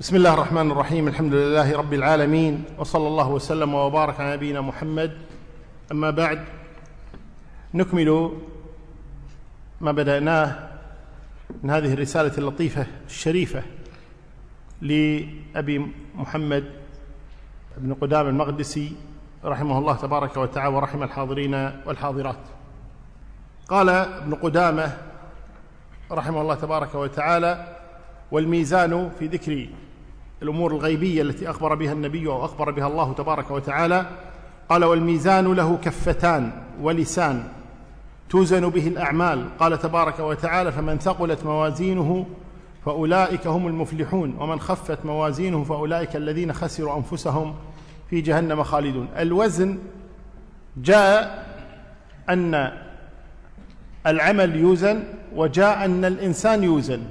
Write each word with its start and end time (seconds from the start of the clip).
بسم 0.00 0.16
الله 0.16 0.34
الرحمن 0.34 0.70
الرحيم 0.70 1.08
الحمد 1.08 1.34
لله 1.34 1.76
رب 1.76 1.94
العالمين 1.94 2.64
وصلى 2.78 3.06
الله 3.08 3.28
وسلم 3.28 3.74
وبارك 3.74 4.20
على 4.20 4.36
نبينا 4.36 4.60
محمد. 4.60 5.18
أما 5.92 6.10
بعد 6.10 6.44
نكمل 7.74 8.30
ما 9.80 9.92
بدأناه 9.92 10.68
من 11.62 11.70
هذه 11.70 11.92
الرسالة 11.92 12.38
اللطيفة 12.38 12.86
الشريفة 13.06 13.62
لأبي 14.80 15.92
محمد 16.14 16.64
بن 17.76 17.94
قدام 17.94 18.28
المقدسي 18.28 18.92
رحمه 19.44 19.78
الله 19.78 19.96
تبارك 19.96 20.36
وتعالى 20.36 20.74
ورحم 20.74 21.02
الحاضرين 21.02 21.54
والحاضرات. 21.86 22.44
قال 23.68 23.88
ابن 23.88 24.34
قدامة 24.34 24.96
رحمه 26.12 26.40
الله 26.40 26.54
تبارك 26.54 26.94
وتعالى 26.94 27.76
والميزان 28.30 29.10
في 29.18 29.26
ذكر 29.26 29.68
الأمور 30.42 30.72
الغيبية 30.72 31.22
التي 31.22 31.50
أخبر 31.50 31.74
بها 31.74 31.92
النبي 31.92 32.26
أو 32.26 32.44
أخبر 32.44 32.70
بها 32.70 32.86
الله 32.86 33.12
تبارك 33.12 33.50
وتعالى 33.50 34.06
قال 34.68 34.84
والميزان 34.84 35.52
له 35.52 35.78
كفتان 35.82 36.52
ولسان 36.82 37.44
توزن 38.30 38.68
به 38.68 38.88
الأعمال. 38.88 39.46
قال 39.58 39.78
تبارك 39.78 40.20
وتعالى 40.20 40.72
فمن 40.72 40.98
ثقلت 40.98 41.44
موازينه 41.44 42.26
فأولئك 42.84 43.46
هم 43.46 43.66
المفلحون 43.66 44.36
ومن 44.38 44.60
خفت 44.60 45.06
موازينه 45.06 45.64
فأولئك 45.64 46.16
الذين 46.16 46.52
خسروا 46.52 46.96
أنفسهم 46.96 47.54
في 48.10 48.20
جهنم 48.20 48.62
خالدون. 48.62 49.08
الوزن 49.18 49.78
جاء 50.76 51.46
أن 52.28 52.72
العمل 54.06 54.56
يوزن 54.56 55.04
وجاء 55.36 55.84
أن 55.84 56.04
الإنسان 56.04 56.64
يوزن. 56.64 57.02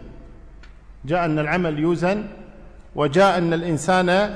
جاء 1.06 1.26
أن 1.26 1.40
العمل 1.40 1.80
يوزن 1.80 2.24
وجاء 2.98 3.38
أن 3.38 3.54
الإنسان 3.54 4.36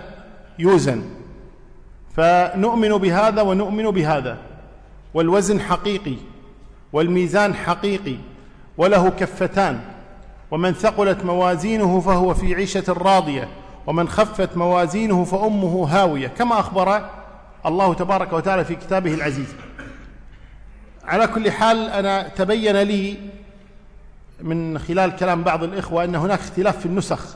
يوزن. 0.60 1.04
فنؤمن 2.16 2.90
بهذا 2.90 3.42
ونؤمن 3.42 3.92
بهذا. 3.92 4.38
والوزن 5.14 5.60
حقيقي 5.60 6.16
والميزان 6.94 7.54
حقيقي 7.54 8.16
وله 8.78 9.10
كفتان. 9.10 9.80
ومن 10.52 10.74
ثقلت 10.74 11.26
موازينه 11.26 12.00
فهو 12.00 12.34
في 12.34 12.56
عيشة 12.56 12.94
راضية 12.94 13.48
ومن 13.88 14.08
خفت 14.10 14.58
موازينه 14.58 15.24
فأمه 15.24 15.88
هاوية. 15.90 16.28
كما 16.28 16.60
أخبر 16.60 17.10
الله 17.66 17.94
تبارك 17.94 18.34
وتعالى 18.34 18.66
في 18.66 18.76
كتابه 18.76 19.14
العزيز. 19.14 19.48
على 21.04 21.28
كل 21.28 21.52
حال 21.52 21.90
أنا 21.90 22.28
تبين 22.28 22.78
لي 22.78 23.18
من 24.42 24.80
خلال 24.80 25.16
كلام 25.16 25.44
بعض 25.44 25.64
الإخوة 25.64 26.04
أن 26.04 26.16
هناك 26.16 26.40
اختلاف 26.40 26.80
في 26.80 26.86
النسخ. 26.86 27.36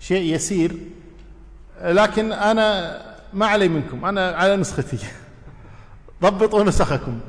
شيء 0.00 0.34
يسير 0.34 0.76
لكن 1.82 2.32
أنا 2.32 2.98
ما 3.32 3.46
علي 3.46 3.68
منكم 3.68 4.04
أنا 4.04 4.30
على 4.30 4.56
نسختي. 4.56 4.98
ضبطوا 6.22 6.64
نسخكم. 6.64 7.20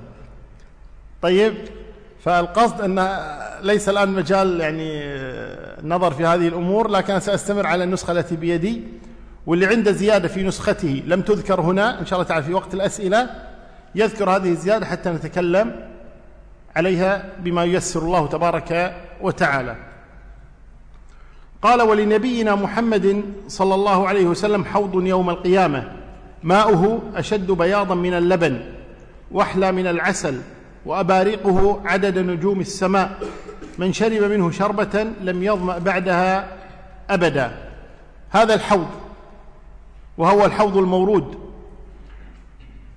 طيب 1.21 1.53
فالقصد 2.23 2.81
أن 2.81 3.17
ليس 3.61 3.89
الآن 3.89 4.09
مجال 4.09 4.59
يعني 4.59 5.03
النظر 5.79 6.11
في 6.11 6.25
هذه 6.25 6.47
الأمور 6.47 6.89
لكن 6.89 7.19
سأستمر 7.19 7.65
على 7.65 7.83
النسخة 7.83 8.11
التي 8.11 8.35
بيدي 8.35 8.83
واللي 9.45 9.65
عنده 9.65 9.91
زيادة 9.91 10.27
في 10.27 10.43
نسخته 10.43 11.03
لم 11.07 11.21
تذكر 11.21 11.61
هنا 11.61 11.99
إن 11.99 12.05
شاء 12.05 12.19
الله 12.19 12.29
تعالى 12.29 12.43
في 12.43 12.53
وقت 12.53 12.73
الأسئلة 12.73 13.29
يذكر 13.95 14.29
هذه 14.29 14.51
الزيادة 14.51 14.85
حتى 14.85 15.09
نتكلم 15.09 15.89
عليها 16.75 17.25
بما 17.39 17.63
ييسر 17.63 18.01
الله 18.01 18.27
تبارك 18.27 18.95
وتعالى. 19.21 19.75
قال 21.61 21.81
ولنبينا 21.81 22.55
محمد 22.55 23.23
صلى 23.47 23.75
الله 23.75 24.07
عليه 24.07 24.25
وسلم 24.25 24.65
حوض 24.65 25.05
يوم 25.05 25.29
القيامة. 25.29 25.91
ماؤه 26.43 26.99
أشد 27.15 27.51
بياضا 27.51 27.95
من 27.95 28.13
اللبن 28.13 28.59
وأحلى 29.31 29.71
من 29.71 29.87
العسل 29.87 30.41
وأبارقه 30.85 31.81
عدد 31.85 32.17
نجوم 32.17 32.59
السماء. 32.59 33.19
من 33.77 33.93
شرب 33.93 34.23
منه 34.23 34.51
شربة 34.51 35.07
لم 35.21 35.43
يظمأ 35.43 35.77
بعدها 35.77 36.47
أبدا. 37.09 37.57
هذا 38.29 38.53
الحوض 38.53 38.87
وهو 40.17 40.45
الحوض 40.45 40.77
المورود. 40.77 41.35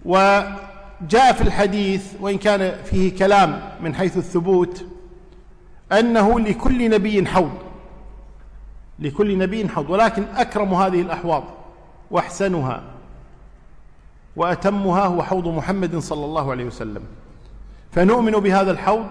وجاء 0.05 1.33
في 1.33 1.41
الحديث 1.41 2.07
وإن 2.21 2.39
كان 2.39 2.73
فيه 2.85 3.17
كلام 3.17 3.61
من 3.81 3.95
حيث 3.95 4.17
الثبوت 4.17 4.85
أنه 5.93 6.41
لكل 6.41 6.91
نبي 6.91 7.27
حوض. 7.27 7.70
لكل 9.01 9.39
نبي 9.39 9.69
حوض. 9.69 9.91
ولكن 9.91 10.25
أكرم 10.37 10.75
هذه 10.75 11.01
الأحواض 11.01 11.45
وأحسنها 12.11 12.83
وأتمها 14.37 15.05
هو 15.05 15.23
حوض 15.23 15.49
محمد 15.49 15.99
صلى 15.99 16.25
الله 16.25 16.51
عليه 16.51 16.65
وسلم. 16.65 17.03
فنؤمن 17.93 18.33
بهذا 18.33 18.71
الحوض 18.71 19.07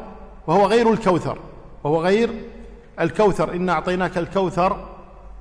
وهو 0.47 0.66
غير 0.66 0.94
الكوثر 0.94 1.38
وهو 1.83 2.03
غير 2.03 2.29
الكوثر. 2.99 3.53
إنا 3.53 3.73
أعطيناك 3.73 4.17
الكوثر 4.17 4.78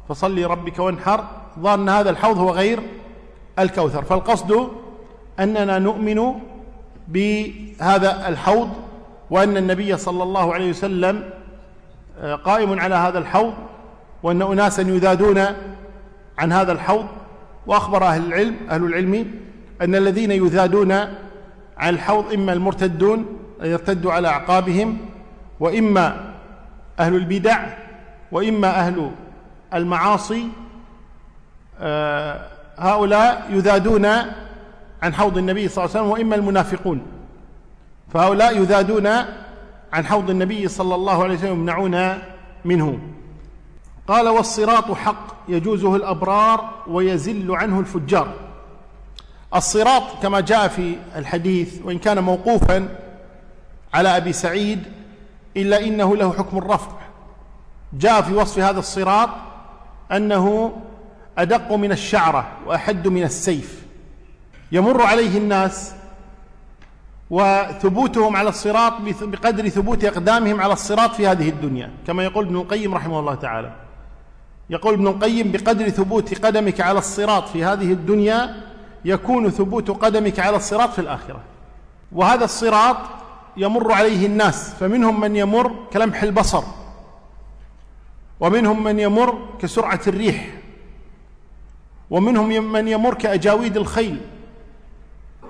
فصلي 0.09 0.45
ربك 0.45 0.79
وانحر. 0.79 1.25
ظن 1.61 1.89
هذا 1.89 2.11
الحوض 2.11 2.39
هو 2.39 2.51
غير 2.51 2.81
الكوثر. 3.59 4.05
فالقصد 4.05 4.69
أننا 5.41 5.79
نؤمن 5.79 6.35
بهذا 7.09 8.29
الحوض 8.29 8.69
وأن 9.31 9.57
النبي 9.57 9.97
صلى 9.97 10.23
الله 10.23 10.55
عليه 10.55 10.71
وسلم 10.71 11.31
آه، 12.21 12.35
قائم 12.35 12.81
على 12.81 12.95
هذا 12.95 13.19
الحوض 13.19 13.53
وأن 14.23 14.43
أناسا 14.43 14.83
يذادون 14.83 15.45
عن 16.39 16.53
هذا 16.53 16.73
الحوض. 16.73 17.07
وأخبر 17.67 18.05
أهل 18.05 18.27
العلم 18.27 18.57
أهل 18.71 18.85
العلم 18.85 19.31
أن 19.83 19.95
الذين 19.95 20.31
يذادون 20.31 20.93
عن 21.77 21.95
الحوض 21.95 22.33
إما 22.33 22.53
المرتدون 22.53 23.27
يرتدوا 23.63 24.13
على 24.13 24.29
أعقابهم 24.29 24.99
وإما 25.61 26.35
أهل 27.01 27.15
البدع 27.15 27.67
وإما 28.33 28.69
أهل 28.69 29.11
المعاصي 29.75 30.49
آه، 31.81 32.41
هؤلاء 32.79 33.47
يذادون 33.51 34.07
عن 35.03 35.15
حوض 35.15 35.39
النبي 35.39 35.69
صلى 35.69 35.85
الله 35.85 35.97
عليه 35.97 36.07
وسلم 36.07 36.13
وإما 36.13 36.37
المنافقون. 36.37 37.03
فهؤلاء 38.13 38.57
يذادون 38.57 39.07
عن 39.93 40.07
حوض 40.07 40.31
النبي 40.31 40.69
صلى 40.69 40.95
الله 40.95 41.23
عليه 41.23 41.35
وسلم 41.35 41.53
يمنعون 41.53 42.19
منه. 42.65 42.99
قال 44.09 44.29
والصراط 44.29 44.93
حق 44.93 45.27
يجوزه 45.49 45.97
الأبرار 45.97 46.71
ويزل 46.87 47.51
عنه 47.51 47.81
الفجار. 47.81 48.33
الصراط 49.55 50.03
كما 50.23 50.41
جاء 50.41 50.69
في 50.69 50.97
الحديث 51.17 51.81
وإن 51.85 51.99
كان 51.99 52.19
موقوفا 52.25 52.89
على 53.95 54.17
أبي 54.17 54.33
سعيد 54.33 54.83
إلا 55.57 55.81
إنه 55.81 56.17
له 56.17 56.33
حكم 56.33 56.59
الرفع. 56.59 56.93
جاء 57.93 58.23
في 58.23 58.35
وصف 58.35 58.59
هذا 58.59 58.79
الصراط 58.79 59.29
أنه 60.13 60.73
أدق 61.39 61.73
من 61.73 61.93
الشعرة 61.93 62.47
وأحد 62.67 63.09
من 63.09 63.23
السيف. 63.23 63.87
يمر 64.73 65.03
عليه 65.03 65.39
الناس 65.39 65.95
وثبوتهم 67.31 68.37
على 68.37 68.49
الصراط 68.49 68.93
بقدر 69.23 69.69
ثبوت 69.69 70.05
إقدامهم 70.05 70.61
على 70.61 70.73
الصراط 70.73 71.15
في 71.15 71.27
هذه 71.27 71.49
الدنيا 71.49 71.91
كما 72.07 72.25
يقول 72.25 72.47
ابن 72.47 72.57
القيم 72.57 72.95
رحمه 72.95 73.21
الله 73.21 73.35
تعالى. 73.35 73.88
يقول 74.71 74.95
ابن 74.95 75.07
القيم 75.07 75.53
بقدر 75.53 75.89
ثبوت 75.89 76.45
قدمك 76.45 76.81
على 76.81 76.99
الصراط 76.99 77.49
في 77.49 77.65
هذه 77.65 77.93
الدنيا 77.93 78.57
يكون 79.05 79.51
ثبوت 79.51 79.91
قدمك 79.91 80.39
على 80.39 80.57
الصراط 80.57 80.93
في 80.93 80.99
الآخرة. 80.99 81.41
وهذا 82.13 82.45
الصراط 82.45 82.97
يمر 83.57 83.93
عليه 83.93 84.27
الناس 84.27 84.75
فمنهم 84.75 85.21
من 85.21 85.37
يمر 85.37 85.75
كلمح 85.93 86.23
البصر 86.23 86.63
ومنهم 88.41 88.85
من 88.85 88.99
يمر 88.99 89.39
كسرعة 89.61 90.01
الريح 90.07 90.49
ومنهم 92.11 92.73
من 92.73 92.89
يمر 92.89 93.15
كأجاويد 93.15 93.77
الخيل 93.77 94.21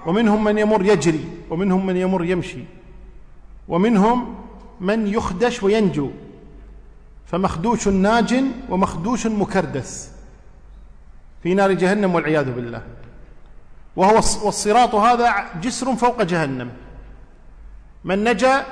ومنهم 0.06 0.44
من 0.44 0.59
يمر 0.59 0.85
يجري 0.85 1.25
ومنهم 1.50 1.87
من 1.87 1.97
يمر 1.97 2.25
يمشي 2.25 2.64
ومنهم 3.69 4.35
من 4.81 5.06
يخدش 5.06 5.62
وينجو. 5.62 6.11
فمخدوش 7.30 7.88
ناج 7.88 8.44
ومخدوش 8.69 9.26
مكردس 9.26 10.10
في 11.42 11.54
نار 11.54 11.72
جهنم 11.72 12.14
والعياذ 12.14 12.52
بالله. 12.52 12.82
وهو 13.96 14.14
والصراط 14.14 14.94
هذا 14.94 15.34
جسر 15.60 15.96
فوق 15.96 16.22
جهنم. 16.22 16.70
من 18.04 18.25
نجا 18.25 18.66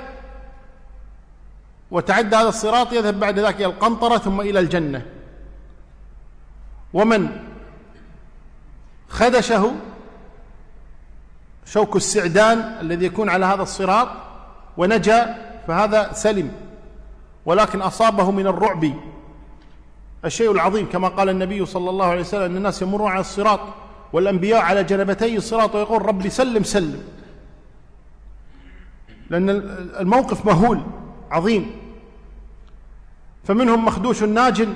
وتعدى 1.91 2.37
هذا 2.37 2.49
الصراط 2.49 2.93
يذهب 2.93 3.21
بعد 3.21 3.39
ذلك 3.39 3.57
إلى 3.57 3.67
القنطرة 3.67 4.19
ثم 4.19 4.41
إلى 4.41 4.61
الجنة. 4.61 5.07
ومن 6.95 7.29
خدشه 9.09 9.73
شوك 11.65 11.97
السعدان 11.97 12.59
الذي 12.81 13.07
يكون 13.07 13.29
على 13.29 13.47
هذا 13.47 13.63
الصراط 13.63 14.09
ونجا 14.77 15.35
فهذا 15.67 16.13
سلم. 16.13 16.66
ولكن 17.47 17.83
أصابه 17.83 18.31
من 18.31 18.47
الرعب. 18.47 18.93
الشيء 20.25 20.53
العظيم 20.53 20.89
كما 20.89 21.09
قال 21.09 21.29
النبي 21.29 21.67
صلى 21.67 21.91
الله 21.91 22.07
عليه 22.07 22.21
وسلم 22.21 22.43
أن 22.43 22.57
الناس 22.57 22.83
يمرون 22.83 23.11
على 23.11 23.21
الصراط 23.21 23.61
والأنبياء 24.13 24.63
على 24.63 24.85
جنبتي 24.85 25.37
الصراط 25.37 25.75
ويقول 25.75 26.07
ربي 26.07 26.31
سلم 26.31 26.63
سلم. 26.63 27.03
لأن 29.31 29.51
الموقف 30.01 30.47
مهول 30.47 30.83
عظيم. 31.31 31.71
فمنهم 33.45 33.85
مخدوش 33.85 34.23
ناج 34.23 34.69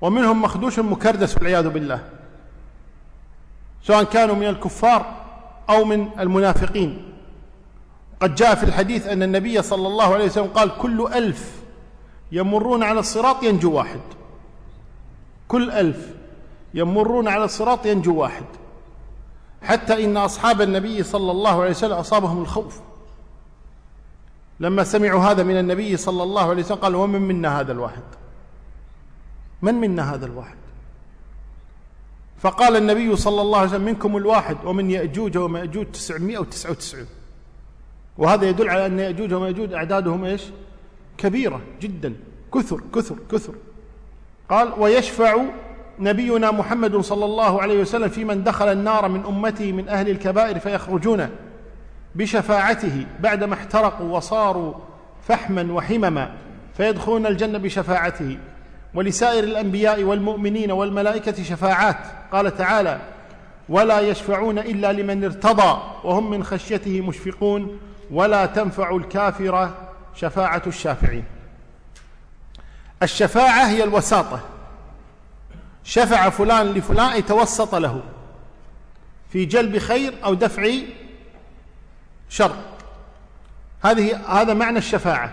ومنهم 0.00 0.42
مخدوش 0.42 0.78
مكردس 0.78 1.36
والعياذ 1.36 1.68
بالله. 1.68 2.08
سواء 3.82 4.04
كانوا 4.04 4.34
من 4.34 4.46
الكفار 4.46 5.14
أو 5.70 5.84
من 5.84 6.08
المنافقين. 6.20 7.02
قد 8.20 8.34
جاء 8.34 8.54
في 8.54 8.64
الحديث 8.64 9.06
أن 9.06 9.22
النبي 9.22 9.62
صلى 9.62 9.86
الله 9.88 10.14
عليه 10.14 10.24
وسلم 10.24 10.46
قال 10.46 10.78
كل 10.78 11.06
ألف 11.06 11.62
يمرون 12.32 12.82
على 12.82 13.00
الصراط 13.00 13.42
ينجو 13.42 13.72
واحد. 13.72 14.00
كل 15.48 15.70
ألف 15.70 16.14
يمرون 16.74 17.28
على 17.28 17.44
الصراط 17.44 17.86
ينجو 17.86 18.16
واحد. 18.16 18.44
حتى 19.62 20.04
إن 20.04 20.16
أصحاب 20.16 20.60
النبي 20.60 21.02
صلى 21.02 21.30
الله 21.30 21.60
عليه 21.60 21.70
وسلم 21.70 21.92
أصابهم 21.92 22.42
الخوف. 22.42 22.80
لما 24.60 24.84
سمعوا 24.84 25.22
هذا 25.22 25.42
من 25.42 25.58
النبي 25.58 25.96
صلى 25.96 26.22
الله 26.22 26.50
عليه 26.50 26.62
وسلم 26.62 26.78
قالوا 26.78 27.02
ومن 27.02 27.20
منا 27.20 27.60
هذا 27.60 27.72
الواحد؟ 27.72 28.02
من 29.62 29.74
منا 29.74 30.14
هذا 30.14 30.26
الواحد؟ 30.26 30.56
فقال 32.38 32.76
النبي 32.76 33.16
صلى 33.16 33.40
الله 33.40 33.58
عليه 33.58 33.68
وسلم 33.68 33.84
منكم 33.84 34.16
الواحد 34.16 34.56
ومن 34.64 34.90
يأجوج 34.90 35.38
ومأجوج 35.38 35.86
تسعمائة 35.86 36.38
وتسعة 36.38 36.70
وتسعون. 36.70 37.06
وهذا 38.18 38.48
يدل 38.48 38.68
على 38.68 38.86
أن 38.86 38.98
يأجوج 38.98 39.32
ومأجوج 39.32 39.72
أعدادهم 39.72 40.24
إيش؟ 40.24 40.42
كبيرة 41.18 41.60
جدا. 41.80 42.14
كثر 42.54 42.80
كثر 42.94 43.16
كثر. 43.32 43.54
قال 44.50 44.72
ويشفع 44.78 45.42
نبينا 45.98 46.50
محمد 46.50 46.96
صلى 46.96 47.24
الله 47.24 47.62
عليه 47.62 47.80
وسلم 47.80 48.08
في 48.08 48.24
من 48.24 48.44
دخل 48.44 48.72
النار 48.72 49.08
من 49.08 49.24
أمته 49.24 49.72
من 49.72 49.88
أهل 49.88 50.08
الكبائر 50.08 50.58
فيخرجون 50.58 51.28
بشفاعته 52.14 53.06
بعدما 53.20 53.54
احترقوا 53.54 54.16
وصاروا 54.16 54.74
فحما 55.28 55.72
وحمما 55.72 56.30
فيدخلون 56.76 57.26
الجنة 57.26 57.58
بشفاعته. 57.58 58.38
ولسائر 58.94 59.44
الأنبياء 59.44 60.02
والمؤمنين 60.02 60.70
والملائكة 60.70 61.42
شفاعات. 61.42 61.96
قال 62.32 62.56
تعالى 62.56 63.00
ولا 63.68 64.00
يشفعون 64.00 64.58
إلا 64.58 64.92
لمن 64.92 65.24
ارتضى 65.24 65.80
وهم 66.04 66.30
من 66.30 66.44
خشيته 66.44 67.00
مشفقون. 67.00 67.78
ولا 68.10 68.46
تنفع 68.46 68.96
الكافر 68.96 69.74
شفاعة 70.14 70.62
الشافعين. 70.66 71.24
الشفاعة 73.02 73.68
هي 73.68 73.84
الوساطة. 73.84 74.40
شفع 75.84 76.28
فلان 76.28 76.66
لفلان 76.66 77.16
يتوسط 77.16 77.74
له 77.74 78.02
في 79.32 79.44
جلب 79.44 79.78
خير 79.78 80.14
أو 80.24 80.34
دفع 80.34 80.72
شر. 82.28 82.56
هذه 83.84 84.16
هذا 84.40 84.54
معنى 84.54 84.78
الشفاعة. 84.78 85.32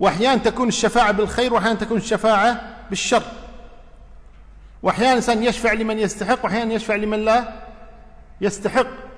وأحيانا 0.00 0.36
تكون 0.36 0.68
الشفاعة 0.68 1.12
بالخير 1.12 1.54
وأحيانا 1.54 1.78
تكون 1.78 1.96
الشفاعة 1.96 2.76
بالشر. 2.90 3.22
وأحيانا 4.82 5.10
الإنسان 5.10 5.42
يشفع 5.42 5.72
لمن 5.72 5.98
يستحق 5.98 6.44
وأحيانا 6.44 6.74
يشفع 6.74 6.94
لمن 6.94 7.24
لا 7.24 7.52
يستحق. 8.40 9.09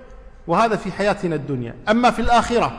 وهذا 0.47 0.77
في 0.77 0.93
حياتنا 0.93 1.35
الدنيا. 1.35 1.75
أما 1.89 2.11
في 2.11 2.23
الآخرة 2.23 2.79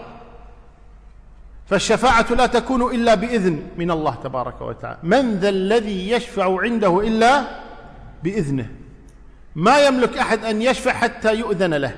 فالشفاعة 1.66 2.34
لا 2.34 2.46
تكون 2.46 2.96
إلا 2.96 3.16
بإذن 3.16 3.68
من 3.78 3.92
الله 3.92 4.16
تبارك 4.24 4.62
وتعالى. 4.62 4.98
من 5.04 5.36
ذا 5.36 5.50
الذي 5.50 6.12
يشفع 6.12 6.62
عنده 6.62 7.00
إلا 7.00 7.44
بإذنه؟ 8.24 8.72
ما 9.56 9.86
يملك 9.86 10.18
أحد 10.18 10.46
أن 10.46 10.62
يشفع 10.62 10.92
حتى 10.92 11.36
يؤذن 11.36 11.74
له. 11.74 11.96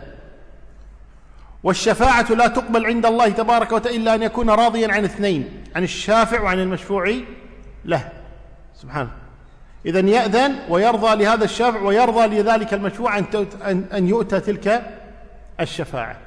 والشفاعة 1.64 2.32
لا 2.32 2.48
تقبل 2.48 2.86
عند 2.86 3.06
الله 3.06 3.30
تبارك 3.30 3.72
وتعالى 3.72 3.98
إلا 3.98 4.16
أن 4.16 4.24
يكون 4.24 4.50
راضيا 4.50 4.94
عن 4.94 5.04
اثنين 5.04 5.64
عن 5.76 5.84
الشافع 5.84 6.42
وعن 6.42 6.60
المشفوع 6.60 7.16
له. 7.86 8.10
سبحانه 8.76 9.12
إذا 9.86 10.00
يأذن 10.00 10.56
ويرضى 10.70 11.24
لهذا 11.24 11.44
الشافع 11.44 11.82
ويرضى 11.82 12.28
لذلك 12.28 12.74
المشفوع 12.74 13.18
أن 13.94 14.08
يؤتى 14.08 14.40
تلك 14.40 14.98
الشفاعة. 15.60 16.18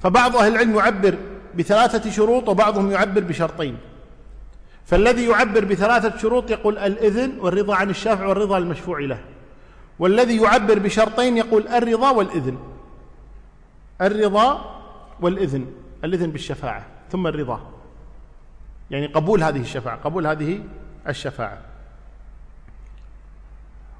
فبعض 0.00 0.36
أهل 0.36 0.52
العلم 0.52 0.76
يعبر 0.76 1.14
بثلاثة 1.54 2.10
شروط 2.10 2.48
وبعضهم 2.48 2.90
يعبر 2.90 3.20
بشرطين. 3.20 3.78
فالذي 4.86 5.26
يعبر 5.26 5.64
بثلاثة 5.64 6.18
شروط 6.18 6.50
يقول 6.50 6.78
الإذن 6.78 7.38
والرضا 7.38 7.76
عن 7.76 7.90
الشافع 7.90 8.26
والرضا 8.26 8.58
المشفوع 8.58 9.00
له. 9.00 9.18
والذي 9.98 10.36
يعبر 10.36 10.78
بشرطين 10.78 11.36
يقول 11.36 11.68
الرضا 11.68 12.10
والإذن. 12.10 12.58
الرضا 14.00 14.80
والإذن 15.20 15.66
الإذن 16.04 16.30
بالشفاعة 16.30 16.86
ثم 17.12 17.26
الرضا. 17.26 17.60
يعني 18.90 19.06
قبول 19.06 19.42
هذه 19.42 19.60
الشفاعة 19.60 19.96
قبول 19.96 20.26
هذه 20.26 20.60
الشفاعة. 21.08 21.58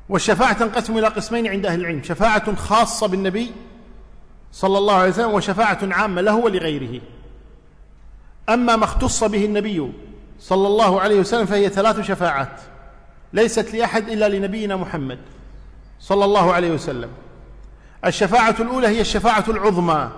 والشفاعة 0.09 0.53
تنقسم 0.53 0.99
إلى 0.99 1.07
قسمين 1.07 1.49
عند 1.49 1.67
أهل 1.67 1.81
العلم. 1.81 2.03
شفاعة 2.03 2.55
خاصة 2.55 3.09
بالنبي 3.09 3.53
صلى 4.55 4.79
الله 4.79 4.95
عليه 4.95 5.11
وسلم 5.11 5.31
وشفاعة 5.31 5.79
عامة 5.83 6.21
له 6.21 6.37
ولغيره. 6.37 7.01
أما 8.49 8.77
ما 8.77 8.85
اختص 8.85 9.25
به 9.25 9.45
النبي 9.45 9.93
صلى 10.41 10.67
الله 10.67 11.01
عليه 11.01 11.21
وسلم 11.21 11.47
فهي 11.47 11.69
ثلاث 11.69 12.01
شفاعات 12.01 12.61
ليست 13.33 13.75
لأحد 13.75 14.09
إلا 14.09 14.29
لنبينا 14.29 14.77
محمد 14.77 15.19
صلى 16.01 16.25
الله 16.25 16.53
عليه 16.53 16.73
وسلم. 16.73 17.09
الشفاعة 18.05 18.55
الأولى 18.61 18.89
هي 18.89 19.01
الشفاعة 19.01 19.45
العظمى 19.49 20.11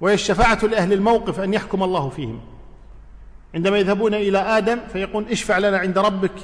وهي 0.00 0.14
الشفاعة 0.14 0.58
لأهل 0.64 0.92
الموقف 0.92 1.40
أن 1.40 1.54
يحكم 1.54 1.82
الله 1.82 2.08
فيهم. 2.08 2.40
عندما 3.54 3.78
يذهبون 3.78 4.14
إلى 4.14 4.38
آدم 4.38 4.78
فيقول 4.92 5.24
اشفع 5.30 5.58
لنا 5.58 5.78
عند 5.78 5.98
ربك 5.98 6.34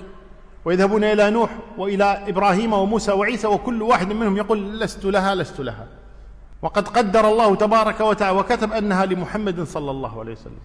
ويذهبون 0.65 1.05
إلى 1.05 1.31
نوح 1.31 1.51
وإلى 1.79 2.25
إبراهيم 2.29 2.73
وموسى 2.73 3.13
وعيسى 3.13 3.47
وكل 3.47 3.83
واحد 3.83 4.13
منهم 4.13 4.37
يقول 4.37 4.81
لست 4.81 5.05
لها 5.05 5.35
لست 5.35 5.61
لها. 5.61 5.87
وقد 6.63 6.89
قدر 6.89 7.29
الله 7.29 7.57
تبارك 7.57 8.01
وتعالى 8.01 8.39
وكتب 8.39 8.73
أنها 8.73 9.07
لمحمد 9.07 9.65
صلى 9.65 9.91
الله 9.91 10.21
عليه 10.21 10.33
وسلم. 10.33 10.59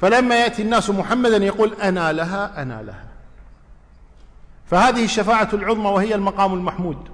فلما 0.00 0.34
يأتي 0.34 0.62
الناس 0.62 0.90
محمدا 0.90 1.36
يقول 1.36 1.72
أنا 1.82 2.12
لها 2.12 2.62
أنا 2.62 2.82
لها. 2.82 3.04
فهذه 4.66 5.04
الشفاعة 5.04 5.48
العظمى 5.52 5.88
وهي 5.88 6.14
المقام 6.14 6.54
المحمود 6.54 7.08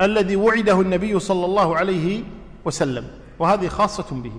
الذي 0.00 0.36
وعده 0.36 0.80
النبي 0.80 1.20
صلى 1.20 1.44
الله 1.44 1.76
عليه 1.76 2.22
وسلم 2.64 3.10
وهذه 3.38 3.68
خاصة 3.68 4.06
به. 4.10 4.32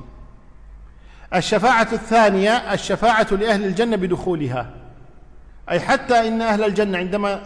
الشفاعة 1.36 1.88
الثانية 1.94 2.74
الشفاعة 2.74 3.28
لأهل 3.32 3.66
الجنة 3.66 3.96
بدخولها 3.96 4.70
أي 5.70 5.80
حتى 5.80 6.28
إن 6.28 6.42
أهل 6.42 6.64
الجنة 6.64 6.98
عندما 6.98 7.44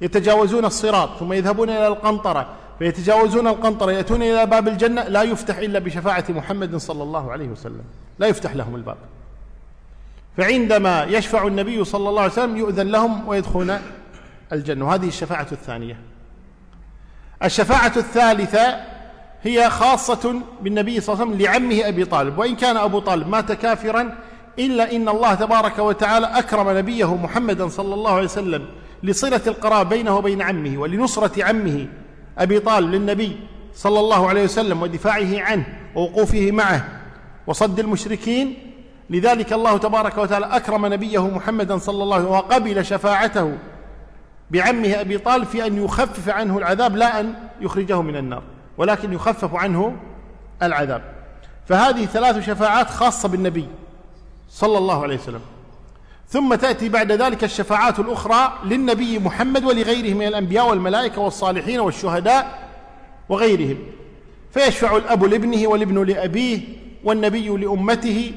يتجاوزون 0.00 0.64
الصراط 0.64 1.18
ثم 1.18 1.32
يذهبون 1.32 1.70
إلى 1.70 1.86
القنطرة 1.86 2.48
فيتجاوزون 2.80 3.46
القنطرة 3.46 3.92
يأتون 3.92 4.22
إلى 4.22 4.46
باب 4.46 4.68
الجنة 4.68 5.02
لا 5.02 5.22
يفتح 5.22 5.56
إلا 5.56 5.78
بشفاعة 5.78 6.24
محمد 6.28 6.76
صلى 6.76 7.02
الله 7.02 7.32
عليه 7.32 7.48
وسلم. 7.48 7.82
لا 8.18 8.26
يفتح 8.26 8.54
لهم 8.54 8.76
الباب. 8.76 8.96
فعندما 10.36 11.04
يشفع 11.04 11.46
النبي 11.46 11.84
صلى 11.84 12.08
الله 12.08 12.22
عليه 12.22 12.32
وسلم 12.32 12.56
يؤذن 12.56 12.86
لهم 12.86 13.28
ويدخلون 13.28 13.78
الجنة. 14.52 14.86
وهذه 14.86 15.08
الشفاعة 15.08 15.46
الثانية. 15.52 16.00
الشفاعة 17.44 17.92
الثالثة 17.96 18.80
هي 19.42 19.70
خاصة 19.70 20.40
بالنبي 20.62 21.00
صلى 21.00 21.12
الله 21.12 21.24
عليه 21.24 21.34
وسلم 21.34 21.46
لعمه 21.46 21.88
أبي 21.88 22.04
طالب. 22.04 22.38
وإن 22.38 22.56
كان 22.56 22.76
أبو 22.76 22.98
طالب 22.98 23.28
مات 23.28 23.52
كافرا 23.52 24.18
إلا 24.58 24.96
إن 24.96 25.08
الله 25.08 25.34
تبارك 25.34 25.78
وتعالى 25.78 26.26
أكرم 26.26 26.78
نبيه 26.78 27.16
محمدا 27.16 27.68
صلى 27.68 27.94
الله 27.94 28.12
عليه 28.12 28.24
وسلم 28.24 28.66
لصلة 29.02 29.40
القرابة 29.46 29.90
بينه 29.90 30.16
وبين 30.16 30.42
عمه 30.42 30.78
ولنصرة 30.78 31.44
عمه. 31.44 31.86
أبي 32.40 32.60
طالب 32.60 32.94
للنبي 32.94 33.36
صلى 33.74 34.00
الله 34.00 34.28
عليه 34.28 34.44
وسلم 34.44 34.82
ودفاعه 34.82 35.40
عنه 35.40 35.66
ووقوفه 35.94 36.50
معه 36.50 36.88
وصد 37.46 37.78
المشركين 37.78 38.54
لذلك 39.10 39.52
الله 39.52 39.78
تبارك 39.78 40.18
وتعالى 40.18 40.46
أكرم 40.46 40.86
نبيه 40.86 41.28
محمدا 41.28 41.78
صلى 41.78 42.02
الله 42.02 42.14
عليه 42.16 42.24
وسلم 42.24 42.36
وقبل 42.36 42.84
شفاعته 42.84 43.58
بعمه 44.50 45.00
أبي 45.00 45.18
طالب 45.18 45.44
في 45.44 45.66
أن 45.66 45.84
يخفف 45.84 46.28
عنه 46.28 46.58
العذاب 46.58 46.96
لا 46.96 47.20
أن 47.20 47.34
يخرجه 47.60 48.02
من 48.02 48.16
النار 48.16 48.42
ولكن 48.78 49.12
يخفف 49.12 49.54
عنه 49.54 49.96
العذاب. 50.62 51.02
فهذه 51.66 52.06
ثلاث 52.06 52.46
شفاعات 52.46 52.90
خاصة 52.90 53.28
بالنبي 53.28 53.66
صلى 54.50 54.78
الله 54.78 55.02
عليه 55.02 55.16
وسلم. 55.16 55.40
ثم 56.30 56.54
تأتي 56.54 56.88
بعد 56.88 57.12
ذلك 57.12 57.44
الشفاعات 57.44 57.98
الأخرى 57.98 58.52
للنبي 58.64 59.18
محمد 59.18 59.64
ولغيره 59.64 60.14
من 60.14 60.26
الأنبياء 60.26 60.68
والملائكة 60.68 61.20
والصالحين 61.20 61.80
والشهداء 61.80 62.68
وغيرهم. 63.28 63.78
فيشفع 64.50 64.96
الأب 64.96 65.24
لابنه 65.24 65.68
والابن 65.68 66.04
لأبيه 66.04 66.60
والنبي 67.04 67.48
لأمته 67.48 68.32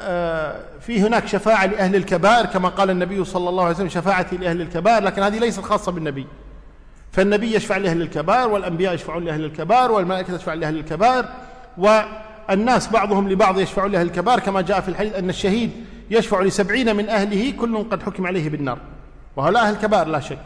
آه، 0.00 0.56
في 0.80 1.00
هناك 1.00 1.26
شفاعة 1.26 1.66
لأهل 1.66 1.96
الكبائر 1.96 2.46
كما 2.46 2.68
قال 2.68 2.90
النبي 2.90 3.24
صلى 3.24 3.48
الله 3.48 3.64
عليه 3.64 3.74
وسلم 3.74 3.88
شفاعتي 3.88 4.36
لأهل 4.36 4.60
الكبائر 4.60 5.02
لكن 5.02 5.22
هذه 5.22 5.38
ليست 5.38 5.60
خاصة 5.60 5.92
بالنبي. 5.92 6.26
فالنبي 7.12 7.54
يشفع 7.54 7.76
لأهل 7.76 8.02
الكبائر 8.02 8.48
والأنبياء 8.48 8.94
يشفعون 8.94 9.24
لأهل 9.24 9.44
الكبائر 9.44 9.92
والملائكة 9.92 10.36
تشفع 10.36 10.54
لأهل 10.54 10.78
الكبائر 10.78 11.24
والناس 12.48 12.88
بعضهم 12.88 13.28
لبعض 13.28 13.58
يشفعون 13.58 13.92
لأهل 13.92 14.06
الكبائر 14.06 14.40
كما 14.40 14.60
جاء 14.60 14.80
في 14.80 14.88
الحديث 14.88 15.14
أن 15.14 15.28
الشهيد 15.28 15.70
يشفع 16.10 16.40
لسبعين 16.40 16.96
من 16.96 17.08
أهله 17.08 17.52
كل 17.60 17.84
قد 17.90 18.02
حكم 18.02 18.26
عليه 18.26 18.50
بالنار. 18.50 18.78
وهؤلاء 19.36 19.62
أهل 19.62 19.74
الكبائر 19.74 20.08
لا 20.08 20.20
شك. 20.20 20.38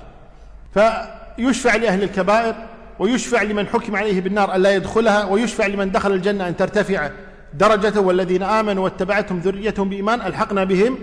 فيشفع 0.75 1.77
لأهل 1.77 2.03
الكبائر 2.03 2.55
ويشفع 2.99 3.43
لمن 3.43 3.67
حكم 3.67 3.97
عليه 3.97 4.21
بالنار 4.21 4.55
ألا 4.55 4.75
يدخلها 4.75 5.25
ويشفع 5.25 5.67
لمن 5.67 5.93
دخل 5.93 6.13
الجنة 6.13 6.49
أن 6.49 6.57
ترتفع 6.57 7.11
درجته. 7.55 8.01
والذين 8.01 8.43
آمنوا 8.43 8.85
واتبعتهم 8.85 9.39
ذريتهم 9.39 9.89
بإيمان 9.89 10.21
ألحقنا 10.21 10.65
بهم 10.65 10.99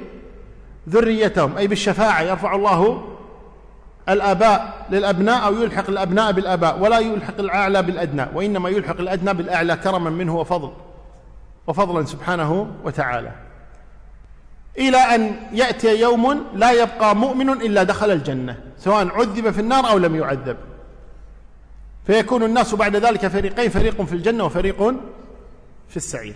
ذريتهم 0.90 1.58
أي 1.58 1.68
بالشفاعة. 1.68 2.22
يرفع 2.22 2.56
الله 2.56 3.04
الآباء 4.10 4.86
للأبناء 4.92 5.46
أو 5.46 5.54
يلحق 5.64 5.90
الأبناء 5.90 6.32
بالآباء 6.32 6.80
ولا 6.80 7.00
يلحق 7.00 7.40
الأعلى 7.40 7.82
بالأدنى 7.84 8.26
وإنما 8.34 8.70
يلحق 8.70 9.00
الأدنى 9.00 9.34
بالأعلى 9.34 9.76
كرما 9.76 10.10
منه 10.10 10.36
وفضل. 10.36 10.72
وفضلا 11.68 12.06
سبحانه 12.06 12.68
وتعالى. 12.84 13.32
إلى 14.78 14.98
أن 14.98 15.36
يأتي 15.54 16.02
يوم 16.02 16.46
لا 16.54 16.72
يبقى 16.72 17.16
مؤمن 17.16 17.50
إلا 17.50 17.84
دخل 17.84 18.12
الجنة 18.12 18.58
سواء 18.78 19.08
عذب 19.08 19.52
في 19.52 19.60
النار 19.60 19.90
أو 19.90 19.98
لم 19.98 20.16
يعذب. 20.16 20.58
فيكون 22.06 22.44
الناس 22.44 22.76
بعد 22.76 22.96
ذلك 22.96 23.28
فريقين 23.28 23.70
فريق 23.70 24.02
في 24.02 24.14
الجنة 24.14 24.44
وفريق 24.44 24.78
في 25.90 25.98
السعير. 25.98 26.36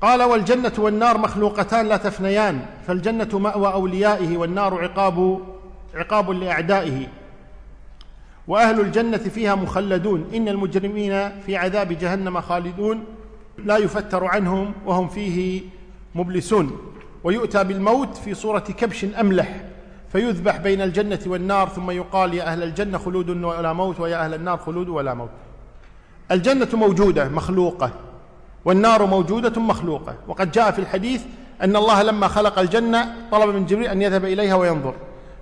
قال 0.00 0.22
والجنة 0.22 0.72
والنار 0.78 1.18
مخلوقتان 1.18 1.86
لا 1.86 1.96
تفنيان 1.96 2.66
فالجنة 2.86 3.38
مأوى 3.38 3.72
أوليائه 3.72 4.36
والنار 4.36 4.82
عقاب 4.82 5.40
عقاب 5.94 6.30
لأعدائه. 6.30 7.06
وأهل 8.48 8.80
الجنة 8.80 9.18
فيها 9.18 9.54
مخلدون 9.54 10.30
إن 10.34 10.48
المجرمين 10.48 11.40
في 11.40 11.56
عذاب 11.56 11.92
جهنم 11.92 12.40
خالدون. 12.40 13.04
لا 13.58 13.76
يفتر 13.76 14.24
عنهم 14.24 14.72
وهم 14.86 15.08
فيه 15.08 15.62
مبلسون. 16.14 16.78
ويؤتى 17.24 17.64
بالموت 17.64 18.16
في 18.16 18.34
صورة 18.34 18.58
كبش 18.58 19.04
أملح 19.04 19.60
فيذبح 20.12 20.56
بين 20.56 20.80
الجنة 20.80 21.18
والنار 21.26 21.68
ثم 21.68 21.90
يقال 21.90 22.34
يا 22.34 22.42
أهل 22.42 22.62
الجنة 22.62 22.98
خلود 22.98 23.30
ولا 23.30 23.72
موت 23.72 24.00
ويا 24.00 24.24
أهل 24.24 24.34
النار 24.34 24.58
خلود 24.58 24.88
ولا 24.88 25.14
موت. 25.14 25.30
الجنة 26.30 26.68
موجودة 26.72 27.28
مخلوقة 27.28 27.90
والنار 28.64 29.06
موجودة 29.06 29.60
مخلوقة. 29.60 30.14
وقد 30.28 30.50
جاء 30.50 30.70
في 30.70 30.78
الحديث 30.78 31.22
أن 31.62 31.76
الله 31.76 32.02
لما 32.02 32.28
خلق 32.28 32.58
الجنة 32.58 33.14
طلب 33.32 33.54
من 33.54 33.66
جبريل 33.66 33.86
أن 33.86 34.02
يذهب 34.02 34.24
إليها 34.24 34.54
وينظر. 34.54 34.94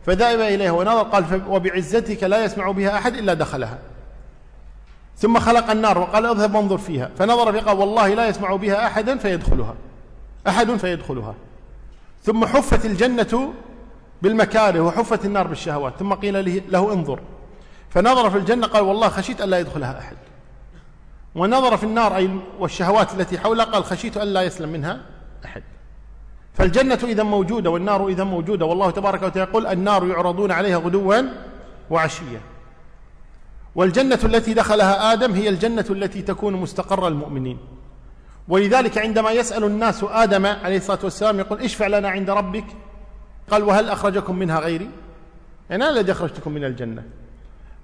فذهب 0.06 0.40
إليها 0.40 0.70
ونظر 0.70 1.02
قال 1.02 1.42
وبعزتك 1.48 2.22
لا 2.22 2.44
يسمع 2.44 2.70
بها 2.70 2.98
أحد 2.98 3.14
إلا 3.14 3.34
دخلها. 3.34 3.78
ثم 5.20 5.38
خلق 5.38 5.70
النار 5.70 5.98
وقال 5.98 6.26
اذهب 6.26 6.54
وانظر 6.54 6.78
فيها. 6.78 7.10
فنظر 7.18 7.52
فيها 7.52 7.62
قال 7.62 7.78
والله 7.78 8.14
لا 8.14 8.28
يسمع 8.28 8.56
بها 8.56 8.86
أحدا 8.86 9.18
فيدخلها. 9.18 9.74
أحد 10.48 10.76
فيدخلها. 10.76 11.34
ثم 12.22 12.44
حفت 12.44 12.86
الجنة 12.86 13.52
بالمكاره 14.22 14.80
وحفت 14.80 15.24
النار 15.24 15.46
بالشهوات. 15.46 15.92
ثم 15.98 16.14
قيل 16.14 16.62
له 16.72 16.92
انظر. 16.92 17.20
فنظر 17.90 18.30
في 18.30 18.38
الجنة 18.38 18.66
قال 18.66 18.82
والله 18.82 19.08
خشيت 19.08 19.40
ألا 19.40 19.58
يدخلها 19.58 19.98
أحد. 19.98 20.16
ونظر 21.34 21.76
في 21.76 21.84
النار 21.84 22.16
أي 22.16 22.30
والشهوات 22.58 23.14
التي 23.14 23.38
حولها 23.38 23.64
قال 23.64 23.84
خشيت 23.84 24.16
ألا 24.16 24.42
يسلم 24.42 24.68
منها 24.68 25.00
أحد. 25.44 25.62
فالجنة 26.54 26.98
إذا 27.04 27.22
موجودة 27.22 27.70
والنار 27.70 28.08
إذا 28.08 28.24
موجودة 28.24 28.66
والله 28.66 28.90
تبارك 28.90 29.22
وتعالى 29.22 29.50
يقول 29.50 29.66
النار 29.66 30.06
يعرضون 30.06 30.52
عليها 30.52 30.76
غدوا 30.76 31.22
وعشيا. 31.90 32.40
والجنة 33.74 34.18
التي 34.24 34.54
دخلها 34.54 35.12
آدم 35.12 35.32
هي 35.32 35.48
الجنة 35.48 35.84
التي 35.90 36.22
تكون 36.22 36.54
مستقر 36.54 37.08
المؤمنين. 37.08 37.58
ولذلك 38.48 38.98
عندما 38.98 39.30
يسأل 39.30 39.64
الناس 39.64 40.04
آدم 40.04 40.46
عليه 40.46 40.76
الصلاة 40.76 40.98
والسلام 41.04 41.38
يقول 41.38 41.60
اشفع 41.60 41.86
لنا 41.86 42.08
عند 42.08 42.30
ربك 42.30 42.64
قال 43.50 43.62
وهل 43.62 43.88
أخرجكم 43.88 44.36
منها 44.36 44.60
غيري؟ 44.60 44.90
يعني 45.70 45.84
أنا 45.84 45.92
الذي 45.92 46.12
أخرجتكم 46.12 46.52
من 46.52 46.64
الجنة. 46.64 47.02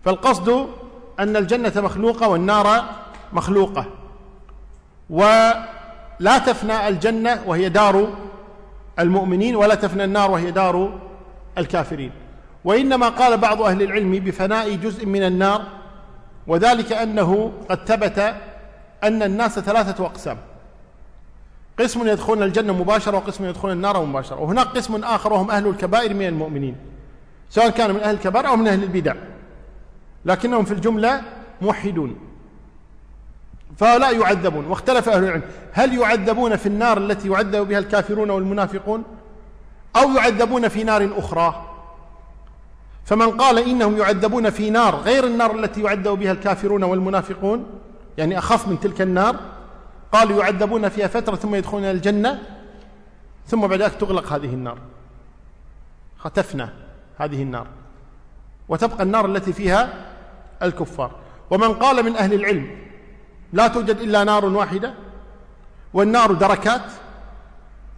فالقصد 0.04 0.68
أن 1.20 1.36
الجنة 1.36 1.72
مخلوقة 1.76 2.28
والنار 2.28 2.84
مخلوقة. 3.32 3.86
ولا 5.10 6.38
تفنى 6.46 6.88
الجنة 6.88 7.42
وهي 7.46 7.68
دار 7.68 8.08
المؤمنين 8.98 9.56
ولا 9.56 9.74
تفنى 9.74 10.04
النار 10.04 10.30
وهي 10.30 10.50
دار 10.50 10.98
الكافرين. 11.58 12.10
وإنما 12.64 13.08
قال 13.08 13.38
بعض 13.38 13.62
أهل 13.62 13.82
العلم 13.82 14.12
بفناء 14.12 14.74
جزء 14.74 15.06
من 15.06 15.22
النار 15.22 15.75
وذلك 16.46 16.92
أنه 16.92 17.52
قد 17.68 17.78
ثبت 17.84 18.18
أن 19.04 19.22
الناس 19.22 19.58
ثلاثة 19.58 20.06
أقسام. 20.06 20.38
قسم 21.78 22.08
يدخلون 22.08 22.42
الجنة 22.42 22.72
مباشرة 22.72 23.16
وقسم 23.16 23.44
يدخلون 23.44 23.72
النار 23.72 24.04
مباشرة. 24.04 24.40
وهناك 24.40 24.66
قسم 24.66 25.04
آخر 25.04 25.32
وهم 25.32 25.50
أهل 25.50 25.66
الكبائر 25.66 26.14
من 26.14 26.26
المؤمنين. 26.26 26.76
سواء 27.50 27.70
كانوا 27.70 27.96
من 27.96 28.02
أهل 28.02 28.14
الكبائر 28.14 28.48
أو 28.48 28.56
من 28.56 28.68
أهل 28.68 28.82
البدع. 28.82 29.14
لكنهم 30.24 30.64
في 30.64 30.74
الجملة 30.74 31.22
موحدون. 31.62 32.18
فلا 33.76 34.10
يعذبون. 34.10 34.66
واختلف 34.66 35.08
أهل 35.08 35.24
العلم. 35.24 35.42
هل 35.72 35.98
يعذبون 35.98 36.56
في 36.56 36.66
النار 36.66 36.98
التي 36.98 37.28
يعذب 37.28 37.68
بها 37.68 37.78
الكافرون 37.78 38.30
والمنافقون؟ 38.30 39.04
أو 39.96 40.10
يعذبون 40.10 40.68
في 40.68 40.84
نار 40.84 41.10
أخرى؟ 41.16 41.75
فمن 43.06 43.30
قال 43.30 43.58
إنهم 43.58 43.98
يعذبون 43.98 44.50
في 44.50 44.70
نار 44.70 44.96
غير 44.96 45.24
النار 45.24 45.54
التي 45.58 45.82
يعذب 45.82 46.08
بها 46.08 46.32
الكافرون 46.32 46.84
والمنافقون 46.84 47.66
يعني 48.18 48.38
أخف 48.38 48.68
من 48.68 48.80
تلك 48.80 49.00
النار 49.00 49.36
قالوا 50.12 50.42
يعذبون 50.42 50.88
فيها 50.88 51.06
فترة 51.06 51.36
ثم 51.36 51.54
يدخلون 51.54 51.84
الجنة 51.84 52.42
ثم 53.46 53.66
بعد 53.66 53.82
ذلك 53.82 53.94
تغلق 53.94 54.32
هذه 54.32 54.54
النار. 54.54 54.78
تفنى 56.34 56.68
هذه 57.18 57.42
النار. 57.42 57.66
وتبقى 58.68 59.02
النار 59.02 59.26
التي 59.26 59.52
فيها 59.52 59.94
الكفار. 60.62 61.10
ومن 61.50 61.74
قال 61.74 62.04
من 62.04 62.16
أهل 62.16 62.34
العلم 62.34 62.78
لا 63.52 63.68
توجد 63.68 63.98
إلا 63.98 64.24
نار 64.24 64.44
واحدة 64.44 64.94
والنار 65.94 66.32
دركات 66.32 66.92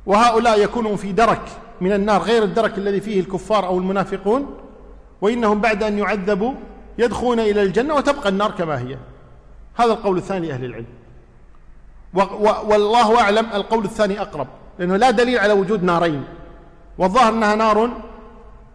وهؤلاء 0.07 0.61
يكونون 0.61 0.97
في 0.97 1.13
درك 1.13 1.43
من 1.81 1.93
النار 1.93 2.23
غير 2.23 2.43
الدرك 2.43 2.79
الذي 2.79 3.01
فيه 3.01 3.21
الكفار 3.21 3.67
أو 3.67 3.79
المنافقون 3.79 4.68
وإنهم 5.21 5.61
بعد 5.61 5.83
أن 5.83 5.99
يعذبوا 5.99 6.55
يدخلون 6.99 7.41
إلى 7.41 7.63
الجنة 7.63 7.95
وتبقى 7.95 8.29
النار 8.29 8.51
كما 8.51 8.79
هي. 8.79 8.97
هذا 9.77 9.93
القول 9.93 10.17
الثاني 10.17 10.49
لأهل 10.49 10.65
العلم. 10.65 10.87
والله 12.65 13.21
أعلم 13.21 13.47
القول 13.55 13.85
الثاني 13.85 14.21
أقرب 14.21 14.47
لأنه 14.79 14.97
لا 14.97 15.11
دليل 15.11 15.39
على 15.39 15.53
وجود 15.53 15.85
نارين. 15.85 16.25
والظاهر 16.99 17.33
أنها 17.33 17.55
نار 17.55 17.91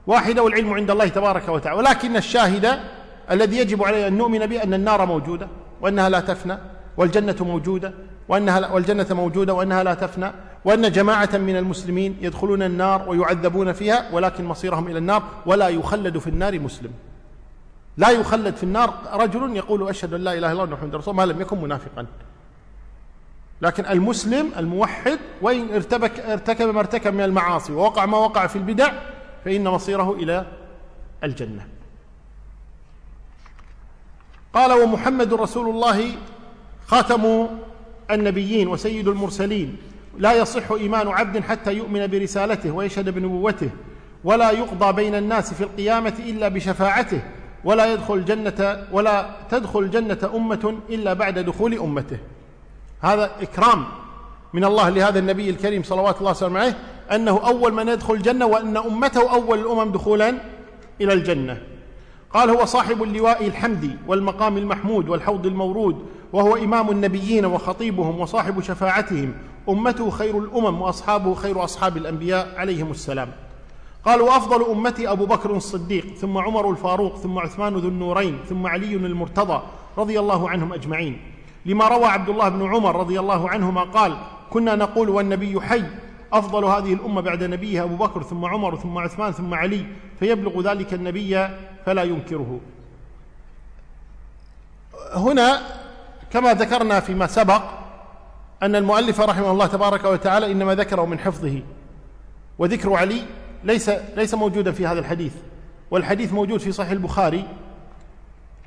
واحدة 0.07 0.43
والعلم 0.43 0.73
عند 0.73 0.91
الله 0.91 1.07
تبارك 1.07 1.49
وتعالى. 1.49 1.77
ولكن 1.77 2.15
الشاهد 2.15 2.79
الذي 3.31 3.57
يجب 3.57 3.83
عليه 3.83 4.07
أن 4.07 4.17
نؤمن 4.17 4.45
به 4.45 4.63
أن 4.63 4.73
النار 4.73 5.05
موجودة 5.05 5.47
وأنها 5.81 6.09
لا 6.09 6.19
تفنى 6.19 6.57
والجنة 6.97 7.35
موجودة 7.39 7.93
وأنها 8.27 8.71
والجنة 8.71 9.07
موجودة 9.11 9.53
وأنها 9.53 9.83
لا 9.83 9.93
تفنى. 9.93 10.31
وأن 10.65 10.91
جماعة 10.91 11.37
من 11.37 11.57
المسلمين 11.57 12.17
يدخلون 12.21 12.63
النار 12.63 13.09
ويعذبون 13.09 13.73
فيها 13.73 14.09
ولكن 14.11 14.45
مصيرهم 14.45 14.87
إلى 14.87 14.97
النار 14.97 15.23
ولا 15.45 15.69
يخلد 15.69 16.17
في 16.17 16.27
النار 16.27 16.59
مسلم. 16.59 16.91
لا 17.97 18.09
يخلد 18.09 18.55
في 18.55 18.63
النار 18.63 18.93
رجل 19.13 19.55
يقول 19.55 19.89
أشهد 19.89 20.13
أن 20.13 20.21
لا 20.21 20.33
إله 20.33 20.51
إلا 20.51 20.63
الله 20.63 20.75
محمد 20.75 20.95
رسول 20.95 21.15
ما 21.15 21.25
لم 21.25 21.41
يكن 21.41 21.61
منافقا. 21.61 22.05
لكن 23.61 23.85
المسلم 23.85 24.51
الموحد 24.57 25.19
وإن 25.41 25.73
ارتبك 25.73 26.19
ارتكب 26.19 26.67
ما 26.67 26.79
ارتكب 26.79 27.13
من 27.13 27.23
المعاصي 27.23 27.73
ووقع 27.73 28.05
ما 28.05 28.17
وقع 28.17 28.47
في 28.47 28.55
البدع 28.55 28.91
فإن 29.45 29.63
مصيره 29.63 30.13
إلى 30.13 30.45
الجنة. 31.23 31.67
قال 34.53 34.71
ومحمد 34.71 35.33
رسول 35.33 35.69
الله 35.69 36.11
خاتم 36.87 37.47
النبيين 38.11 38.67
وسيد 38.67 39.07
المرسلين. 39.07 39.77
لا 40.17 40.33
يصح 40.33 40.71
إيمان 40.71 41.07
عبد 41.07 41.39
حتى 41.39 41.73
يؤمن 41.73 42.07
برسالته 42.07 42.71
ويشهد 42.71 43.09
بنبوته 43.09 43.69
ولا 44.23 44.51
يقضى 44.51 44.93
بين 44.93 45.15
الناس 45.15 45.53
في 45.53 45.63
القيامة 45.63 46.13
إلا 46.19 46.47
بشفاعته 46.47 47.21
ولا 47.63 47.93
يدخل 47.93 48.13
الجنة 48.13 48.87
ولا 48.91 49.29
تدخل 49.51 49.79
الجنة 49.79 50.31
أمة 50.35 50.77
إلا 50.89 51.13
بعد 51.13 51.39
دخول 51.39 51.73
أمته. 51.73 52.17
هذا 53.01 53.31
إكرام 53.41 53.85
من 54.53 54.65
الله 54.65 54.89
لهذا 54.89 55.19
النبي 55.19 55.49
الكريم 55.49 55.83
صلوات 55.83 56.17
الله 56.19 56.31
وسلامه 56.31 56.59
عليه 56.59 56.77
أنه 57.11 57.45
أول 57.45 57.73
من 57.73 57.87
يدخل 57.87 58.13
الجنة 58.13 58.45
وأن 58.45 58.77
أمته 58.77 59.33
أول 59.33 59.59
الأمم 59.59 59.91
دخولا 59.91 60.33
إلى 61.01 61.13
الجنة. 61.13 61.57
قال 62.33 62.49
هو 62.49 62.65
صاحب 62.65 63.03
اللواء 63.03 63.47
الحمدي 63.47 63.91
والمقام 64.07 64.57
المحمود 64.57 65.09
والحوض 65.09 65.45
المورود 65.45 66.05
وهو 66.33 66.55
إمام 66.55 66.89
النبيين 66.89 67.45
وخطيبهم 67.45 68.19
وصاحب 68.19 68.61
شفاعتهم. 68.61 69.33
أمته 69.69 70.09
خير 70.09 70.37
الأمم 70.37 70.81
وأصحابه 70.81 71.33
خير 71.33 71.63
أصحاب 71.63 71.97
الأنبياء 71.97 72.53
عليهم 72.57 72.91
السلام. 72.91 73.31
قال 74.05 74.21
وأفضل 74.21 74.71
أمتي 74.71 75.11
أبو 75.11 75.25
بكر 75.25 75.55
الصديق 75.55 76.05
ثم 76.15 76.37
عمر 76.37 76.69
الفاروق 76.71 77.15
ثم 77.15 77.39
عثمان 77.39 77.73
ذو 77.73 77.89
النورين 77.89 78.39
ثم 78.49 78.67
علي 78.67 78.95
المرتضى 78.95 79.61
رضي 79.97 80.19
الله 80.19 80.49
عنهم 80.49 80.73
أجمعين. 80.73 81.21
لما 81.65 81.87
روى 81.87 82.05
عبد 82.05 82.29
الله 82.29 82.49
بن 82.49 82.75
عمر 82.75 82.95
رضي 82.95 83.19
الله 83.19 83.49
عنهما 83.49 83.83
قال 83.83 84.17
كنا 84.49 84.75
نقول 84.75 85.09
والنبي 85.09 85.61
حي 85.61 85.83
أفضل 86.33 86.65
هذه 86.65 86.93
الأمة 86.93 87.21
بعد 87.21 87.43
نبيها 87.43 87.83
أبو 87.83 87.95
بكر 87.95 88.23
ثم 88.23 88.45
عمر 88.45 88.75
ثم 88.75 88.97
عثمان 88.97 89.31
ثم 89.31 89.53
علي 89.53 89.85
فيبلغ 90.19 90.61
ذلك 90.61 90.93
النبي 90.93 91.47
فلا 91.85 92.03
ينكره. 92.03 92.59
هنا 95.13 95.61
كما 96.33 96.53
ذكرنا 96.53 96.99
فيما 96.99 97.27
سبق 97.27 97.61
أن 98.63 98.75
المؤلف 98.75 99.21
رحمه 99.21 99.51
الله 99.51 99.67
تبارك 99.67 100.05
وتعالى 100.05 100.51
إنما 100.51 100.75
ذكره 100.75 101.05
من 101.05 101.19
حفظه 101.19 101.61
وذكر 102.59 102.93
علي 102.93 103.25
ليس 103.63 103.89
ليس 103.89 104.33
موجودا 104.33 104.71
في 104.71 104.87
هذا 104.87 104.99
الحديث 104.99 105.33
والحديث 105.91 106.33
موجود 106.33 106.59
في 106.59 106.71
صحيح 106.71 106.91
البخاري. 106.91 107.47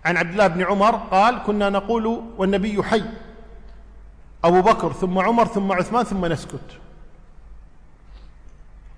عن 0.05 0.17
عبد 0.17 0.31
الله 0.31 0.47
بن 0.47 0.63
عمر 0.63 0.97
قال 0.97 1.43
كنا 1.47 1.71
نقول 1.71 2.23
والنبي 2.39 2.83
حي 2.83 3.03
أبو 4.45 4.63
بكر 4.63 4.93
ثم 4.93 5.19
عمر 5.19 5.47
ثم 5.47 5.73
عثمان 5.73 6.05
ثم 6.05 6.27
نسكت. 6.27 6.71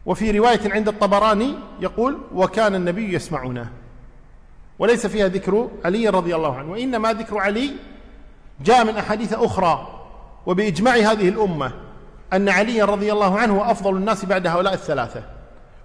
وفي 0.06 0.30
رواية 0.30 0.72
عند 0.72 0.88
الطبراني 0.88 1.54
يقول 1.80 2.18
وكان 2.34 2.74
النبي 2.74 3.14
يسمعنا. 3.14 3.68
وليس 4.78 5.06
فيها 5.06 5.28
ذكر 5.28 5.68
علي 5.84 6.08
رضي 6.08 6.36
الله 6.36 6.56
عنه 6.56 6.72
وإنما 6.72 7.12
ذكر 7.12 7.38
علي 7.38 7.70
جاء 8.60 8.84
من 8.84 8.96
أحاديث 8.96 9.32
أخرى 9.32 9.88
وبإجماع 10.46 10.94
هذه 10.94 11.28
الأمة 11.28 11.72
أن 12.32 12.48
علي 12.48 12.82
رضي 12.82 13.12
الله 13.12 13.38
عنه 13.38 13.58
هو 13.58 13.70
أفضل 13.70 13.96
الناس 13.96 14.24
بعد 14.24 14.46
هؤلاء 14.46 14.74
الثلاثة. 14.74 15.22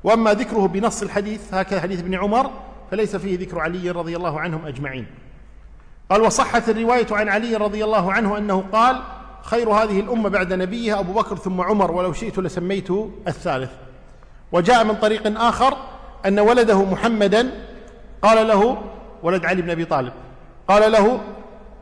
وأما 0.04 0.34
ذكره 0.34 0.68
بنص 0.68 1.02
الحديث 1.02 1.54
هكذا 1.54 1.82
حديث 1.82 2.00
ابن 2.00 2.16
عمر 2.16 2.52
فليس 2.92 3.16
فيه 3.16 3.40
ذكر 3.40 3.60
علي 3.60 3.92
رضي 3.92 4.16
الله 4.16 4.40
عنهم 4.40 4.66
أجمعين. 4.66 5.06
قال 6.10 6.22
وصحت 6.22 6.70
الرواية 6.70 7.08
عن 7.12 7.30
علي 7.30 7.56
رضي 7.56 7.84
الله 7.84 8.14
عنه 8.14 8.38
أنه 8.38 8.64
قال 8.72 9.02
خير 9.42 9.70
هذه 9.70 10.00
الأمة 10.00 10.30
بعد 10.30 10.54
نبيها 10.54 11.00
أبو 11.00 11.14
بكر 11.14 11.36
ثم 11.36 11.62
عمر 11.62 11.92
ولو 11.92 12.14
شئت 12.14 12.40
لسميته 12.40 13.12
الثالث. 13.28 13.72
وجاء 14.52 14.84
من 14.84 14.96
طريق 14.96 15.42
آخر 15.42 15.78
أن 16.26 16.40
ولده 16.40 16.84
محمدا 16.84 17.52
قال 18.22 18.48
له 18.48 18.78
ولد 19.24 19.46
علي 19.46 19.62
بن 19.62 19.70
أبي 19.70 19.86
طالب 19.86 20.14
قال 20.68 20.92
له 20.92 21.20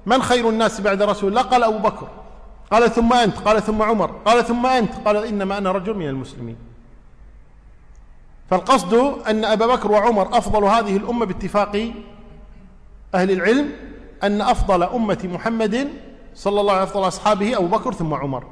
من 0.05 0.22
خير 0.22 0.50
الناس 0.50 0.81
بعد 0.81 1.01
رسول 1.01 1.29
الله؟ 1.29 1.41
قال 1.41 1.63
أبو 1.63 1.77
بكر. 1.77 2.08
قال 2.72 2.91
ثم 2.91 3.13
أنت؟ 3.13 3.38
قال 3.38 3.62
ثم 3.62 3.81
عمر. 3.81 4.12
قال 4.25 4.46
ثم 4.46 4.65
أنت؟ 4.65 4.93
قال 5.05 5.25
إنما 5.25 5.58
أنا 5.58 5.72
رجل 5.72 5.93
من 5.93 6.08
المسلمين. 6.08 6.55
فالقصد 8.50 8.93
أن 9.27 9.46
أبا 9.46 9.67
بكر 9.67 9.91
وعمر 9.91 10.38
أفضل 10.38 10.63
هذه 10.63 10.98
الأمة 10.98 11.25
باتفاق 11.25 11.91
أهل 13.15 13.31
العلم 13.31 13.72
أن 14.24 14.41
أفضل 14.41 14.84
أمة 14.84 15.20
محمد 15.24 15.89
صلى 16.36 16.62
الله 16.62 16.74
عليه 16.74 16.84
أفضل 16.84 17.08
أصحابه 17.08 17.58
أبو 17.58 17.67
بكر 17.67 17.93
ثم 17.93 18.13
عمر. 18.13 18.43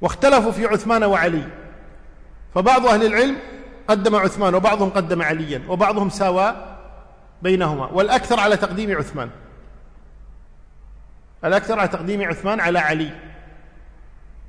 واختلفوا 0.00 0.52
في 0.52 0.66
عثمان 0.66 1.04
وعلي. 1.04 1.48
فبعض 2.54 2.86
أهل 2.86 3.06
العلم 3.06 3.36
قدم 3.88 4.16
عثمان 4.16 4.54
وبعضهم 4.54 4.90
قدم 4.90 5.22
عليا 5.22 5.62
وبعضهم 5.68 6.10
ساوى 6.10 6.54
بينهما 7.42 7.86
والأكثر 7.86 8.40
على 8.40 8.56
تقديم 8.56 8.98
عثمان. 8.98 9.30
الأكثر 11.44 11.78
على 11.78 11.88
تقديم 11.88 12.22
عثمان 12.22 12.60
على 12.60 12.78
علي. 12.78 13.10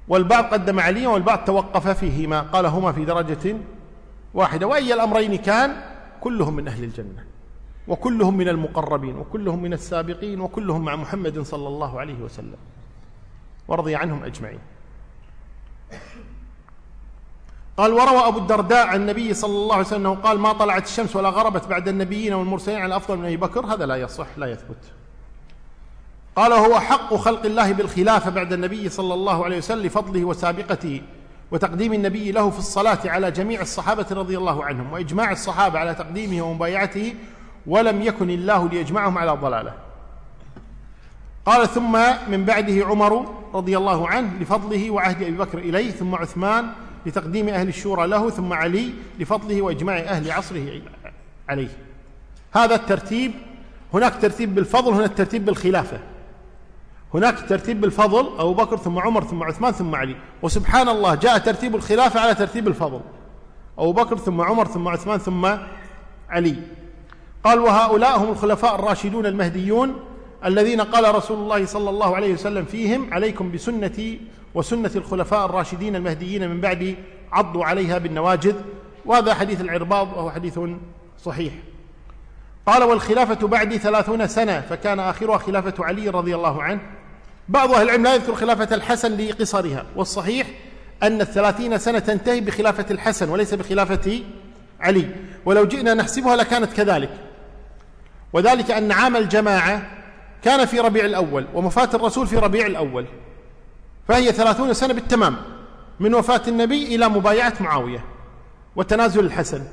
والبعض 0.07 0.43
قدم 0.45 0.79
عليا 0.79 1.07
والبعض 1.07 1.45
توقف 1.45 1.87
فيهما. 1.87 2.41
قال 2.41 2.65
هما 2.65 2.91
في 2.91 3.05
درجة 3.05 3.55
واحدة. 4.33 4.67
وأي 4.67 4.93
الأمرين 4.93 5.35
كان 5.35 5.75
كلهم 6.21 6.55
من 6.55 6.67
أهل 6.67 6.83
الجنة. 6.83 7.23
وكلهم 7.87 8.37
من 8.37 8.47
المقربين. 8.49 9.17
وكلهم 9.17 9.61
من 9.61 9.73
السابقين. 9.73 10.41
وكلهم 10.41 10.85
مع 10.85 10.95
محمد 10.95 11.39
صلى 11.39 11.67
الله 11.67 11.99
عليه 11.99 12.19
وسلم. 12.21 12.57
ورضي 13.67 13.95
عنهم 13.95 14.23
أجمعين. 14.23 14.59
قال 17.77 17.93
وروى 17.93 18.27
أبو 18.27 18.39
الدرداء 18.39 18.87
عن 18.87 19.01
النبي 19.01 19.33
صلى 19.33 19.51
الله 19.51 19.75
عليه 19.75 19.85
وسلم 19.85 20.13
قال 20.13 20.39
ما 20.39 20.53
طلعت 20.53 20.85
الشمس 20.85 21.15
ولا 21.15 21.29
غربت 21.29 21.67
بعد 21.67 21.87
النبيين 21.87 22.33
والمرسلين 22.33 22.81
على 22.81 22.95
أفضل 22.95 23.17
من 23.17 23.25
أبي 23.25 23.37
بكر. 23.37 23.65
هذا 23.65 23.85
لا 23.85 23.95
يصح 23.95 24.27
لا 24.37 24.47
يثبت. 24.47 24.98
قال 26.35 26.53
هو 26.53 26.79
حق 26.79 27.13
خلق 27.13 27.45
الله 27.45 27.71
بالخلافة 27.71 28.29
بعد 28.29 28.53
النبي 28.53 28.89
صلى 28.89 29.13
الله 29.13 29.45
عليه 29.45 29.57
وسلم 29.57 29.85
لفضله 29.85 30.25
وسابقته 30.25 31.01
وتقديم 31.51 31.93
النبي 31.93 32.31
له 32.31 32.49
في 32.49 32.59
الصلاة 32.59 32.99
على 33.05 33.31
جميع 33.31 33.61
الصحابة 33.61 34.05
رضي 34.11 34.37
الله 34.37 34.65
عنهم 34.65 34.93
وإجماع 34.93 35.31
الصحابة 35.31 35.79
على 35.79 35.95
تقديمه 35.95 36.41
ومبايعته 36.41 37.13
ولم 37.67 38.01
يكن 38.01 38.29
الله 38.29 38.69
ليجمعهم 38.69 39.17
على 39.17 39.31
ضلاله. 39.31 39.73
قال 41.45 41.67
ثم 41.67 41.91
من 42.27 42.45
بعده 42.45 42.85
عمر 42.85 43.25
رضي 43.53 43.77
الله 43.77 44.07
عنه 44.07 44.33
لفضله 44.41 44.91
وعهد 44.91 45.23
أبي 45.23 45.37
بكر 45.37 45.57
إليه 45.57 45.91
ثم 45.91 46.15
عثمان 46.15 46.69
لتقديم 47.05 47.49
أهل 47.49 47.67
الشورى 47.67 48.07
له 48.07 48.29
ثم 48.29 48.53
علي 48.53 48.93
لفضله 49.19 49.61
وإجماع 49.61 49.97
أهل 49.97 50.31
عصره 50.31 50.81
عليه. 51.49 51.69
هذا 52.53 52.75
الترتيب 52.75 53.31
هناك 53.93 54.13
ترتيب 54.21 54.55
بالفضل 54.55 54.93
هناك 54.93 55.17
ترتيب 55.17 55.45
بالخلافة. 55.45 55.99
هناك 57.13 57.49
ترتيب 57.49 57.81
بالفضل 57.81 58.39
أبو 58.39 58.53
بكر 58.53 58.77
ثم 58.77 58.99
عمر 58.99 59.23
ثم 59.23 59.43
عثمان 59.43 59.71
ثم 59.71 59.95
علي. 59.95 60.15
وسبحان 60.41 60.89
الله 60.89 61.15
جاء 61.15 61.37
ترتيب 61.37 61.75
الخلافة 61.75 62.19
على 62.19 62.35
ترتيب 62.35 62.67
الفضل. 62.67 63.01
أبو 63.79 63.91
بكر 63.91 64.17
ثم 64.17 64.41
عمر 64.41 64.67
ثم 64.67 64.87
عثمان 64.87 65.17
ثم 65.17 65.45
علي. 66.29 66.55
قال 67.43 67.59
وهؤلاء 67.59 68.17
هم 68.17 68.29
الخلفاء 68.29 68.75
الراشدون 68.75 69.25
المهديون 69.25 69.99
الذين 70.45 70.81
قال 70.81 71.15
رسول 71.15 71.37
الله 71.37 71.65
صلى 71.65 71.89
الله 71.89 72.15
عليه 72.15 72.33
وسلم 72.33 72.65
فيهم 72.65 73.13
عليكم 73.13 73.51
بسنتي 73.51 74.21
وسنة 74.53 74.91
الخلفاء 74.95 75.45
الراشدين 75.45 75.95
المهديين 75.95 76.49
من 76.49 76.61
بعد 76.61 76.95
عضوا 77.31 77.65
عليها 77.65 77.97
بالنواجذ 77.97 78.55
وهذا 79.05 79.33
حديث 79.33 79.61
العرباض 79.61 80.07
وهو 80.07 80.31
حديث 80.31 80.59
صحيح. 81.23 81.53
قال 82.65 82.83
والخلافة 82.83 83.47
بعدي 83.47 83.77
ثلاثون 83.77 84.27
سنة 84.27 84.61
فكان 84.61 84.99
آخرها 84.99 85.37
خلافة 85.37 85.85
علي 85.85 86.09
رضي 86.09 86.35
الله 86.35 86.63
عنه 86.63 86.79
بعض 87.49 87.71
أهل 87.71 87.83
العلم 87.83 88.03
لا 88.03 88.15
يذكر 88.15 88.35
خلافة 88.35 88.75
الحسن 88.75 89.17
لقصرها 89.17 89.85
والصحيح 89.95 90.47
أن 91.03 91.21
الثلاثين 91.21 91.77
سنة 91.77 91.99
تنتهي 91.99 92.41
بخلافة 92.41 92.85
الحسن 92.91 93.29
وليس 93.29 93.53
بخلافة 93.53 94.21
علي. 94.79 95.09
ولو 95.45 95.65
جئنا 95.65 95.93
نحسبها 95.93 96.35
لكانت 96.35 96.73
كذلك. 96.73 97.09
وذلك 98.33 98.71
أن 98.71 98.91
عام 98.91 99.15
الجماعة 99.15 99.81
كان 100.43 100.65
في 100.65 100.79
ربيع 100.79 101.05
الأول 101.05 101.45
ومفاة 101.53 101.89
الرسول 101.93 102.27
في 102.27 102.37
ربيع 102.37 102.65
الأول 102.65 103.05
فهي 104.07 104.31
ثلاثون 104.31 104.73
سنة 104.73 104.93
بالتمام 104.93 105.35
من 105.99 106.15
وفاة 106.15 106.41
النبي 106.47 106.95
إلى 106.95 107.09
مبايعة 107.09 107.53
معاوية 107.59 108.05
وتنازل 108.75 109.25
الحسن. 109.25 109.63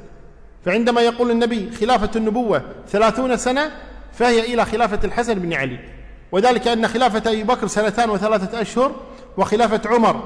فعندما 0.64 1.00
يقول 1.00 1.30
النبي 1.30 1.70
خلافة 1.80 2.10
النبوة 2.16 2.62
ثلاثون 2.88 3.36
سنة 3.36 3.70
فهي 4.12 4.54
إلى 4.54 4.64
خلافة 4.64 5.00
الحسن 5.04 5.34
بن 5.34 5.52
علي. 5.52 5.95
وذلك 6.32 6.68
أن 6.68 6.88
خلافة 6.88 7.30
أبي 7.30 7.42
بكر 7.42 7.66
سنتان 7.66 8.10
وثلاثة 8.10 8.60
أشهر 8.60 8.92
وخلافة 9.36 9.80
عمر 9.86 10.22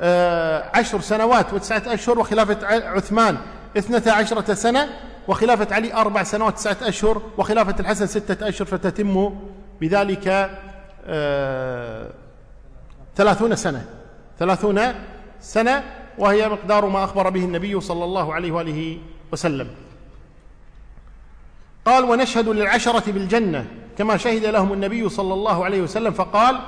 آه، 0.00 0.70
عشر 0.74 1.00
سنوات 1.00 1.52
وتسعة 1.52 1.82
أشهر 1.86 2.18
وخلافة 2.18 2.66
عثمان 2.66 3.38
اثنتا 3.78 4.10
عشرة 4.10 4.54
سنة 4.54 4.88
وخلافة 5.28 5.74
علي 5.74 5.94
أربع 5.94 6.22
سنوات 6.22 6.54
تسعة 6.54 6.76
أشهر 6.82 7.22
وخلافة 7.38 7.74
الحسن 7.80 8.06
ستة 8.06 8.48
أشهر 8.48 8.66
فتتم 8.66 9.34
بذلك 9.80 10.50
آه، 11.06 12.10
ثلاثون 13.16 13.56
سنة. 13.56 13.86
ثلاثون 14.38 14.80
سنة 15.40 15.84
وهي 16.18 16.48
مقدار 16.48 16.86
ما 16.86 17.04
أخبر 17.04 17.30
به 17.30 17.44
النبي 17.44 17.80
صلى 17.80 18.04
الله 18.04 18.34
عليه 18.34 18.52
وآله 18.52 18.98
وسلم. 19.32 19.68
قال 21.84 22.04
ونشهد 22.04 22.48
للعشرة 22.48 23.12
بالجنة 23.12 23.66
كما 24.02 24.16
شهد 24.16 24.44
لهم 24.44 24.72
النبي 24.72 25.08
صلى 25.08 25.34
الله 25.34 25.64
عليه 25.64 25.82
وسلم 25.82 26.12
فقال 26.12 26.58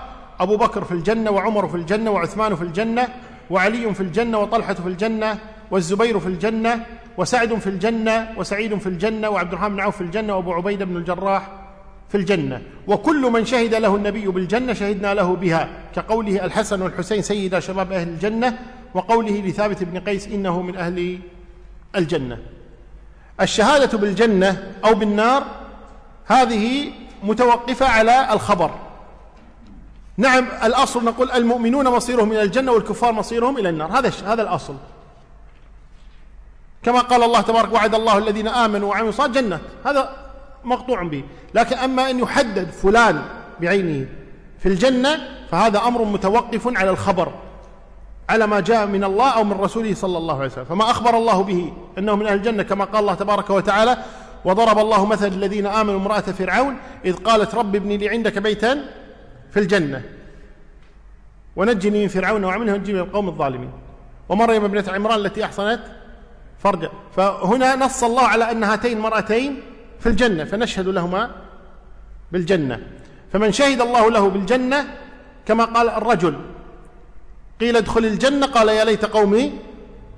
أبو 0.41 0.57
بكر 0.57 0.85
في 0.85 0.93
الجنة 0.93 1.31
وعمر 1.31 1.69
في 1.69 1.75
الجنة 1.75 2.11
وعثمان 2.11 2.57
في 2.57 2.63
الجنة 2.63 3.09
وعلي 3.51 3.95
في 3.95 4.01
الجنة 4.01 4.39
وطلحة 4.39 4.75
في 4.75 4.87
الجنة 4.87 5.39
والزبير 5.71 6.21
في 6.21 6.27
الجنة 6.27 6.87
وسعد 7.19 7.55
في 7.55 7.67
الجنة 7.67 8.29
وسعيد 8.37 8.79
في 8.79 8.87
الجنة 8.87 9.29
وعبد 9.29 9.53
الرحمن 9.53 9.75
بن 9.75 9.81
عوف 9.81 9.97
في 9.97 10.01
الجنة 10.01 10.37
وأبو 10.37 10.53
عبيدة 10.53 10.85
بن 10.85 10.97
الجراح 10.97 11.49
في 12.09 12.17
الجنة. 12.17 12.63
وكل 12.87 13.21
من 13.21 13.45
شهد 13.45 13.75
له 13.75 13.97
النبي 13.97 14.27
بالجنة 14.27 14.73
شهدنا 14.73 15.15
له 15.15 15.37
بها 15.37 15.69
كقوله 15.95 16.45
الحسن 16.45 16.83
والحسين 16.83 17.23
سيدا 17.23 17.61
شباب 17.61 17.93
أهل 17.93 18.09
الجنة 18.09 18.59
وقوله 18.95 19.41
لثابت 19.41 19.85
بن 19.85 19.99
قيس 19.99 20.29
إنه 20.29 20.63
من 20.63 20.77
أهل 20.77 21.19
الجنة. 21.97 22.39
الشهادة 23.41 23.99
بالجنة 23.99 24.73
أو 24.85 24.95
بالنار 24.95 25.45
هذه 26.27 26.91
متوقفة 27.25 27.87
على 27.87 28.33
الخبر. 28.33 28.71
نعم 30.17 30.47
الأصل 30.65 31.05
نقول 31.05 31.31
المؤمنون 31.31 31.89
مصيرهم 31.89 32.33
إلى 32.33 32.43
الجنة 32.43 32.73
والكفار 32.73 33.13
مصيرهم 33.13 33.59
إلى 33.59 33.69
النار. 33.69 33.99
هذا 33.99 34.13
هذا 34.27 34.43
الأصل. 34.43 34.75
كما 36.83 37.01
قال 37.01 37.23
الله 37.23 37.41
تبارك 37.41 37.73
وعد 37.73 37.95
الله 37.95 38.19
الذين 38.19 38.49
آمنوا 38.49 38.89
وعملوا 38.89 39.09
الصالحات 39.09 39.43
جنات 39.43 39.61
هذا 39.87 40.11
مقطوع 40.65 41.03
به. 41.03 41.25
لكن 41.55 41.77
أما 41.77 42.11
أن 42.11 42.19
يحدد 42.19 42.71
فلان 42.71 43.23
بعينه 43.61 44.07
في 44.59 44.67
الجنة 44.69 45.19
فهذا 45.51 45.79
أمر 45.79 46.05
متوقف 46.05 46.79
على 46.79 46.91
الخبر 46.91 47.33
على 48.29 48.47
ما 48.47 48.61
جاء 48.61 48.87
من 48.87 49.05
الله 49.05 49.31
أو 49.31 49.45
من 49.45 49.61
رسوله 49.61 49.95
صلى 49.95 50.19
الله 50.19 50.35
عليه 50.35 50.47
وسلم. 50.47 50.65
فما 50.65 50.91
أخبر 50.91 51.17
الله 51.17 51.43
به 51.43 51.73
أنه 51.99 52.17
من 52.17 52.27
أهل 52.27 52.35
الجنة 52.35 52.63
كما 52.63 52.85
قال 52.85 53.01
الله 53.01 53.15
تبارك 53.15 53.51
وتعالى 53.51 53.99
وضرب 54.45 54.79
الله 54.79 55.07
مثل 55.07 55.27
الذين 55.27 55.67
آمنوا 55.67 56.01
امرأة 56.01 56.21
فرعون 56.21 56.77
إذ 57.05 57.15
قالت 57.17 57.55
رب 57.55 57.77
ابني 57.77 57.97
لي 57.97 58.09
عندك 58.09 58.39
بيتا 58.39 58.85
في 59.51 59.61
الجنة. 59.61 60.03
ونجني 61.57 62.03
من 62.03 62.09
فرعون 62.09 62.45
وعمله 62.45 62.73
ونجني 62.73 62.93
من 62.93 63.01
القوم 63.01 63.29
الظالمين. 63.29 63.71
ومريم 64.29 64.65
ابنة 64.65 64.85
عمران 64.89 65.19
التي 65.19 65.45
أحصنت 65.45 65.81
فرجا 66.59 66.91
فهنا 67.17 67.77
نص 67.77 68.05
الله 68.05 68.23
على 68.23 68.51
أن 68.51 68.65
هاتين 68.65 68.97
المرأتين 68.97 69.63
في 70.01 70.09
الجنة 70.09 70.45
فنشهد 70.45 70.89
لهما 70.89 71.31
بالجنة. 72.33 72.81
فمن 73.33 73.53
شهد 73.53 73.81
الله 73.81 74.11
له 74.11 74.29
بالجنة 74.29 74.85
كما 75.47 75.65
قال 75.65 75.89
الرجل 75.89 76.35
قيل 77.61 77.77
ادخل 77.77 78.05
الجنة 78.05 78.47
قال 78.47 78.69
يا 78.69 78.85
ليت 78.85 79.05
قومي 79.05 79.53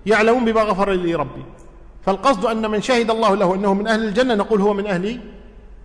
يعلمون 0.06 0.44
بما 0.44 0.62
غفر 0.62 0.90
لي 0.92 1.14
ربي. 1.14 1.44
فالقصد 2.06 2.46
أن 2.46 2.70
من 2.70 2.82
شهد 2.82 3.10
الله 3.10 3.36
له 3.36 3.54
أنه 3.54 3.74
من 3.74 3.86
أهل 3.86 4.04
الجنة 4.04 4.34
نقول 4.34 4.60
هو 4.60 4.74
من 4.74 4.86
أهل 4.86 5.20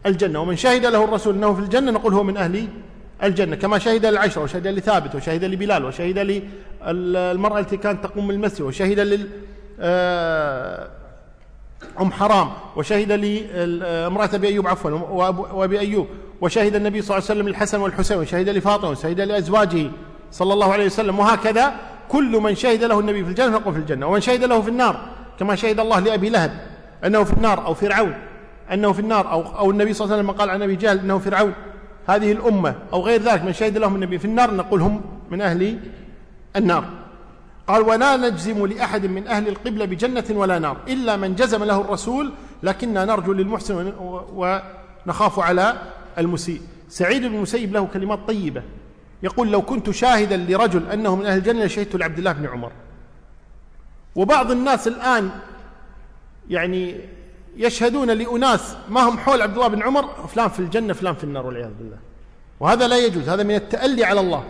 الجنة 0.06 0.42
ومن 0.42 0.56
شهد 0.56 0.86
له 0.86 1.04
الرسول 1.04 1.36
أنه 1.36 1.54
في 1.54 1.60
الجنة 1.60 1.92
نقول 1.92 2.14
هو 2.14 2.24
من 2.24 2.38
أهل 2.38 2.68
الجنة 3.24 3.56
كما 3.56 3.80
شهد 3.80 4.06
للعشرة 4.06 4.44
وشهد 4.44 4.68
لثابت 4.68 5.16
وشهد 5.16 5.44
لبلال 5.44 5.86
وشهد 5.86 6.44
للمرأة 6.88 7.60
التي 7.60 7.78
كانت 7.78 8.04
تقوم 8.04 8.32
المسجد 8.32 8.62
وشهد 8.62 9.00
لل 9.00 9.28
آه، 9.80 10.88
أم 12.02 12.12
حرام 12.12 12.50
وشهد 12.76 13.12
لامرأة 13.12 14.30
أبي 14.34 14.48
أيوب 14.48 14.68
عفوا 14.68 14.92
وأبي 15.54 15.80
أيوب 15.80 16.08
وشهد 16.42 16.76
النبي 16.76 17.02
صلى 17.02 17.18
الله 17.18 17.30
عليه 17.30 17.40
وسلم 17.40 17.48
الحسن 17.48 17.80
والحسين 17.80 18.18
وشهد 18.18 18.50
لفاطمة 18.50 18.90
وشهد 18.90 19.22
لأزواجه 19.22 19.92
صلى 20.32 20.54
الله 20.54 20.74
عليه 20.74 20.86
وسلم 20.86 21.20
وهكذا 21.20 21.74
كل 22.10 22.32
من 22.32 22.56
شهد 22.56 22.84
له 22.84 23.00
النبي 23.00 23.24
في 23.24 23.30
الجنة 23.30 23.60
فهو 23.60 23.72
في 23.72 23.80
الجنة 23.80 24.08
ومن 24.08 24.22
شهد 24.22 24.44
له 24.44 24.62
في 24.62 24.70
النار 24.70 25.21
كما 25.42 25.56
شهد 25.56 25.80
الله 25.80 26.00
لأبي 26.00 26.30
لهب 26.30 26.52
أنه 27.06 27.24
في 27.24 27.34
النار 27.34 27.66
أو 27.66 27.74
فرعون 27.74 28.14
أنه 28.74 28.92
في 28.92 29.00
النار 29.00 29.32
أو, 29.32 29.42
أو 29.42 29.72
النبي 29.72 29.94
صلى 29.94 30.06
الله 30.06 30.16
عليه 30.16 30.24
وسلم 30.24 30.40
قال 30.40 30.50
عن 30.50 30.62
أبي 30.62 30.76
جهل 30.76 31.00
أنه 31.00 31.18
فرعون. 31.18 31.54
هذه 32.08 32.32
الأمة 32.32 32.76
أو 32.94 33.02
غير 33.02 33.22
ذلك 33.22 33.44
من 33.44 33.54
شهد 33.54 33.78
لهم 33.78 33.96
النبي 33.96 34.20
في 34.20 34.26
النار 34.26 34.56
نقول 34.56 34.82
هم 34.82 35.02
من 35.32 35.42
أهل 35.42 35.80
النار. 36.56 36.86
قال 37.68 37.82
ولا 37.82 38.18
نجزم 38.18 38.66
لأحد 38.66 39.06
من 39.06 39.28
أهل 39.28 39.48
القبلة 39.48 39.86
بجنة 39.86 40.24
ولا 40.32 40.60
نار 40.60 40.78
إلا 40.88 41.18
من 41.18 41.36
جزم 41.36 41.64
له 41.64 41.82
الرسول 41.82 42.32
لكننا 42.64 43.06
نرجو 43.06 43.34
للمحسن 43.34 43.94
ونخاف 44.34 45.40
على 45.40 45.74
المسيء. 46.18 46.62
سعيد 46.90 47.26
بن 47.26 47.36
المسيب 47.36 47.74
له 47.74 47.88
كلمات 47.94 48.20
طيبة 48.28 48.64
يقول 49.24 49.52
لو 49.52 49.62
كنت 49.62 49.90
شاهدا 49.90 50.38
لرجل 50.38 50.88
أنه 50.88 51.16
من 51.16 51.26
أهل 51.26 51.38
الجنة 51.38 51.66
لشهدت 51.66 51.96
لعبد 51.96 52.18
الله 52.18 52.32
بن 52.32 52.48
عمر. 52.48 52.72
وبعض 54.16 54.52
الناس 54.52 54.88
الآن 54.88 55.30
يعني 56.50 57.02
يشهدون 57.58 58.12
لأناس 58.12 58.76
ما 58.90 59.02
هم 59.02 59.18
حول 59.18 59.42
عبد 59.42 59.54
الله 59.54 59.68
بن 59.68 59.84
عمر 59.84 60.28
فلان 60.28 60.50
في 60.50 60.60
الجنة 60.60 60.94
فلان 60.94 61.16
في 61.16 61.24
النار 61.24 61.46
والعياذ 61.46 61.72
بالله. 61.80 61.98
وهذا 62.60 62.88
لا 62.88 62.98
يجوز 62.98 63.30
هذا 63.30 63.44
من 63.44 63.56
التألي 63.56 64.04
على 64.06 64.20
الله 64.20 64.44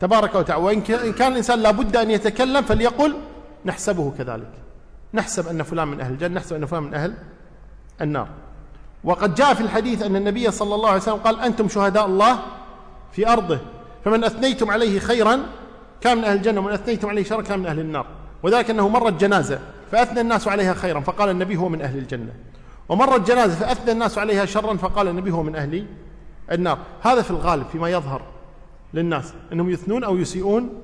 تبارك 0.00 0.34
وتعالى. 0.34 0.62
وإن 0.62 0.80
كان 1.12 1.32
الإنسان 1.32 1.58
لابد 1.58 1.96
أن 1.96 2.10
يتكلم 2.10 2.62
فليقل 2.62 3.16
نحسبه 3.64 4.12
كذلك. 4.18 4.52
نحسب 5.14 5.48
أن 5.48 5.62
فلان 5.62 5.88
من 5.88 6.00
أهل 6.00 6.12
الجنة 6.12 6.34
نحسب 6.34 6.56
أن 6.56 6.66
فلان 6.66 6.82
من 6.82 6.94
أهل 6.94 7.14
النار. 8.00 8.28
وقد 9.04 9.34
جاء 9.34 9.54
في 9.54 9.60
الحديث 9.60 10.02
أن 10.02 10.16
النبي 10.16 10.50
صلى 10.50 10.74
الله 10.74 10.88
عليه 10.88 11.02
وسلم 11.02 11.16
قال 11.16 11.40
أنتم 11.40 11.68
شهداء 11.68 12.06
الله 12.06 12.38
في 13.12 13.28
أرضه 13.28 13.58
فمن 14.04 14.24
أثنيتم 14.24 14.70
عليه 14.70 14.98
خيرا 14.98 15.40
كان 16.00 16.18
من 16.18 16.24
أهل 16.24 16.36
الجنة 16.36 16.60
ومن 16.60 16.72
أثنيتم 16.72 17.08
عليه 17.08 17.24
شرا 17.24 17.42
كان 17.42 17.58
من 17.58 17.66
أهل 17.66 17.80
النار. 17.80 18.06
وذلك 18.44 18.70
أنه 18.70 18.88
مرت 18.88 19.12
جنازة 19.12 19.58
فأثنى 19.92 20.20
الناس 20.20 20.48
عليها 20.48 20.74
خيرا 20.74 21.00
فقال 21.00 21.30
النبي 21.30 21.56
هو 21.56 21.68
من 21.68 21.82
أهل 21.82 21.98
الجنة. 21.98 22.32
ومرت 22.88 23.30
جنازة 23.30 23.54
فأثنى 23.54 23.92
الناس 23.92 24.18
عليها 24.18 24.44
شرا 24.44 24.76
فقال 24.76 25.08
النبي 25.08 25.30
هو 25.30 25.42
من 25.42 25.56
أهل 25.56 25.86
النار. 26.52 26.78
هذا 27.02 27.22
في 27.22 27.30
الغالب 27.30 27.66
فيما 27.72 27.90
يظهر 27.90 28.22
للناس 28.94 29.34
أنهم 29.52 29.70
يثنون 29.70 30.04
أو 30.04 30.16
يسيئون 30.16 30.82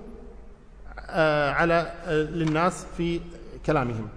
آه، 1.10 1.52
على 1.52 1.92
آه، 2.06 2.22
للناس 2.22 2.86
في 2.96 3.20
كلامهم. 3.66 4.08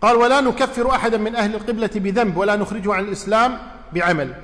قال 0.00 0.16
ولا 0.16 0.40
نكفر 0.40 0.90
أحدا 0.90 1.18
من 1.18 1.36
أهل 1.36 1.54
القبلة 1.54 1.90
بذنب 1.94 2.36
ولا 2.36 2.56
نخرجه 2.56 2.94
عن 2.94 3.04
الإسلام 3.04 3.58
بعمل. 3.92 4.34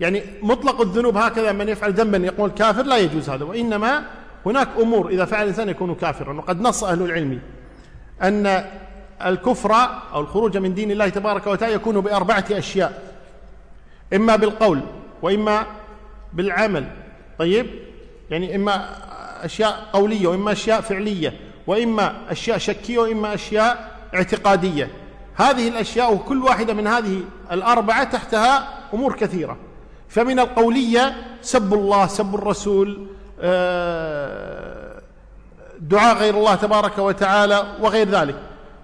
يعني 0.00 0.22
مطلق 0.42 0.80
الذنوب 0.80 1.16
هكذا 1.16 1.52
من 1.52 1.68
يفعل 1.68 1.92
ذنبا 1.92 2.18
يقول 2.18 2.50
كافر 2.50 2.82
لا 2.82 2.96
يجوز 2.96 3.30
هذا. 3.30 3.44
وإنما 3.44 4.19
هناك 4.46 4.68
أمور 4.80 5.08
إذا 5.08 5.24
فعل 5.24 5.42
الإنسان 5.42 5.68
يكون 5.68 5.94
كافرا. 5.94 6.32
وقد 6.32 6.60
نص 6.60 6.84
أهل 6.84 7.02
العلم 7.02 7.40
أن 8.22 8.64
الكفر 9.26 9.74
أو 10.12 10.20
الخروج 10.20 10.56
من 10.56 10.74
دين 10.74 10.90
الله 10.90 11.08
تبارك 11.08 11.46
وتعالى 11.46 11.74
يكون 11.74 12.00
بأربعة 12.00 12.44
أشياء. 12.50 13.02
إما 14.14 14.36
بالقول 14.36 14.80
وإما 15.22 15.66
بالعمل. 16.32 16.86
طيب؟ 17.38 17.66
يعني 18.30 18.56
إما 18.56 18.88
أشياء 19.44 19.88
قولية 19.92 20.26
وإما 20.28 20.52
أشياء 20.52 20.80
فعلية 20.80 21.40
وإما 21.66 22.32
أشياء 22.32 22.58
شكية 22.58 22.98
وإما 22.98 23.34
أشياء 23.34 23.98
اعتقادية. 24.14 24.90
هذه 25.34 25.68
الأشياء 25.68 26.14
وكل 26.14 26.42
واحدة 26.42 26.74
من 26.74 26.86
هذه 26.86 27.20
الأربعة 27.52 28.04
تحتها 28.04 28.68
أمور 28.94 29.16
كثيرة. 29.16 29.56
فمن 30.08 30.38
القولية 30.38 31.16
سب 31.42 31.74
الله 31.74 32.06
سب 32.06 32.34
الرسول 32.34 33.06
دعاء 35.80 36.16
غير 36.16 36.34
الله 36.34 36.54
تبارك 36.54 36.98
وتعالى 36.98 37.66
وغير 37.80 38.08
ذلك. 38.08 38.34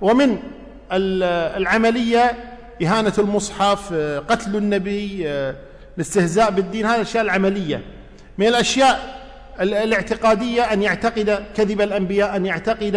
ومن 0.00 0.38
العملية 0.92 2.32
إهانة 2.82 3.12
المصحف 3.18 3.92
آه، 3.92 4.18
قتل 4.18 4.56
النبي 4.56 5.28
آه، 5.28 5.54
الاستهزاء 5.96 6.50
بالدين 6.50 6.86
هذه 6.86 6.96
الأشياء 6.96 7.24
العملية. 7.24 7.82
من 8.38 8.46
الأشياء 8.46 9.20
الاعتقادية 9.60 10.62
أن 10.62 10.82
يعتقد 10.82 11.44
كذب 11.56 11.80
الأنبياء 11.80 12.36
أن 12.36 12.46
يعتقد 12.46 12.96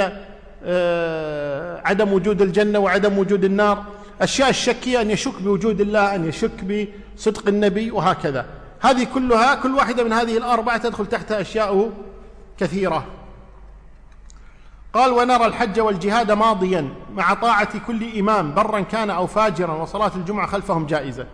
عدم 1.86 2.14
وجود 2.14 2.42
الجنة 2.42 2.80
وعدم 2.80 3.18
وجود 3.18 3.44
النار. 3.44 3.84
أشياء 4.22 4.50
الشكية 4.50 5.02
أن 5.02 5.12
يشك 5.12 5.42
بوجود 5.42 5.82
الله 5.82 6.16
أن 6.16 6.30
يشك 6.30 6.86
بصدق 7.18 7.48
النبي 7.48 7.92
وهكذا. 7.92 8.46
هذه 8.82 9.08
كلها 9.14 9.56
كل 9.56 9.76
واحدة 9.76 10.04
من 10.04 10.14
هذه 10.14 10.38
الأربعة 10.38 10.78
تدخل 10.78 11.06
تحتها 11.06 11.42
أشياء 11.42 11.92
كثيرة. 12.58 13.06
قال 14.94 15.12
ونرى 15.12 15.46
الحج 15.46 15.80
والجهاد 15.80 16.32
ماضيا 16.32 16.94
مع 17.14 17.34
طاعة 17.34 17.80
كل 17.88 18.20
إمام 18.20 18.54
برا 18.54 18.80
كان 18.80 19.10
أو 19.10 19.28
فاجرا 19.28 19.74
وصلاة 19.74 20.12
الجمعة 20.16 20.48
خلفهم 20.48 20.86
جائزة. 20.86 21.28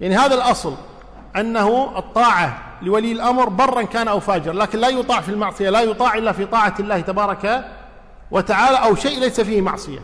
يعني 0.00 0.16
هذا 0.16 0.34
الأصل 0.34 0.74
أنه 1.36 1.98
الطاعة 1.98 2.78
لولي 2.82 3.12
الأمر 3.12 3.48
برا 3.48 3.82
كان 3.82 4.08
أو 4.08 4.20
فاجرا 4.20 4.52
لكن 4.52 4.78
لا 4.78 4.88
يطاع 4.88 5.20
في 5.20 5.28
المعصية 5.28 5.70
لا 5.70 5.80
يطاع 5.80 6.14
إلا 6.14 6.32
في 6.32 6.46
طاعة 6.46 6.74
الله 6.80 7.00
تبارك 7.00 7.64
وتعالى 8.30 8.76
أو 8.76 8.94
شيء 8.94 9.20
ليس 9.20 9.40
فيه 9.40 9.60
معصية. 9.60 10.00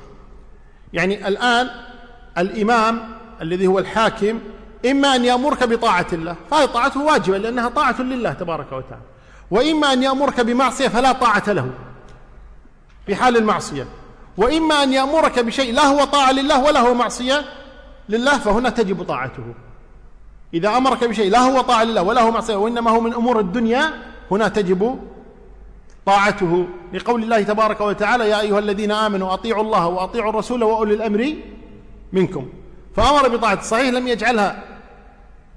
يعني 0.92 1.28
الآن 1.28 1.70
الإمام 2.38 3.00
الذي 3.42 3.66
هو 3.66 3.78
الحاكم 3.78 4.38
إما 4.86 5.14
أن 5.14 5.24
يأمرك 5.24 5.64
بطاعة 5.64 6.06
الله 6.12 6.36
فهذه 6.50 6.64
طاعته 6.64 7.02
واجبة 7.02 7.38
لأنها 7.38 7.68
طاعة 7.68 8.02
لله 8.02 8.32
تبارك 8.32 8.72
وتعالى. 8.72 9.02
وإما 9.50 9.92
أن 9.92 10.02
يأمرك 10.02 10.40
بمعصية 10.40 10.88
فلا 10.88 11.12
طاعة 11.12 11.52
له 11.52 11.70
في 13.06 13.16
حال 13.16 13.36
المعصية. 13.36 13.86
وإما 14.36 14.82
أن 14.82 14.92
يأمرك 14.92 15.38
بشيء 15.38 15.74
لا 15.74 15.86
هو 15.86 16.04
طاعة 16.04 16.32
لله 16.32 16.64
ولا 16.64 16.80
هو 16.80 16.94
معصية 16.94 17.44
لله 18.08 18.38
فهنا 18.38 18.70
تجب 18.70 19.02
طاعته. 19.02 19.54
إذا 20.54 20.76
أمرك 20.76 21.04
بشيء 21.04 21.30
لا 21.30 21.38
هو 21.38 21.60
طاعة 21.60 21.84
لله 21.84 22.02
ولا 22.02 22.22
هو 22.22 22.30
معصية 22.30 22.56
وإنما 22.56 22.90
هو 22.90 23.00
من 23.00 23.14
أمور 23.14 23.40
الدنيا 23.40 23.92
هنا 24.30 24.48
تجب 24.48 24.98
طاعته. 26.06 26.66
لقول 26.92 27.22
الله 27.22 27.42
تبارك 27.42 27.80
وتعالى 27.80 28.30
يا 28.30 28.40
أيها 28.40 28.58
الذين 28.58 28.90
آمنوا 28.90 29.34
أطيعوا 29.34 29.62
الله 29.62 29.86
وأطيعوا 29.86 30.30
الرسول 30.30 30.62
وأولي 30.62 30.94
الأمر 30.94 31.34
منكم. 32.12 32.48
فأمر 32.98 33.28
بطاعة 33.28 33.62
صحيح 33.62 33.88
لم 33.88 34.08
يجعلها 34.08 34.62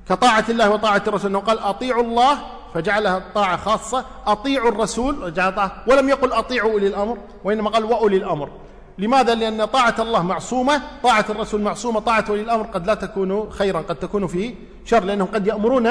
كطاعة 0.10 0.46
الله 0.50 0.70
وطاعة 0.70 1.04
الرسول 1.08 1.30
أنه 1.30 1.40
قال 1.40 1.60
أطيعوا 1.60 2.04
الله 2.04 2.38
فجعلها 2.74 3.22
طاعة 3.36 3.58
خاصة 3.58 4.06
أطيعوا 4.26 4.70
الرسول 4.70 5.24
وجعل 5.24 5.56
طاعة 5.56 5.72
ولم 5.88 6.10
يقل 6.10 6.34
أطيعوا 6.34 6.72
أولي 6.72 6.88
الأمر 6.88 7.18
وإنما 7.44 7.70
قال 7.70 7.84
وأولي 7.84 8.18
الأمر. 8.18 8.50
لماذا؟ 8.98 9.36
لأن 9.36 9.66
طاعة 9.66 9.96
الله 10.00 10.24
معصومة 10.24 10.82
طاعة 11.04 11.26
الرسول 11.30 11.62
معصومة 11.62 12.00
طاعة 12.00 12.26
أولي 12.30 12.42
الأمر 12.42 12.64
قد 12.64 12.88
لا 12.88 12.94
تكون 12.94 13.52
خيرا 13.52 13.80
قد 13.82 13.96
تكون 13.96 14.28
في 14.28 14.56
شر 14.86 15.04
لأنهم 15.04 15.28
قد 15.28 15.48
يأمرون 15.48 15.90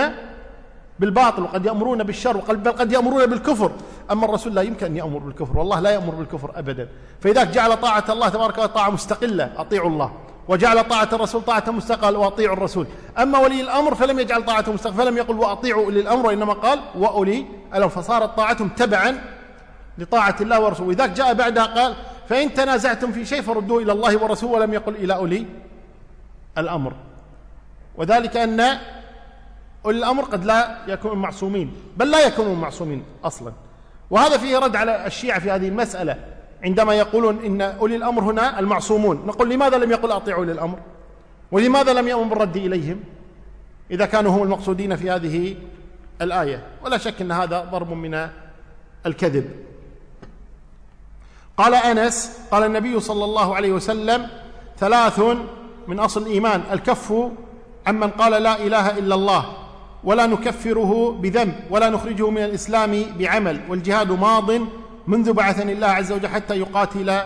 بالباطل 0.98 1.42
وقد 1.42 1.66
يأمرون 1.66 2.02
بالشر 2.02 2.36
بل 2.36 2.72
قد 2.72 2.92
يأمرون 2.92 3.26
بالكفر. 3.26 3.72
أما 4.10 4.24
الرسول 4.24 4.54
لا 4.54 4.62
يمكن 4.62 4.86
أن 4.86 4.96
يأمر 4.96 5.18
بالكفر 5.18 5.58
والله 5.58 5.80
لا 5.80 5.90
يأمر 5.90 6.14
بالكفر 6.14 6.50
أبدا. 6.56 6.88
فإذا 7.20 7.44
جعل 7.44 7.76
طاعة 7.76 8.04
الله 8.08 8.28
تبارك 8.28 8.52
وتعالى 8.52 8.72
طاعة 8.72 8.90
مستقلة 8.90 9.52
أطيعوا 9.56 9.90
الله. 9.90 10.12
وجعل 10.48 10.88
طاعة 10.88 11.08
الرسول 11.12 11.42
طاعة 11.42 11.64
مستقلة 11.68 12.18
وأطيعوا 12.18 12.56
الرسول. 12.56 12.86
أما 13.18 13.38
ولي 13.38 13.60
الأمر 13.60 13.94
فلم 13.94 14.18
يجعل 14.18 14.44
طاعته 14.44 14.72
مستقلة 14.72 14.96
فلم 14.96 15.16
يقل 15.16 15.38
وأطيعوا 15.38 15.84
أولي 15.84 16.00
الأمر 16.00 16.26
وإنما 16.26 16.52
قال 16.52 16.80
وأولي 16.94 17.46
الأمر. 17.74 17.88
فصارت 17.88 18.36
طاعتهم 18.36 18.68
تبعا 18.68 19.20
لطاعة 19.98 20.36
الله 20.40 20.60
ورسوله. 20.60 20.88
وإذا 20.88 21.06
جاء 21.06 21.34
بعدها 21.34 21.64
قال 21.64 21.94
فإن 22.28 22.54
تنازعتم 22.54 23.12
في 23.12 23.24
شيء 23.24 23.42
فردوه 23.42 23.82
إلى 23.82 23.92
الله 23.92 24.22
ورسوله. 24.22 24.52
ولم 24.52 24.74
يقل 24.74 24.96
إلى 24.96 25.14
أولي 25.14 25.46
الأمر. 26.58 26.92
وذلك 27.96 28.36
أن 28.36 28.60
أولي 29.84 29.98
الأمر 29.98 30.24
قد 30.24 30.44
لا 30.44 30.78
يكونوا 30.88 31.16
معصومين 31.16 31.72
بل 31.96 32.10
لا 32.10 32.26
يكونوا 32.26 32.56
معصومين 32.56 33.04
أصلا. 33.24 33.52
وهذا 34.10 34.38
فيه 34.38 34.58
رد 34.58 34.76
على 34.76 35.06
الشيعة 35.06 35.40
في 35.40 35.50
هذه 35.50 35.68
المسألة. 35.68 36.16
عندما 36.64 36.94
يقولون 36.94 37.44
إن 37.44 37.60
أولي 37.60 37.96
الأمر 37.96 38.22
هنا 38.22 38.58
المعصومون 38.58 39.22
نقول 39.26 39.50
لماذا 39.50 39.76
لم 39.78 39.90
يقل 39.90 40.10
أطيعوا 40.10 40.40
أولي 40.40 40.52
الأمر؟ 40.52 40.78
ولماذا 41.52 41.92
لم 41.92 42.08
يأمر 42.08 42.22
بالرد 42.22 42.56
إليهم؟ 42.56 43.00
إذا 43.90 44.06
كانوا 44.06 44.32
هم 44.32 44.42
المقصودين 44.42 44.96
في 44.96 45.10
هذه 45.10 45.56
الآية. 46.22 46.66
ولا 46.84 46.98
شك 46.98 47.20
أن 47.20 47.32
هذا 47.32 47.68
ضرب 47.72 47.92
من 47.92 48.28
الكذب. 49.06 49.50
قال 51.56 51.74
أنس 51.74 52.38
قال 52.50 52.62
النبي 52.62 53.00
صلى 53.00 53.24
الله 53.24 53.56
عليه 53.56 53.72
وسلم 53.72 54.28
ثلاث 54.78 55.20
من 55.86 55.98
أصل 55.98 56.22
الإيمان 56.22 56.62
الكف 56.72 57.14
عمن 57.86 58.10
قال 58.10 58.42
لا 58.42 58.66
إله 58.66 58.98
إلا 58.98 59.14
الله 59.14 59.44
ولا 60.04 60.26
نكفره 60.26 61.18
بذنب 61.20 61.54
ولا 61.70 61.90
نخرجه 61.90 62.30
من 62.30 62.44
الإسلام 62.44 63.04
بعمل 63.18 63.60
والجهاد 63.68 64.12
ماض 64.12 64.50
منذ 65.06 65.32
بعثني 65.32 65.72
الله 65.72 65.86
عز 65.86 66.12
وجل 66.12 66.28
حتى 66.28 66.54
يقاتل 66.58 67.22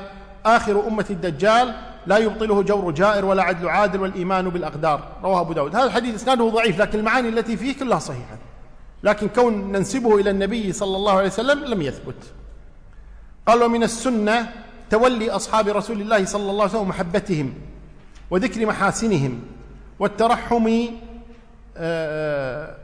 آخر 0.47 0.89
أمة 0.89 1.07
الدجال 1.11 1.75
لا 2.07 2.19
يبطله 2.19 2.63
جور 2.63 2.91
جائر 2.91 3.25
ولا 3.25 3.43
عدل 3.43 3.69
عادل 3.69 4.01
والإيمان 4.01 4.49
بالأقدار. 4.49 5.09
رواه 5.23 5.41
أبو 5.41 5.53
داود. 5.53 5.77
هذا 5.77 5.85
الحديث 5.85 6.15
إسناده 6.15 6.49
ضعيف 6.49 6.81
لكن 6.81 6.99
المعاني 6.99 7.29
التي 7.29 7.57
فيه 7.57 7.75
كلها 7.79 7.99
صحيحة. 7.99 8.39
لكن 9.03 9.29
كون 9.29 9.73
ننسبه 9.73 10.21
إلى 10.21 10.31
النبي 10.31 10.73
صلى 10.73 10.97
الله 10.97 11.13
عليه 11.13 11.29
وسلم 11.29 11.65
لم 11.65 11.83
يثبت. 11.83 12.33
قال 13.47 13.63
ومن 13.63 13.83
السنة 13.83 14.53
تولي 14.91 15.31
أصحاب 15.31 15.69
رسول 15.69 16.01
الله 16.01 16.25
صلى 16.25 16.51
الله 16.51 16.63
عليه 16.63 16.73
وسلم 16.75 16.89
محبتهم 16.89 17.55
وذكر 18.31 18.67
محاسنهم 18.67 19.41
والترحم 19.99 20.87
آه، 21.77 22.77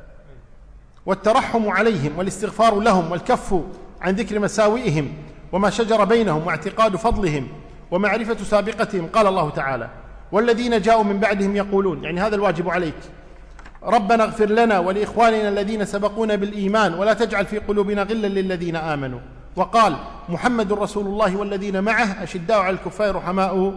والترحم 1.06 1.68
عليهم 1.68 2.18
والاستغفار 2.18 2.80
لهم 2.80 3.10
والكف 3.12 3.54
عن 4.00 4.14
ذكر 4.14 4.38
مساوئهم 4.38 5.08
وما 5.52 5.70
شجر 5.70 6.04
بينهم 6.04 6.46
واعتقاد 6.46 6.96
فضلهم 6.96 7.48
ومعرفة 7.90 8.44
سابقتهم 8.44 9.06
قال 9.06 9.26
الله 9.26 9.50
تعالى 9.50 9.88
والذين 10.32 10.80
جاءوا 10.80 11.04
من 11.04 11.18
بعدهم 11.18 11.56
يقولون 11.56 12.04
يعني 12.04 12.20
هذا 12.20 12.34
الواجب 12.34 12.68
عليك. 12.68 12.94
ربنا 13.84 14.24
اغفر 14.24 14.46
لنا 14.46 14.78
ولإخواننا 14.78 15.48
الذين 15.48 15.84
سبقونا 15.84 16.34
بالإيمان 16.34 16.94
ولا 16.94 17.12
تجعل 17.12 17.46
في 17.46 17.58
قلوبنا 17.58 18.02
غلا 18.02 18.26
للذين 18.26 18.76
آمنوا. 18.76 19.20
وقال 19.56 19.96
محمد 20.28 20.72
رسول 20.72 21.06
الله 21.06 21.36
والذين 21.36 21.84
معه 21.84 22.22
أشداء 22.22 22.58
على 22.58 22.74
الكفار 22.74 23.16
رحماء 23.16 23.74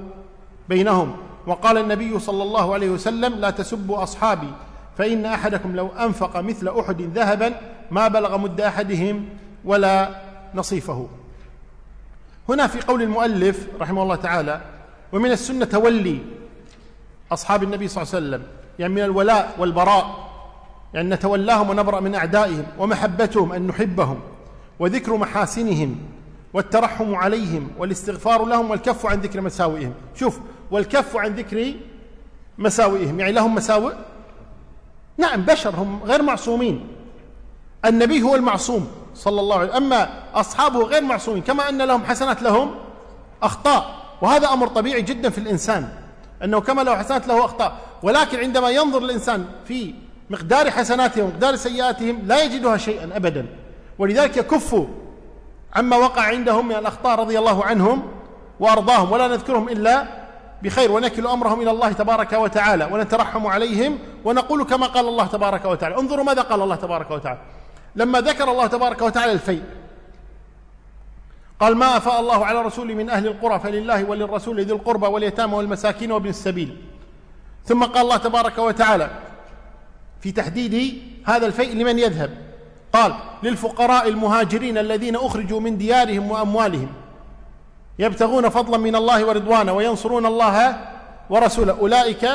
بينهم. 0.69 1.15
وقال 1.47 1.77
النبي 1.77 2.19
صلى 2.19 2.43
الله 2.43 2.73
عليه 2.73 2.89
وسلم 2.89 3.33
لا 3.36 3.49
تسبوا 3.49 4.03
أصحابي 4.03 4.51
فإن 4.97 5.25
أحدكم 5.25 5.75
لو 5.75 5.88
أنفق 5.88 6.39
مثل 6.39 6.79
أحد 6.79 7.01
ذهبا 7.01 7.53
ما 7.91 8.07
بلغ 8.07 8.38
مد 8.38 8.62
أحدهم 8.62 9.25
ولا 9.65 10.21
نصيفه. 10.56 11.08
هنا 12.49 12.67
في 12.67 12.82
قول 12.82 13.02
المؤلف 13.02 13.67
رحمه 13.80 14.04
الله 14.04 14.15
تعالى 14.15 14.62
ومن 15.13 15.32
السنة 15.32 15.65
تولي 15.65 16.19
أصحاب 17.32 17.63
النبي 17.63 17.88
صلى 17.88 18.02
الله 18.02 18.15
عليه 18.15 18.28
وسلم. 18.28 18.43
يعني 18.80 18.93
من 18.93 19.02
الولاء 19.04 19.56
والبراء. 19.60 20.30
يعني 20.93 21.10
نتولاهم 21.10 21.69
ونبرأ 21.69 21.99
من 21.99 22.15
أعدائهم 22.15 22.65
ومحبتهم 22.78 23.52
أن 23.52 23.67
نحبهم 23.67 24.19
وذكر 24.80 25.17
محاسنهم 25.17 25.95
والترحم 26.54 27.15
عليهم 27.15 27.71
والاستغفار 27.78 28.45
لهم 28.45 28.71
والكف 28.71 29.06
عن 29.06 29.19
ذكر 29.19 29.41
مساوئهم. 29.41 29.93
شوف 30.15 30.39
والكف 30.71 31.15
عن 31.15 31.36
ذكر 31.36 31.73
مساوئهم 32.58 33.19
يعني 33.19 33.32
لهم 33.32 33.56
مساوئ؟ 33.56 33.93
نعم 35.17 35.41
بشر 35.41 35.76
هم 35.76 36.04
غير 36.04 36.21
معصومين. 36.21 36.88
النبي 37.86 38.21
هو 38.21 38.36
المعصوم. 38.36 39.03
صلى 39.15 39.41
الله 39.41 39.60
عليه 39.60 39.69
وسلم. 39.69 39.84
أما 39.84 40.10
أصحابه 40.36 40.84
غير 40.84 41.02
معصومين 41.02 41.41
كما 41.41 41.69
أن 41.69 41.82
لهم 41.82 42.06
حسنات 42.06 42.41
لهم 42.41 42.76
أخطاء. 43.43 43.95
وهذا 44.21 44.47
أمر 44.47 44.67
طبيعي 44.67 45.02
جدا 45.02 45.30
في 45.30 45.38
الإنسان 45.38 45.89
أنه 46.43 46.62
كما 46.62 46.82
له 46.82 46.97
حسنات 46.97 47.28
له 47.28 47.45
أخطاء. 47.45 47.78
ولكن 48.04 48.39
عندما 48.39 48.69
ينظر 48.69 49.02
الإنسان 49.02 49.45
في 49.65 49.93
مقدار 50.30 50.71
حسناتهم 50.71 51.26
ومقدار 51.26 51.56
سيئاتهم 51.56 52.21
لا 52.26 52.43
يجدها 52.43 52.78
شيئا 52.78 53.10
أبدا. 53.15 53.45
ولذلك 53.99 54.38
يكفوا 54.38 54.86
عما 55.76 55.97
وقع 55.97 56.21
عندهم 56.21 56.67
من 56.67 56.76
الأخطاء 56.76 57.19
رضي 57.19 57.39
الله 57.39 57.63
عنهم 57.63 58.04
وأرضاهم. 58.60 59.12
ولا 59.12 59.28
نذكرهم 59.28 59.69
إلا 59.69 60.23
بخير 60.63 60.91
ونكل 60.91 61.28
أمرهم 61.28 61.62
إلى 61.62 61.71
الله 61.71 61.91
تبارك 61.91 62.34
وتعالى 62.34 62.89
ونترحم 62.91 63.47
عليهم 63.47 63.99
ونقول 64.26 64.63
كما 64.63 64.88
قال 64.88 65.08
الله 65.08 65.26
تبارك 65.26 65.65
وتعالى. 65.65 65.97
انظروا 65.97 66.23
ماذا 66.23 66.41
قال 66.41 66.62
الله 66.62 66.76
تبارك 66.76 67.12
وتعالى. 67.12 67.39
لما 67.95 68.21
ذكر 68.21 68.51
الله 68.51 68.67
تبارك 68.67 69.01
وتعالى 69.01 69.32
الفيء 69.32 69.63
قال 71.60 71.75
ما 71.75 71.97
أفاء 71.97 72.19
الله 72.19 72.45
على 72.45 72.62
رسول 72.62 72.95
من 72.95 73.10
أهل 73.10 73.27
القرى 73.27 73.60
فلله 73.60 74.03
وللرسول 74.03 74.62
ذي 74.62 74.73
القربى 74.73 75.08
واليتامى 75.08 75.56
والمساكين 75.56 76.12
وابن 76.12 76.29
السبيل. 76.29 76.77
ثم 77.65 77.84
قال 77.84 78.01
الله 78.01 78.17
تبارك 78.17 78.58
وتعالى 78.58 79.10
في 80.21 80.32
تحديد 80.32 81.03
هذا 81.25 81.45
الفيء 81.45 81.75
لمن 81.75 81.99
يذهب. 81.99 82.38
قال 82.93 83.15
للفقراء 83.43 84.08
المهاجرين 84.08 84.77
الذين 84.77 85.15
أخرجوا 85.15 85.60
من 85.60 85.77
ديارهم 85.77 86.32
وأموالهم. 86.32 86.89
يبتغون 87.99 88.49
فضلا 88.49 88.77
من 88.77 88.95
الله 88.95 89.25
ورضوانه 89.25 89.73
وينصرون 89.73 90.25
الله 90.25 90.79
ورسوله. 91.29 91.79
أولئك 91.79 92.29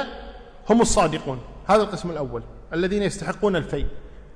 هم 0.71 0.81
الصادقون. 0.81 1.41
هذا 1.67 1.83
القسم 1.83 2.11
الأول. 2.11 2.43
الذين 2.73 3.03
يستحقون 3.03 3.57
الفيء 3.57 3.87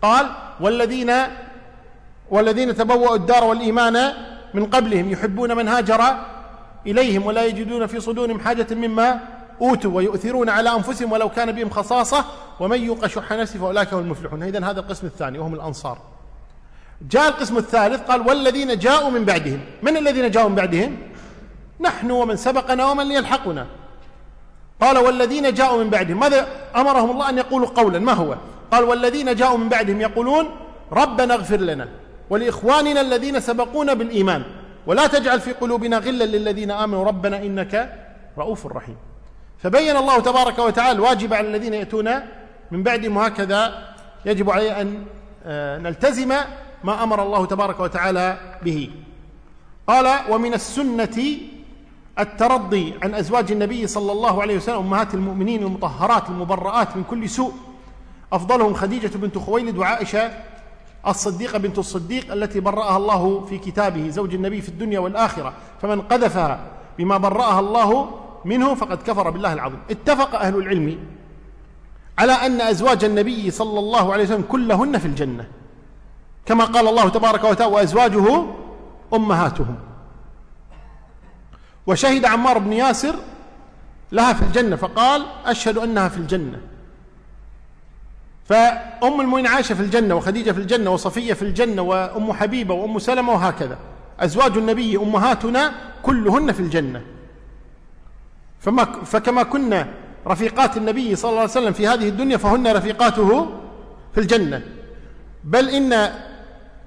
قال 0.02 0.26
والذين 0.60 1.12
والذين 2.30 2.74
تبوأوا 2.74 3.16
الدار 3.16 3.44
والإيمان 3.44 4.12
من 4.54 4.66
قبلهم 4.66 5.10
يحبون 5.10 5.56
من 5.56 5.68
هاجر 5.68 6.02
إليهم 6.86 7.26
ولا 7.26 7.44
يجدون 7.44 7.86
في 7.86 8.00
صدورهم 8.00 8.40
حاجة 8.40 8.66
مما 8.74 9.20
أوتوا 9.60 9.90
ويؤثرون 9.96 10.48
على 10.48 10.70
أنفسهم 10.74 11.12
ولو 11.12 11.28
كان 11.28 11.52
بهم 11.52 11.70
خصاصة 11.70 12.24
ومن 12.60 12.84
يوق 12.84 13.06
شح 13.06 13.32
نفسه 13.32 13.58
فأولئك 13.58 13.94
هم 13.94 14.00
المفلحون. 14.00 14.42
إذن 14.42 14.64
هذا 14.64 14.80
القسم 14.80 15.06
الثاني 15.06 15.38
وهم 15.38 15.54
الأنصار. 15.54 15.98
جاء 17.10 17.28
القسم 17.28 17.56
الثالث 17.56 18.00
قال 18.00 18.28
والذين 18.28 18.78
جاءوا 18.78 19.10
من 19.10 19.24
بعدهم. 19.24 19.60
من 19.82 19.96
الذين 19.96 20.30
جاءوا 20.30 20.48
من 20.48 20.54
بعدهم؟ 20.54 20.96
نحن 21.80 22.10
ومن 22.10 22.36
سبقنا 22.36 22.90
ومن 22.90 23.10
يلحقنا 23.10 23.66
قال 24.80 24.98
والذين 24.98 25.54
جاءوا 25.54 25.84
من 25.84 25.90
بعدهم. 25.90 26.20
ماذا 26.20 26.46
أمرهم 26.76 27.10
الله 27.10 27.28
أن 27.28 27.38
يقولوا 27.38 27.68
قولا؟ 27.68 27.98
ما 27.98 28.12
هو؟ 28.12 28.36
قال 28.72 28.84
والذين 28.84 29.34
جاءوا 29.34 29.58
من 29.58 29.68
بعدهم 29.68 30.00
يقولون 30.00 30.50
ربنا 30.92 31.34
اغفر 31.34 31.56
لنا 31.56 31.88
ولإخواننا 32.30 33.00
الذين 33.00 33.40
سبقونا 33.40 33.94
بالإيمان 33.94 34.42
ولا 34.86 35.06
تجعل 35.06 35.40
في 35.40 35.52
قلوبنا 35.52 35.98
غلا 35.98 36.24
للذين 36.24 36.70
آمنوا 36.70 37.04
ربنا 37.04 37.36
إنك 37.36 37.98
رؤوف 38.38 38.66
رحيم. 38.66 38.96
فبين 39.58 39.96
الله 39.96 40.20
تبارك 40.20 40.58
وتعالى 40.58 40.92
الواجب 40.92 41.34
على 41.34 41.48
الذين 41.48 41.74
يأتون 41.74 42.08
من 42.70 42.82
بعدهم 42.82 43.16
وهكذا 43.16 43.88
يجب 44.26 44.50
عليه 44.50 44.80
أن 44.80 45.04
آه، 45.46 45.78
نلتزم 45.78 46.34
ما 46.84 47.02
أمر 47.02 47.22
الله 47.22 47.46
تبارك 47.46 47.80
وتعالى 47.80 48.38
به. 48.62 48.90
قال 49.86 50.18
ومن 50.30 50.54
السنة 50.54 51.18
الترضي 52.18 52.94
عن 53.02 53.14
أزواج 53.14 53.52
النبي 53.52 53.86
صلى 53.86 54.12
الله 54.12 54.42
عليه 54.42 54.56
وسلم 54.56 54.76
أمهات 54.78 55.14
المؤمنين 55.14 55.62
المطهرات 55.62 56.28
المبرآت 56.28 56.96
من 56.96 57.04
كل 57.04 57.28
سوء. 57.28 57.52
أفضلهم 58.32 58.74
خديجة 58.74 59.16
بنت 59.16 59.38
خويلد 59.38 59.78
وعائشة 59.78 60.30
الصديقة 61.06 61.58
بنت 61.58 61.78
الصديق 61.78 62.32
التي 62.32 62.60
برأها 62.60 62.96
الله 62.96 63.44
في 63.48 63.58
كتابه 63.58 64.08
زوج 64.08 64.34
النبي 64.34 64.60
في 64.60 64.68
الدنيا 64.68 65.00
والآخرة. 65.00 65.52
فمن 65.82 66.00
قذفها 66.00 66.60
بما 66.98 67.16
برأها 67.16 67.60
الله 67.60 68.10
منه 68.44 68.74
فقد 68.74 69.02
كفر 69.02 69.30
بالله 69.30 69.52
العظيم. 69.52 69.78
اتفق 69.90 70.34
أهل 70.40 70.56
العلم 70.56 70.98
على 72.18 72.32
أن 72.32 72.60
أزواج 72.60 73.04
النبي 73.04 73.50
صلى 73.50 73.78
الله 73.78 74.12
عليه 74.12 74.24
وسلم 74.24 74.44
كلهن 74.48 74.98
في 74.98 75.06
الجنة. 75.06 75.46
كما 76.46 76.64
قال 76.64 76.88
الله 76.88 77.08
تبارك 77.08 77.44
وتعالى 77.44 77.74
وأزواجه 77.74 78.44
أمهاتهم. 79.14 79.76
وشهد 81.86 82.24
عمار 82.24 82.58
بن 82.58 82.72
ياسر 82.72 83.14
لها 84.12 84.32
في 84.32 84.42
الجنة 84.42 84.76
فقال 84.76 85.26
أشهد 85.46 85.78
أنها 85.78 86.08
في 86.08 86.16
الجنة. 86.16 86.60
فأم 88.44 89.20
المؤمنين 89.20 89.46
عائشة 89.46 89.74
في 89.74 89.80
الجنة 89.80 90.14
وخديجة 90.14 90.52
في 90.52 90.58
الجنة 90.58 90.90
وصفية 90.90 91.32
في 91.32 91.42
الجنة 91.42 91.82
وأم 91.82 92.32
حبيبة 92.32 92.74
وأم 92.74 92.98
سلمة 92.98 93.32
وهكذا. 93.32 93.78
أزواج 94.20 94.56
النبي 94.56 94.96
أمهاتنا 94.96 95.72
كلهن 96.02 96.52
في 96.52 96.60
الجنة. 96.60 97.02
فما 98.60 98.84
فكما 98.84 99.42
كنا 99.42 99.88
رفيقات 100.26 100.76
النبي 100.76 101.16
صلى 101.16 101.28
الله 101.28 101.40
عليه 101.40 101.50
وسلم 101.50 101.72
في 101.72 101.86
هذه 101.86 102.08
الدنيا 102.08 102.36
فهن 102.36 102.66
رفيقاته 102.66 103.46
في 104.14 104.20
الجنة. 104.20 104.62
بل 105.44 105.68
إن 105.68 105.92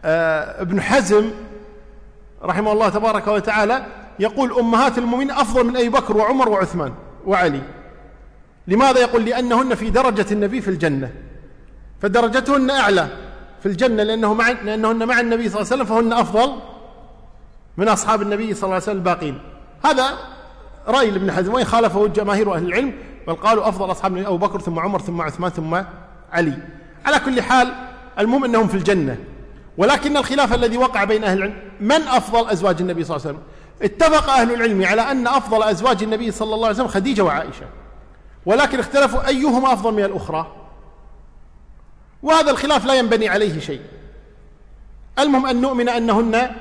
آه، 0.06 0.62
ابن 0.62 0.82
حزم 0.82 1.32
رحمه 2.44 2.72
الله 2.72 2.90
تبارك 2.90 3.28
وتعالى 3.28 3.86
يقول 4.20 4.60
أمهات 4.60 4.98
المؤمنين 4.98 5.32
أفضل 5.32 5.66
من 5.66 5.78
أبي 5.78 5.90
بكر 5.90 6.18
وعمر 6.18 6.50
وعثمان 6.50 6.94
وعلي. 7.26 7.62
لماذا 8.68 9.00
يقول؟ 9.00 9.26
لأنهن 9.26 9.76
في 9.76 9.90
درجة 9.90 10.26
النبي 10.32 10.62
في 10.62 10.68
الجنة. 10.68 11.12
فدرجتهن 12.06 12.70
أعلى 12.70 13.08
في 13.60 13.66
الجنة 13.66 14.04
لأنه 14.04 14.34
مع 14.34 14.50
لأنهن 14.50 15.08
مع 15.08 15.20
النبي 15.20 15.50
صلى 15.50 15.62
الله 15.62 15.72
عليه 15.72 15.84
وسلم 15.84 15.86
فهن 15.86 16.14
أفضل 16.14 16.54
من 17.78 17.88
أصحاب 17.88 18.22
النبي 18.22 18.54
صلى 18.54 18.64
الله 18.64 18.74
عليه 18.74 18.84
وسلم 18.84 18.98
الباقين. 18.98 19.40
هذا 19.86 20.18
رأي 20.88 21.12
لابن 21.12 21.32
حزم 21.32 21.54
وإن 21.54 21.66
خالفه 21.66 22.08
جماهير 22.08 22.56
أهل 22.56 22.66
العلم 22.66 22.94
بل 23.28 23.34
قالوا 23.34 23.70
أفضل 23.70 23.92
أصحاب 23.92 24.12
النبي 24.12 24.28
أبو 24.28 24.38
بكر 24.38 24.60
ثم 24.60 24.80
عمر 24.80 25.00
ثم 25.02 25.22
عثمان 25.22 25.52
ثم 25.52 25.82
علي. 26.32 26.58
على 27.06 27.20
كل 27.20 27.42
حال 27.42 27.74
المهم 28.20 28.44
أنهم 28.44 28.68
في 28.68 28.76
الجنة. 28.76 29.18
ولكن 29.78 30.18
الخلاف 30.18 30.54
الذي 30.54 30.78
وقع 30.78 31.04
بين 31.04 31.24
أهل 31.24 31.38
العلم 31.38 31.56
من 31.80 32.02
أفضل 32.02 32.50
أزواج 32.50 32.82
النبي 32.82 33.04
صلى 33.04 33.18
الله 33.18 33.28
عليه 33.28 33.38
وسلم؟ 33.38 33.50
اتفق 33.82 34.30
أهل 34.30 34.54
العلم 34.54 34.86
على 34.86 35.02
أن 35.02 35.28
أفضل 35.28 35.64
أزواج 35.64 36.04
النبي 36.04 36.32
صلى 36.32 36.56
الله 36.56 36.68
عليه 36.68 36.76
وسلم 36.76 36.88
خديجة 36.88 37.22
وعائشة. 37.22 37.66
ولكن 38.46 38.80
اختلفوا 38.80 39.28
أيهما 39.28 39.74
أفضل 39.74 39.94
من 39.94 40.04
الأخرى. 40.04 40.65
وهذا 42.26 42.52
الخلاف 42.52 42.86
لا 42.86 42.94
ينبني 42.94 43.30
عليه 43.30 43.60
شيء. 43.60 43.82
المهم 45.20 45.46
أن 45.46 45.62
نؤمن 45.62 45.90
أنهن 45.90 46.52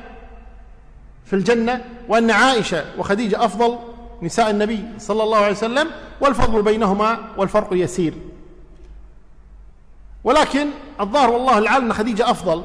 في 1.24 1.32
الجنة 1.32 1.84
وأن 2.08 2.30
عائشة 2.30 2.84
وخديجة 2.98 3.44
أفضل 3.44 3.78
نساء 4.22 4.50
النبي 4.50 4.84
صلى 4.98 5.22
الله 5.22 5.38
عليه 5.38 5.52
وسلم 5.52 5.90
والفضل 6.20 6.62
بينهما 6.62 7.18
والفرق 7.36 7.68
يسير. 7.72 8.14
ولكن 10.24 10.66
الظاهر 11.00 11.30
والله 11.30 11.58
العالم 11.58 11.84
أن 11.84 11.92
خديجة 11.92 12.30
أفضل 12.30 12.62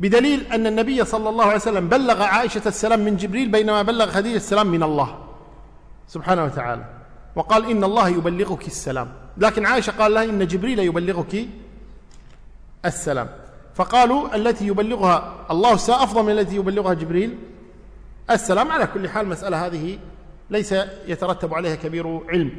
بدليل 0.00 0.52
أن 0.52 0.66
النبي 0.66 1.04
صلى 1.04 1.28
الله 1.28 1.44
عليه 1.44 1.56
وسلم 1.56 1.88
بلغ 1.88 2.22
عائشة 2.22 2.62
السلام 2.66 3.00
من 3.00 3.16
جبريل 3.16 3.48
بينما 3.48 3.82
بلغ 3.82 4.10
خديجة 4.10 4.36
السلام 4.36 4.66
من 4.66 4.82
الله 4.82 5.18
سبحانه 6.08 6.44
وتعالى. 6.44 6.84
وقال 7.36 7.70
إن 7.70 7.84
الله 7.84 8.08
يبلغك 8.08 8.66
السلام. 8.66 9.08
لكن 9.36 9.66
عائشة 9.66 9.90
قال 9.90 10.14
لها 10.14 10.24
إن 10.24 10.46
جبريل 10.46 10.78
يبلغك 10.78 11.46
السلام. 12.84 13.28
فقالوا 13.74 14.36
التي 14.36 14.66
يبلغها 14.66 15.34
الله 15.50 15.74
أفضل 15.74 16.22
من 16.22 16.30
التي 16.30 16.56
يبلغها 16.56 16.94
جبريل. 16.94 17.38
السلام. 18.30 18.72
على 18.72 18.86
كل 18.86 19.08
حال 19.08 19.24
المسألة 19.24 19.66
هذه 19.66 19.98
ليس 20.50 20.74
يترتب 21.06 21.54
عليها 21.54 21.74
كبير 21.74 22.20
علم. 22.28 22.52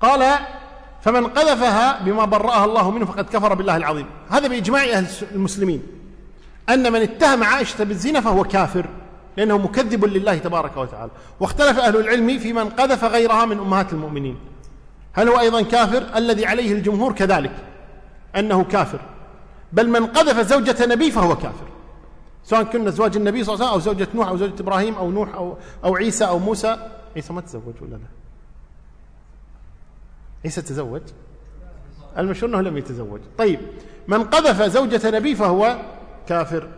قال 0.00 0.38
فمن 1.02 1.26
قذفها 1.26 2.02
بما 2.02 2.24
برأها 2.24 2.64
الله 2.64 2.90
منه 2.90 3.06
فقد 3.06 3.24
كفر 3.24 3.54
بالله 3.54 3.76
العظيم. 3.76 4.06
هذا 4.30 4.48
بإجماع 4.48 4.84
أهل 4.84 5.06
المسلمين. 5.32 5.82
أن 6.68 6.92
من 6.92 7.02
اتهم 7.02 7.44
عائشة 7.44 7.84
بالزنا 7.84 8.20
فهو 8.20 8.44
كافر 8.44 8.86
لأنه 9.36 9.58
مكذب 9.58 10.04
لله 10.04 10.38
تبارك 10.38 10.76
وتعالى. 10.76 11.10
واختلف 11.40 11.78
أهل 11.78 11.96
العلم 11.96 12.38
في 12.38 12.52
من 12.52 12.68
قذف 12.68 13.04
غيرها 13.04 13.44
من 13.44 13.58
أمهات 13.58 13.92
المؤمنين. 13.92 14.38
هل 15.12 15.28
هو 15.28 15.40
أيضا 15.40 15.62
كافر؟ 15.62 16.06
الذي 16.16 16.46
عليه 16.46 16.72
الجمهور 16.72 17.12
كذلك. 17.12 17.52
أنه 18.36 18.64
كافر. 18.64 19.00
بل 19.72 19.88
من 19.88 20.06
قذف 20.06 20.40
زوجة 20.40 20.86
نبي 20.86 21.10
فهو 21.10 21.36
كافر. 21.36 21.66
سواء 22.44 22.62
كنا 22.62 22.90
زواج 22.90 23.16
النبي 23.16 23.44
صلى 23.44 23.54
الله 23.54 23.66
عليه 23.66 23.76
وسلم 23.76 23.90
أو 23.90 23.94
زوجة 23.94 24.08
نوح 24.14 24.28
أو 24.28 24.36
زوجة 24.36 24.62
إبراهيم 24.62 24.94
أو 24.94 25.10
نوح 25.10 25.34
أو, 25.34 25.56
أو 25.84 25.96
عيسى 25.96 26.24
أو 26.24 26.38
موسى. 26.38 26.90
عيسى 27.16 27.32
ما 27.32 27.40
تزوج 27.40 27.74
ولا 27.80 27.90
لا؟ 27.90 28.08
عيسى 30.44 30.62
تزوج؟ 30.62 31.02
المشهور 32.18 32.50
أنه 32.50 32.60
لم 32.60 32.76
يتزوج. 32.76 33.20
طيب 33.38 33.60
من 34.08 34.24
قذف 34.24 34.62
زوجة 34.62 35.10
نبي 35.10 35.34
فهو 35.34 35.78
كافر. 36.26 36.68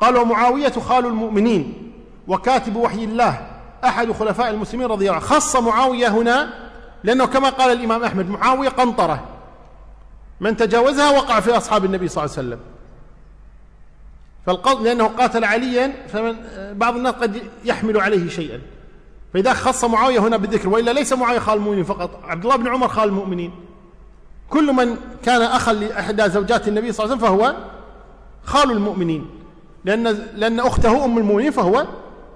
قال 0.00 0.16
ومعاوية 0.16 0.72
خال 0.72 1.06
المؤمنين 1.06 1.92
وكاتب 2.28 2.76
وحي 2.76 3.04
الله 3.04 3.48
أحد 3.84 4.12
خلفاء 4.12 4.50
المسلمين 4.50 4.86
رضي 4.86 5.04
الله 5.04 5.16
عنه 5.16 5.26
خص 5.26 5.56
معاوية 5.56 6.08
هنا 6.08 6.52
لأنه 7.04 7.26
كما 7.26 7.50
قال 7.50 7.72
الإمام 7.72 8.04
أحمد 8.04 8.28
معاوية 8.28 8.68
قنطرة. 8.68 9.28
من 10.42 10.56
تجاوزها 10.56 11.10
وقع 11.10 11.40
في 11.40 11.56
أصحاب 11.56 11.84
النبي 11.84 12.08
صلى 12.08 12.24
الله 12.24 12.36
عليه 12.36 12.48
وسلم. 12.48 12.60
فالقصد 14.46 14.82
لأنه 14.82 15.06
قاتل 15.06 15.44
عليا 15.44 15.92
فمن 16.08 16.36
بعض 16.78 16.96
الناس 16.96 17.14
قد 17.14 17.42
يحمل 17.64 18.00
عليه 18.00 18.28
شيئا. 18.28 18.60
فإذا 19.34 19.52
خص 19.52 19.84
معاوية 19.84 20.18
هنا 20.18 20.36
بالذكر 20.36 20.68
وإلا 20.68 20.90
ليس 20.90 21.12
معاوية 21.12 21.38
خال 21.38 21.56
المؤمنين 21.56 21.84
فقط 21.84 22.20
عبد 22.24 22.44
الله 22.44 22.56
بن 22.56 22.68
عمر 22.68 22.88
خال 22.88 23.08
المؤمنين. 23.08 23.52
كل 24.50 24.72
من 24.72 24.96
كان 25.24 25.42
أخا 25.42 25.72
لإحدى 25.72 26.28
زوجات 26.28 26.68
النبي 26.68 26.92
صلى 26.92 27.04
الله 27.04 27.16
عليه 27.16 27.24
وسلم 27.24 27.38
فهو 27.38 27.56
خال 28.44 28.70
المؤمنين. 28.70 29.30
لأن, 29.84 30.02
لأن 30.34 30.60
أخته 30.60 31.04
أم 31.04 31.18
المؤمنين 31.18 31.50
فهو 31.50 31.86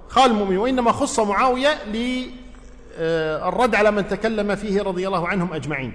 خال 0.09 0.31
المؤمنين 0.31 0.59
وإنما 0.59 0.93
خص 0.93 1.21
معاوية 1.21 1.69
للرد 1.85 3.75
على 3.75 3.91
من 3.91 4.09
تكلم 4.09 4.55
فيه 4.55 4.83
رضي 4.83 5.07
الله 5.07 5.29
عنهم 5.29 5.53
أجمعين. 5.53 5.93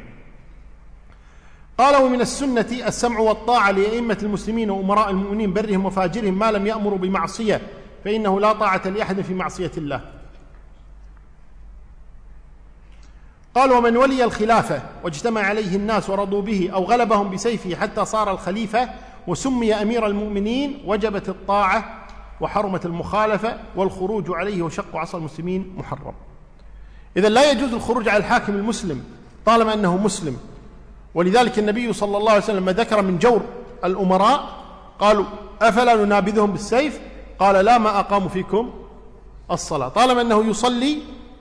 قال 1.81 2.03
ومن 2.03 2.21
السنة 2.21 2.65
السمع 2.87 3.19
والطاعة 3.19 3.71
لأئمة 3.71 4.17
المسلمين 4.23 4.69
وأمراء 4.69 5.09
المؤمنين 5.09 5.53
برهم 5.53 5.85
وفاجرهم 5.85 6.39
ما 6.39 6.51
لم 6.51 6.67
يأمروا 6.67 6.97
بمعصية 6.97 7.61
فإنه 8.05 8.39
لا 8.39 8.53
طاعة 8.53 8.87
لأحد 8.87 9.21
في 9.21 9.33
معصية 9.33 9.71
الله. 9.77 10.01
قال 13.55 13.71
ومن 13.71 13.97
ولي 13.97 14.23
الخلافة 14.23 14.81
واجتمع 15.03 15.41
عليه 15.41 15.75
الناس 15.75 16.09
ورضوا 16.09 16.41
به 16.41 16.69
أو 16.73 16.83
غلبهم 16.83 17.29
بسيفه 17.29 17.75
حتى 17.75 18.05
صار 18.05 18.31
الخليفة 18.31 18.89
وسمي 19.27 19.73
أمير 19.73 20.07
المؤمنين 20.07 20.83
وجبت 20.85 21.29
الطاعة 21.29 22.05
وحرمت 22.41 22.85
المخالفة 22.85 23.57
والخروج 23.75 24.25
عليه 24.29 24.61
وشق 24.61 24.95
عصا 24.95 25.17
المسلمين 25.17 25.73
محرم. 25.77 26.13
إذا 27.17 27.29
لا 27.29 27.51
يجوز 27.51 27.73
الخروج 27.73 28.09
على 28.09 28.17
الحاكم 28.17 28.53
المسلم 28.53 29.03
طالما 29.45 29.73
أنه 29.73 29.97
مسلم. 29.97 30.50
ولذلك 31.15 31.59
النبي 31.59 31.93
صلى 31.93 32.17
الله 32.17 32.31
عليه 32.31 32.43
وسلم 32.43 32.69
ذكر 32.69 33.01
من 33.01 33.17
جور 33.17 33.41
الأمراء 33.83 34.49
قالوا 34.99 35.25
أفلا 35.61 35.95
ننابذهم 35.95 36.51
بالسيف؟ 36.51 36.99
قال 37.39 37.65
لا 37.65 37.77
ما 37.77 37.99
أقاموا 37.99 38.29
فيكم 38.29 38.71
الصلاة. 39.51 39.87
طالما 39.87 40.21
أنه 40.21 40.45
يصلي 40.45 40.97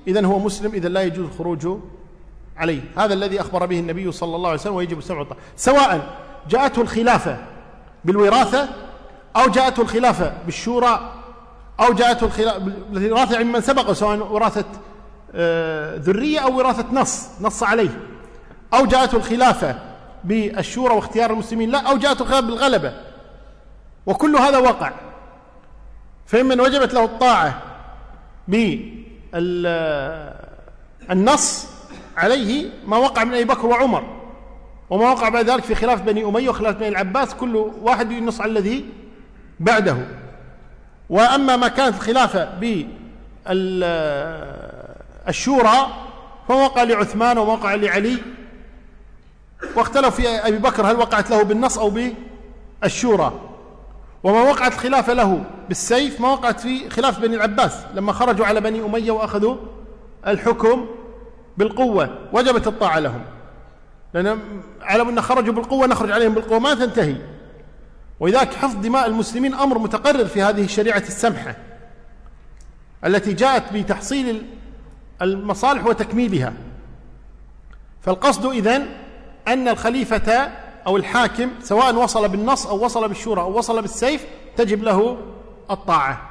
إذن 0.08 0.24
هو 0.24 0.38
مسلم 0.38 0.74
إذا 0.74 0.88
لا 0.88 1.02
يجوز 1.02 1.26
الخروج 1.26 1.78
عليه. 2.56 2.80
هذا 2.96 3.14
الذي 3.14 3.40
أخبر 3.40 3.66
به 3.66 3.78
النبي 3.78 4.12
صلى 4.12 4.36
الله 4.36 4.48
عليه 4.48 4.60
وسلم 4.60 4.74
ويجب 4.74 4.98
السمع 4.98 5.26
سواء 5.56 6.18
جاءته 6.48 6.82
الخلافة 6.82 7.38
بالوراثة 8.04 8.68
أو 9.36 9.48
جاءته 9.48 9.80
الخلافة 9.80 10.32
بالشورى 10.46 11.12
أو 11.80 11.92
جاءته 11.92 12.30
الوراثة 12.92 13.32
يعني 13.32 13.44
من 13.44 13.60
سبق 13.60 13.92
سواء 13.92 14.32
وراثة 14.32 14.64
آه، 15.34 15.96
ذرية 15.96 16.38
أو 16.38 16.58
وراثة 16.58 16.84
نص 16.92 17.28
نص 17.40 17.62
عليه. 17.62 18.00
أو 18.74 18.86
جاءته 18.86 19.16
الخلافة 19.16 19.78
بالشورى 20.24 20.94
واختيار 20.94 21.30
المسلمين. 21.30 21.70
لا 21.70 21.90
أو 21.90 21.96
جاءته 21.96 22.22
الخلافة 22.22 22.46
بالغلبة. 22.46 22.92
وكل 24.06 24.36
هذا 24.36 24.58
وقع. 24.58 24.92
فمن 26.26 26.60
وجبت 26.60 26.94
له 26.94 27.04
الطاعة 27.04 27.62
بالنص 31.08 31.66
عليه 32.16 32.70
ما 32.86 32.96
وقع 32.96 33.24
من 33.24 33.34
أبي 33.34 33.44
بكر 33.44 33.66
وعمر. 33.66 34.16
وما 34.90 35.10
وقع 35.10 35.28
بعد 35.28 35.50
ذلك 35.50 35.64
في 35.64 35.74
خلاف 35.74 36.02
بني 36.02 36.24
أمية 36.24 36.48
وخلاف 36.48 36.76
بني 36.76 36.88
العباس. 36.88 37.34
كل 37.34 37.56
واحد 37.56 38.12
ينص 38.12 38.40
على 38.40 38.50
الذي 38.50 38.84
بعده. 39.60 39.96
وأما 41.10 41.56
ما 41.56 41.68
كانت 41.68 41.96
الخلافة 41.96 42.48
بالشورى 45.26 45.86
فوقع 46.48 46.82
لعثمان 46.82 47.38
ووقع 47.38 47.74
لعلي. 47.74 48.18
واختلف 49.76 50.14
في 50.14 50.28
أبي 50.28 50.58
بكر 50.58 50.86
هل 50.86 50.96
وقعت 50.96 51.30
له 51.30 51.42
بالنص 51.42 51.78
أو 51.78 51.92
بالشورى. 52.82 53.40
وما 54.22 54.42
وقعت 54.42 54.72
الخلافة 54.72 55.12
له 55.12 55.44
بالسيف 55.68 56.20
ما 56.20 56.28
وقعت 56.28 56.60
في 56.60 56.90
خلاف 56.90 57.20
بني 57.20 57.36
العباس. 57.36 57.72
لما 57.94 58.12
خرجوا 58.12 58.46
على 58.46 58.60
بني 58.60 58.84
أمية 58.84 59.10
وأخذوا 59.10 59.56
الحكم 60.26 60.86
بالقوة 61.56 62.18
وجبت 62.32 62.66
الطاعة 62.66 62.98
لهم. 62.98 63.22
لأن 64.14 64.38
علم 64.82 65.08
أن 65.08 65.20
خرجوا 65.20 65.54
بالقوة 65.54 65.86
نخرج 65.86 66.10
عليهم 66.10 66.34
بالقوة 66.34 66.58
ما 66.58 66.74
تنتهي. 66.74 67.16
ولذلك 68.20 68.54
حفظ 68.54 68.76
دماء 68.76 69.06
المسلمين 69.06 69.54
أمر 69.54 69.78
متقرر 69.78 70.24
في 70.24 70.42
هذه 70.42 70.64
الشريعة 70.64 70.98
السمحة 70.98 71.56
التي 73.04 73.32
جاءت 73.32 73.72
بتحصيل 73.72 74.46
المصالح 75.22 75.86
وتكميلها. 75.86 76.52
فالقصد 78.02 78.46
إذن 78.46 78.86
أن 79.48 79.68
الخليفة 79.68 80.32
أو 80.86 80.96
الحاكم 80.96 81.50
سواء 81.62 81.94
وصل 81.94 82.28
بالنص 82.28 82.66
أو 82.66 82.84
وصل 82.84 83.08
بالشورى 83.08 83.40
أو 83.40 83.58
وصل 83.58 83.82
بالسيف 83.82 84.26
تجب 84.56 84.82
له 84.82 85.16
الطاعة. 85.70 86.30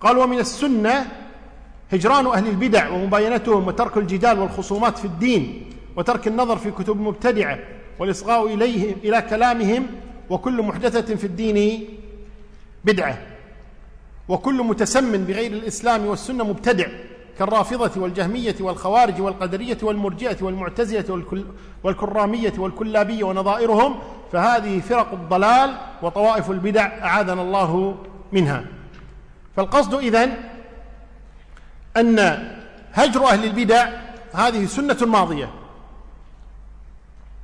قال 0.00 0.18
ومن 0.18 0.38
السنة 0.38 1.06
هجران 1.92 2.26
أهل 2.26 2.48
البدع 2.48 2.90
ومباينتهم 2.90 3.66
وترك 3.66 3.96
الجدال 3.96 4.38
والخصومات 4.38 4.98
في 4.98 5.04
الدين 5.04 5.70
وترك 5.96 6.26
النظر 6.28 6.58
في 6.58 6.70
كتب 6.70 7.00
مبتدعة 7.00 7.58
والإصغاء 7.98 8.54
إليهم 8.54 8.94
إلى 9.04 9.22
كلامهم 9.22 9.86
وكل 10.30 10.62
محدثة 10.62 11.14
في 11.14 11.24
الدين 11.24 11.88
بدعة 12.84 13.18
وكل 14.28 14.54
متسم 14.54 15.24
بغير 15.24 15.52
الإسلام 15.52 16.06
والسنة 16.06 16.44
مبتدع 16.44 16.86
كالرافضة 17.38 18.00
والجهمية 18.00 18.54
والخوارج 18.60 19.20
والقدرية 19.20 19.78
والمرجئة 19.82 20.36
والمعتزلة 20.40 21.24
والكرامية 21.84 22.52
والكلابية 22.58 23.24
ونظائرهم 23.24 23.98
فهذه 24.32 24.80
فرق 24.80 25.12
الضلال 25.12 25.76
وطوائف 26.02 26.50
البدع 26.50 26.86
أعاذنا 26.86 27.42
الله 27.42 27.96
منها. 28.32 28.64
فالقصد 29.56 29.94
إذن 29.94 30.36
أن 31.96 32.18
هجر 32.92 33.26
أهل 33.26 33.44
البدع 33.44 33.88
هذه 34.32 34.66
سنة 34.66 34.98
ماضية 35.06 35.50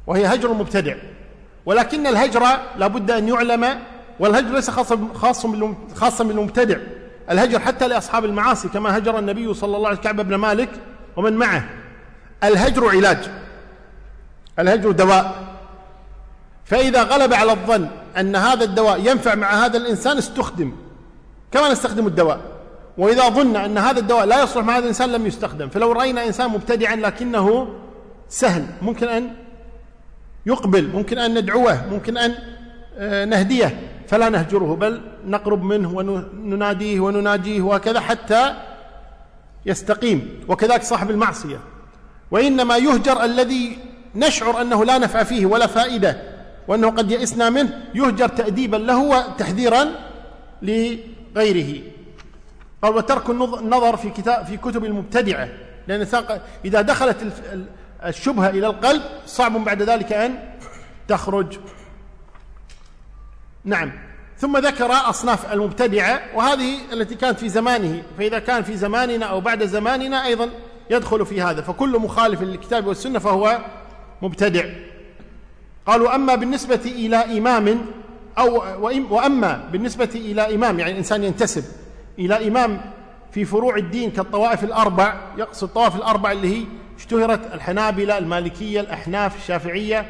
وهي 0.07 0.27
هجر 0.27 0.53
المبتدع 0.53 0.97
ولكن 1.67 2.07
الهجر 2.07 2.47
لابد 2.77 3.11
أن 3.11 3.29
يعلم 3.29 3.81
والهجر 4.21 4.55
ليس 4.55 4.71
خاصا 4.71 5.09
خاصا 5.95 6.25
بالمبتدع. 6.25 6.79
الهجر 7.31 7.59
حتى 7.59 7.89
لأصحاب 7.89 8.25
المعاصي 8.25 8.69
كما 8.69 8.99
هجر 8.99 9.19
النبي 9.19 9.55
صلى 9.55 9.77
الله 9.77 9.89
عليه 9.89 9.99
وسلم 9.99 10.13
كعب 10.13 10.29
بن 10.29 10.35
مالك 10.35 10.69
ومن 11.17 11.33
معه. 11.33 11.65
الهجر 12.45 12.89
علاج. 12.89 13.19
الهجر 14.59 14.91
دواء. 14.91 15.35
فإذا 16.65 17.03
غلب 17.03 17.35
على 17.35 17.53
الظن 17.53 17.89
أن 18.19 18.37
هذا 18.37 18.65
الدواء 18.65 19.01
ينفع 19.11 19.35
مع 19.35 19.65
هذا 19.67 19.77
الإنسان 19.77 20.19
استخدم. 20.19 20.73
كما 21.53 21.73
نستخدم 21.73 22.07
الدواء. 22.07 22.41
وإذا 22.99 23.29
ظن 23.29 23.57
أن 23.57 23.79
هذا 23.79 23.99
الدواء 23.99 24.25
لا 24.25 24.43
يصلح 24.43 24.65
مع 24.65 24.77
هذا 24.77 24.83
الإنسان 24.83 25.13
لم 25.13 25.27
يستخدم. 25.27 25.69
فلو 25.69 25.93
رأينا 25.93 26.27
إنسان 26.27 26.51
مبتدعا 26.51 26.97
لكنه 26.97 27.75
سهل 28.29 28.67
ممكن 28.83 29.09
أن 29.09 29.31
يقبل 30.47 30.89
ممكن 30.89 31.19
أن 31.19 31.39
ندعوه 31.39 31.87
ممكن 31.91 32.17
أن 32.17 32.35
آه، 32.99 33.25
نهديه. 33.25 33.90
فلا 34.11 34.29
نهجره 34.29 34.75
بل 34.77 35.01
نقرب 35.27 35.63
منه 35.63 35.91
ونناديه 35.95 37.01
ونناجيه 37.01 37.63
وهكذا 37.63 38.01
حتى 38.01 38.55
يستقيم. 39.67 40.45
وكذلك 40.49 40.83
صاحب 40.83 41.11
المعصية. 41.11 41.61
وإنما 42.31 42.77
يهجر 42.77 43.25
الذي 43.25 43.79
نشعر 44.15 44.61
أنه 44.61 44.85
لا 44.85 44.99
نفع 44.99 45.23
فيه 45.23 45.47
ولا 45.47 45.67
فائدة 45.67 46.23
وأنه 46.69 46.91
قد 46.91 47.11
يئسنا 47.11 47.51
منه 47.51 47.81
يهجر 47.95 48.29
تأديبا 48.29 48.77
له 48.77 48.99
وتحذيرا 48.99 49.89
لغيره. 50.63 51.83
قال 52.83 52.95
وترك 52.97 53.31
النظر 53.31 53.97
في 53.97 54.11
كتاب 54.11 54.47
في 54.47 54.57
كتب 54.57 54.85
المبتدعة. 54.85 55.49
لأن 55.89 56.07
إذا 56.65 56.81
دخلت 56.81 57.17
الشبهة 58.07 58.49
إلى 58.49 58.67
القلب 58.67 59.03
صعب 59.27 59.65
بعد 59.65 59.83
ذلك 59.83 60.13
أن 60.13 60.39
تخرج. 61.09 61.59
نعم. 63.65 63.93
ثم 64.39 64.57
ذكر 64.57 64.93
أصناف 64.93 65.53
المبتدعة 65.53 66.21
وهذه 66.35 66.79
التي 66.93 67.15
كانت 67.15 67.39
في 67.39 67.49
زمانه. 67.49 68.03
فإذا 68.19 68.39
كان 68.39 68.63
في 68.63 68.77
زماننا 68.77 69.27
أو 69.27 69.41
بعد 69.41 69.65
زماننا 69.65 70.27
أيضا 70.27 70.49
يدخل 70.91 71.27
في 71.27 71.43
هذا. 71.43 71.63
فكل 71.63 71.99
مخالف 71.99 72.43
للكتاب 72.43 72.87
والسنة 72.87 73.19
فهو 73.19 73.59
مبتدع. 74.23 74.65
قالوا 75.87 76.15
أما 76.15 76.35
بالنسبة 76.35 76.81
إلى 76.85 77.17
إمام 77.17 77.87
أو 78.39 78.63
وأما 79.11 79.69
بالنسبة 79.73 80.11
إلى 80.15 80.55
إمام 80.55 80.81
يعني 80.81 80.99
إنسان 80.99 81.25
ينتسب 81.25 81.65
إلى 82.19 82.49
إمام 82.49 82.81
في 83.33 83.45
فروع 83.45 83.77
الدين 83.77 84.11
كالطوائف 84.11 84.65
الأربع 84.65 85.15
يقصد 85.39 85.63
الطوائف 85.69 85.97
الأربع 85.97 86.33
اللي 86.33 86.57
هي 86.57 86.65
اشتهرت 86.99 87.55
الحنابلة 87.55 88.19
المالكية 88.19 88.81
الأحناف 88.81 89.37
الشافعية. 89.37 90.07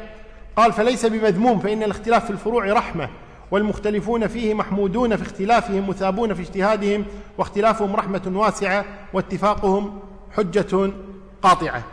قال 0.55 0.73
فليس 0.73 1.05
بمذموم 1.05 1.59
فإن 1.59 1.83
الاختلاف 1.83 2.25
في 2.25 2.31
الفروع 2.31 2.73
رحمة. 2.73 3.09
والمختلفون 3.51 4.27
فيه 4.27 4.53
محمودون 4.53 5.15
في 5.15 5.21
اختلافهم 5.23 5.89
مثابون 5.89 6.33
في 6.33 6.41
اجتهادهم 6.41 7.05
واختلافهم 7.37 7.95
رحمة 7.95 8.31
واسعة 8.35 8.85
واتفاقهم 9.13 9.99
حجة 10.31 10.91
قاطعة. 11.41 11.83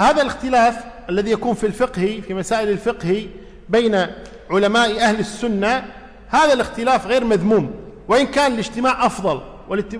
هذا 0.00 0.22
الاختلاف 0.22 0.84
الذي 1.10 1.30
يكون 1.30 1.54
في 1.54 1.66
الفقه 1.66 2.22
في 2.26 2.34
مسائل 2.34 2.68
الفقه 2.68 3.26
بين 3.68 4.06
علماء 4.50 5.00
أهل 5.00 5.20
السنة 5.20 5.84
هذا 6.28 6.52
الاختلاف 6.52 7.06
غير 7.06 7.24
مذموم. 7.24 7.70
وإن 8.08 8.26
كان 8.26 8.52
الاجتماع 8.52 9.06
أفضل 9.06 9.40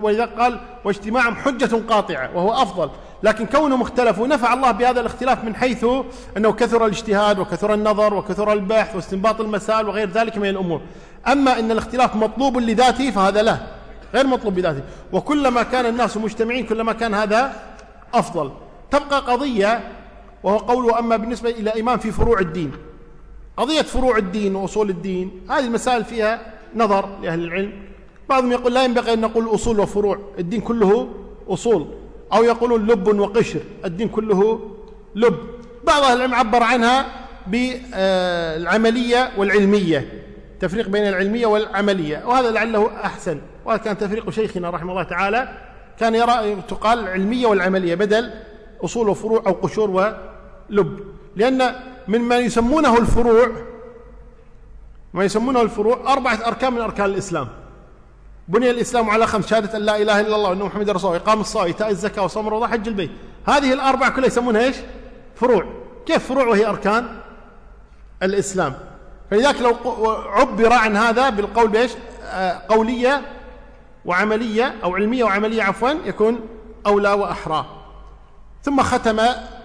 ولذا 0.02 0.24
قال 0.24 0.60
واجتماعهم 0.84 1.34
حجة 1.34 1.76
قاطعة 1.88 2.36
وهو 2.36 2.52
أفضل. 2.52 2.90
لكن 3.22 3.46
كونهم 3.46 3.82
اختلفوا 3.82 4.26
نفع 4.26 4.54
الله 4.54 4.70
بهذا 4.70 5.00
الاختلاف 5.00 5.44
من 5.44 5.54
حيث 5.54 5.86
أنه 6.36 6.52
كثر 6.52 6.86
الاجتهاد 6.86 7.38
وكثر 7.38 7.74
النظر 7.74 8.14
وكثر 8.14 8.52
البحث 8.52 8.96
واستنباط 8.96 9.40
المسائل 9.40 9.88
وغير 9.88 10.10
ذلك 10.10 10.38
من 10.38 10.48
الأمور. 10.48 10.80
أما 11.26 11.58
أن 11.58 11.70
الاختلاف 11.70 12.16
مطلوب 12.16 12.58
لذاته 12.58 13.10
فهذا 13.10 13.42
لا 13.42 13.58
غير 14.14 14.26
مطلوب 14.26 14.54
بذاته. 14.54 14.82
وكلما 15.12 15.62
كان 15.62 15.86
الناس 15.86 16.16
مجتمعين 16.16 16.66
كلما 16.66 16.92
كان 16.92 17.14
هذا 17.14 17.52
أفضل. 18.14 18.50
تبقى 18.90 19.20
قضية 19.20 19.80
وهو 20.42 20.58
قوله 20.58 20.98
أما 20.98 21.16
بالنسبة 21.16 21.50
إلى 21.50 21.80
إمام 21.80 21.98
في 21.98 22.12
فروع 22.12 22.40
الدين. 22.40 22.72
قضية 23.56 23.82
فروع 23.82 24.16
الدين 24.16 24.56
وأصول 24.56 24.90
الدين 24.90 25.30
هذه 25.50 25.64
المسائل 25.64 26.04
فيها 26.04 26.40
نظر 26.76 27.08
لأهل 27.22 27.44
العلم. 27.44 27.72
بعضهم 28.28 28.52
يقول 28.52 28.74
لا 28.74 28.84
ينبغي 28.84 29.12
أن 29.12 29.20
نقول 29.20 29.54
أصول 29.54 29.80
وفروع 29.80 30.18
الدين 30.38 30.60
كله 30.60 31.08
أصول. 31.48 32.01
أو 32.32 32.44
يقولون 32.44 32.86
لب 32.86 33.20
وقشر. 33.20 33.60
الدين 33.84 34.08
كله 34.08 34.70
لب. 35.14 35.36
بعض 35.84 36.02
أهل 36.02 36.16
العلم 36.16 36.34
عبر 36.34 36.62
عنها 36.62 37.06
بالعملية 37.46 39.30
والعلمية 39.36 40.22
تفريق 40.60 40.88
بين 40.88 41.08
العلمية 41.08 41.46
والعملية 41.46 42.22
وهذا 42.26 42.50
لعله 42.50 42.90
أحسن. 43.04 43.40
وهذا 43.64 43.82
كان 43.82 43.98
تفريق 43.98 44.30
شيخنا 44.30 44.70
رحمه 44.70 44.92
الله 44.92 45.02
تعالى 45.02 45.48
كان 45.98 46.14
يرى 46.14 46.62
تقال 46.68 46.98
العلمية 46.98 47.46
والعملية 47.46 47.94
بدل 47.94 48.30
أصول 48.84 49.08
وفروع 49.08 49.42
أو 49.46 49.52
قشور 49.52 49.90
ولب. 49.90 51.00
لأن 51.36 51.74
من 52.08 52.20
ما 52.20 52.38
يسمونه 52.38 52.98
الفروع 52.98 53.48
ما 55.14 55.24
يسمونه 55.24 55.62
الفروع 55.62 56.12
أربعة 56.12 56.38
أركان 56.46 56.72
من 56.72 56.80
أركان 56.80 57.06
الإسلام. 57.06 57.48
بني 58.48 58.70
الإسلام 58.70 59.10
على 59.10 59.26
خمس 59.26 59.46
شهادة 59.46 59.76
أن 59.76 59.82
لا 59.82 60.02
إله 60.02 60.20
إلا 60.20 60.36
الله 60.36 60.50
وأن 60.50 60.58
محمد 60.58 60.90
رسول 60.90 61.10
الله 61.10 61.22
إقام 61.22 61.40
الصلاة 61.40 61.64
إيتاء 61.64 61.90
الزكاة 61.90 62.22
وصوم 62.22 62.48
رمضان 62.48 62.70
حج 62.70 62.88
البيت. 62.88 63.10
هذه 63.46 63.72
الأربعة 63.72 64.10
كلها 64.10 64.26
يسمونها 64.26 64.60
إيش؟ 64.60 64.76
فروع. 65.34 65.64
كيف 66.06 66.28
فروع 66.28 66.46
وهي 66.46 66.66
أركان؟ 66.66 67.08
الإسلام. 68.22 68.74
فلذلك 69.30 69.60
لو 69.60 69.76
عبر 70.10 70.72
عن 70.72 70.96
هذا 70.96 71.30
بالقول 71.30 71.68
بإيش؟ 71.68 71.90
آه، 72.24 72.62
قولية 72.68 73.22
وعملية 74.04 74.74
أو 74.84 74.96
علمية 74.96 75.24
وعملية 75.24 75.62
عفوا 75.62 75.90
يكون 76.04 76.40
أولى 76.86 77.12
وأحرى. 77.12 77.66
ثم 78.62 78.82
ختم 78.82 79.20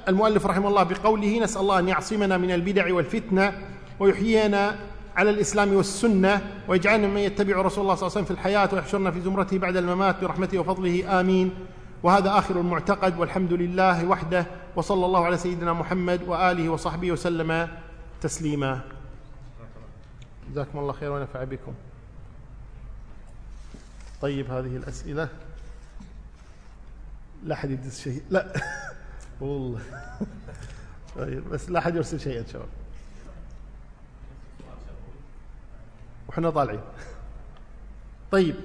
المؤلف 0.07 0.45
رحمه 0.45 0.67
الله 0.67 0.83
بقوله 0.83 1.39
نسأل 1.39 1.61
الله 1.61 1.79
أن 1.79 1.87
يعصمنا 1.87 2.37
من 2.37 2.51
البدع 2.51 2.93
والفتنة 2.93 3.53
ويحيينا 3.99 4.75
على 5.17 5.29
الإسلام 5.29 5.73
والسنة 5.73 6.41
ويجعلنا 6.67 7.07
من 7.07 7.17
يتبع 7.17 7.61
رسول 7.61 7.83
الله 7.83 7.95
صلى 7.95 8.07
الله 8.07 8.17
عليه 8.17 8.23
وسلم 8.23 8.23
في 8.23 8.31
الحياة 8.31 8.69
ويحشرنا 8.73 9.11
في 9.11 9.21
زمرته 9.21 9.57
بعد 9.57 9.77
الممات 9.77 10.21
برحمته 10.21 10.59
وفضله. 10.59 11.19
آمين. 11.19 11.53
وهذا 12.03 12.37
آخر 12.37 12.59
المعتقد 12.59 13.19
والحمد 13.19 13.53
لله 13.53 14.05
وحده 14.05 14.45
وصلى 14.75 15.05
الله 15.05 15.25
على 15.25 15.37
سيدنا 15.37 15.73
محمد 15.73 16.23
وآله 16.27 16.69
وصحبه 16.69 17.11
وسلم 17.11 17.67
تسليما. 18.21 18.81
جزاكم 20.51 20.79
الله 20.79 20.93
خير 20.93 21.11
ونفع 21.11 21.43
بكم. 21.43 21.73
طيب 24.21 24.51
هذه 24.51 24.77
الأسئلة. 24.77 25.29
لا 27.43 27.55
أحد 27.55 27.71
يدز 27.71 27.99
شيء. 27.99 28.21
لا. 28.29 28.53
والله. 29.41 29.81
طيب 31.15 31.49
بس 31.49 31.69
لا 31.69 31.79
أحد 31.79 31.95
يرسل 31.95 32.19
شيء 32.19 32.39
إن 32.39 32.47
شاء 32.47 32.61
الله. 32.61 32.86
وحنا 36.37 36.49
طالعين. 36.49 36.79
طيب. 38.31 38.55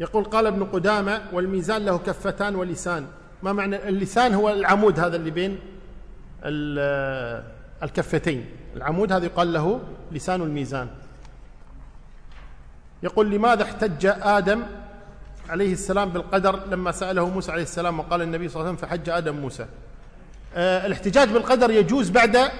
يقول 0.00 0.24
قال 0.24 0.46
ابن 0.46 0.64
قدامة 0.64 1.22
والميزان 1.32 1.84
له 1.84 1.98
كفتان 1.98 2.54
ولسان. 2.54 3.06
ما 3.42 3.52
معنى 3.52 3.88
اللسان 3.88 4.34
هو 4.34 4.50
العمود 4.50 5.00
هذا 5.00 5.16
اللي 5.16 5.30
بين 5.30 5.58
الكفتين. 7.82 8.46
العمود 8.76 9.12
هذا 9.12 9.24
يقال 9.24 9.52
له 9.52 9.80
لسان 10.12 10.42
الميزان. 10.42 10.88
يقول 13.02 13.30
لماذا 13.30 13.62
احتج 13.62 14.06
آدم 14.06 14.62
عليه 15.48 15.72
السلام 15.72 16.10
بالقدر 16.10 16.66
لما 16.66 16.92
سأله 16.92 17.28
موسى 17.28 17.52
عليه 17.52 17.62
السلام 17.62 18.00
وقال 18.00 18.22
النبي 18.22 18.48
صلى 18.48 18.56
الله 18.56 18.68
عليه 18.68 18.78
وسلم 18.78 18.88
فحج 18.88 19.10
آدم 19.10 19.36
موسى؟ 19.36 19.66
آه، 20.54 20.86
الاحتجاج 20.86 21.28
بالقدر 21.28 21.70
يجوز 21.70 22.10
بعد 22.10 22.50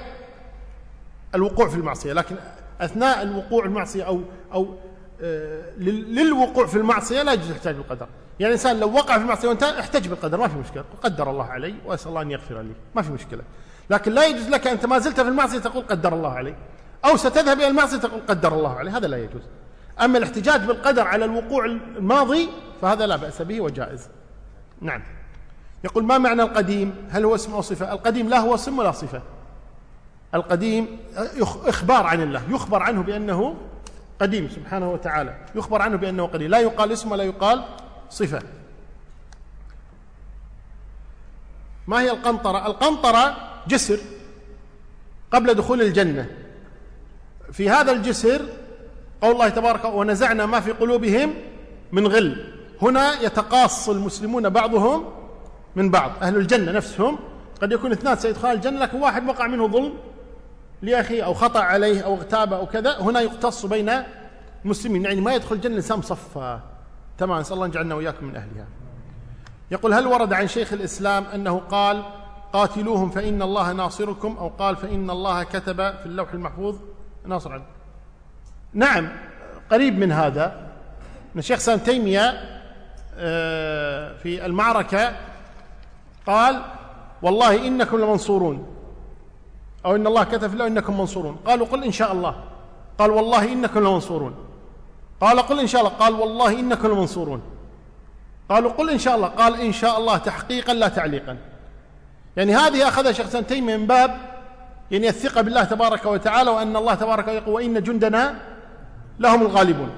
الوقوع 1.34 1.68
في 1.68 1.76
المعصية 1.76 2.12
لكن 2.12 2.36
أثناء 2.80 3.22
الوقوع 3.22 3.64
المعصية 3.64 4.02
أو 4.02 4.20
أو 4.52 4.74
آه، 5.22 5.76
للوقوع 5.78 6.66
في 6.66 6.76
المعصية 6.76 7.22
لا 7.22 7.32
يجوز 7.32 7.46
الاحتجاج 7.46 7.74
بالقدر. 7.74 8.06
يعني 8.40 8.54
الإنسان 8.54 8.80
لو 8.80 8.92
وقع 8.92 9.16
في 9.16 9.22
المعصية 9.22 9.48
وانت 9.48 9.62
احتج 9.62 10.08
بالقدر 10.08 10.38
ما 10.38 10.48
في 10.48 10.58
مشكلة. 10.58 10.84
قدر 11.02 11.30
الله 11.30 11.44
علي 11.44 11.74
وأسأل 11.86 12.08
الله 12.08 12.22
أن 12.22 12.30
يغفر 12.30 12.62
لي. 12.62 12.74
ما 12.94 13.02
في 13.02 13.12
مشكلة. 13.12 13.42
لكن 13.90 14.12
لا 14.12 14.26
يجوز 14.26 14.48
لك 14.48 14.66
أنت 14.66 14.86
ما 14.86 14.98
زلت 14.98 15.20
في 15.20 15.28
المعصية 15.28 15.58
تقول 15.58 15.84
قدر 15.84 16.14
الله 16.14 16.30
علي. 16.30 16.54
أو 17.04 17.16
ستذهب 17.16 17.56
إلى 17.58 17.68
المعصية 17.68 17.96
تقول 17.96 18.20
قدر 18.28 18.54
الله 18.54 18.74
علي. 18.74 18.90
هذا 18.90 19.06
لا 19.06 19.16
يجوز. 19.16 19.42
أما 20.00 20.18
الاحتجاج 20.18 20.60
بالقدر 20.60 21.02
على 21.02 21.24
الوقوع 21.24 21.64
الماضي 21.64 22.48
فهذا 22.82 23.06
لا 23.06 23.16
بأس 23.16 23.42
به 23.42 23.60
وجائز. 23.60 24.08
نعم. 24.80 25.02
يقول 25.84 26.04
ما 26.04 26.18
معنى 26.18 26.42
القديم؟ 26.42 26.94
هل 27.10 27.24
هو 27.24 27.34
اسم 27.34 27.54
أو 27.54 27.60
صفة؟ 27.60 27.92
القديم 27.92 28.28
لا 28.28 28.38
هو 28.38 28.54
اسم 28.54 28.78
ولا 28.78 28.92
صفة. 28.92 29.22
القديم 30.34 30.98
إخبار 31.64 32.06
عن 32.06 32.22
الله 32.22 32.42
يخبر 32.50 32.82
عنه 32.82 33.02
بأنه 33.02 33.56
قديم 34.20 34.48
سبحانه 34.48 34.92
وتعالى 34.92 35.36
يخبر 35.54 35.82
عنه 35.82 35.96
بأنه 35.96 36.26
قديم 36.26 36.50
لا 36.50 36.58
يقال 36.58 36.92
اسم 36.92 37.12
ولا 37.12 37.24
يقال 37.24 37.64
صفة. 38.10 38.42
ما 41.86 42.00
هي 42.00 42.10
القنطرة؟ 42.10 42.66
القنطرة 42.66 43.36
جسر 43.68 43.98
قبل 45.30 45.54
دخول 45.54 45.82
الجنة. 45.82 46.30
في 47.52 47.70
هذا 47.70 47.92
الجسر 47.92 48.42
قول 49.22 49.32
الله 49.32 49.48
تبارك 49.48 49.84
ونزعنا 49.84 50.46
ما 50.46 50.60
في 50.60 50.72
قلوبهم 50.72 51.34
من 51.92 52.06
غل. 52.06 52.54
هنا 52.82 53.20
يتقاص 53.20 53.88
المسلمون 53.88 54.48
بعضهم 54.48 55.04
من 55.76 55.90
بعض 55.90 56.12
أهل 56.22 56.36
الجنة 56.36 56.72
نفسهم. 56.72 57.18
قد 57.62 57.72
يكون 57.72 57.92
اثنان 57.92 58.16
سيدخل 58.16 58.52
الجنة 58.52 58.78
لكن 58.80 59.00
واحد 59.00 59.28
وقع 59.28 59.46
منه 59.46 59.68
ظلم. 59.68 59.92
لأخيه 60.84 61.22
أو 61.22 61.34
خطأ 61.34 61.60
عليه 61.60 62.00
أو 62.00 62.14
اغتاب 62.14 62.52
أو 62.52 62.66
كذا 62.66 63.00
هنا 63.00 63.20
يقتص 63.20 63.66
بين 63.66 63.92
المسلمين 64.64 65.04
يعني 65.04 65.20
ما 65.20 65.34
يدخل 65.34 65.56
الجنة 65.56 65.76
إنسان 65.76 66.02
صفى 66.02 66.58
تمام 67.18 67.40
نسأل 67.40 67.54
الله 67.54 67.66
أن 67.66 67.70
يجعلنا 67.70 67.94
وإياكم 67.94 68.26
من 68.26 68.36
أهلها. 68.36 68.66
يقول 69.70 69.94
هل 69.94 70.06
ورد 70.06 70.32
عن 70.32 70.48
شيخ 70.48 70.72
الإسلام 70.72 71.24
أنه 71.34 71.58
قال 71.58 72.02
قاتلوهم 72.52 73.10
فإن 73.10 73.42
الله 73.42 73.72
ناصركم 73.72 74.36
أو 74.38 74.48
قال 74.48 74.76
فإن 74.76 75.10
الله 75.10 75.42
كتب 75.42 75.76
في 75.76 76.06
اللوح 76.06 76.32
المحفوظ 76.32 76.76
ناصر 77.26 77.52
عبد 77.52 77.64
نعم 78.74 79.08
قريب 79.70 79.98
من 79.98 80.12
هذا. 80.12 80.44
إن 81.34 81.38
الشيخ 81.38 81.58
سام 81.58 81.78
تيمية 81.78 82.40
آه، 83.16 84.16
في 84.16 84.46
المعركة 84.46 85.16
قال 86.26 86.62
والله 87.22 87.66
إنكم 87.66 87.96
لمنصورون. 87.96 88.73
أو 89.86 89.96
إن 89.96 90.06
الله 90.06 90.24
كتب 90.24 90.54
له 90.54 90.66
إنكم 90.66 91.00
منصورون. 91.00 91.36
قالوا 91.46 91.66
قل 91.66 91.84
إن 91.84 91.92
شاء 91.92 92.12
الله. 92.12 92.34
قال 92.98 93.10
والله 93.10 93.52
إنكم 93.52 93.80
لمنصورون. 93.80 94.34
قال 95.20 95.38
قل 95.40 95.60
إن 95.60 95.66
شاء 95.66 95.80
الله. 95.80 95.92
قال 95.92 96.14
والله 96.14 96.60
إنكم 96.60 96.88
لمنصورون. 96.88 97.42
قالوا 98.48 98.70
قل 98.70 98.90
إن 98.90 98.98
شاء 98.98 99.16
الله. 99.16 99.28
قال 99.28 99.60
إن 99.60 99.72
شاء 99.72 99.98
الله 99.98 100.16
تحقيقا 100.16 100.74
لا 100.74 100.88
تعليقا. 100.88 101.36
يعني 102.36 102.56
هذه 102.56 102.88
أخذها 102.88 103.12
شيخ 103.12 103.28
سام 103.28 103.42
تيميه 103.42 103.76
من 103.76 103.86
باب 103.86 104.16
يعني 104.90 105.08
الثقة 105.08 105.40
بالله 105.40 105.64
تبارك 105.64 106.06
وتعالى 106.06 106.50
وأن 106.50 106.76
الله 106.76 106.94
تبارك 106.94 107.28
يقول 107.28 107.54
وإن 107.54 107.82
جندنا 107.82 108.34
لهم 109.18 109.42
الغالبون. 109.42 109.90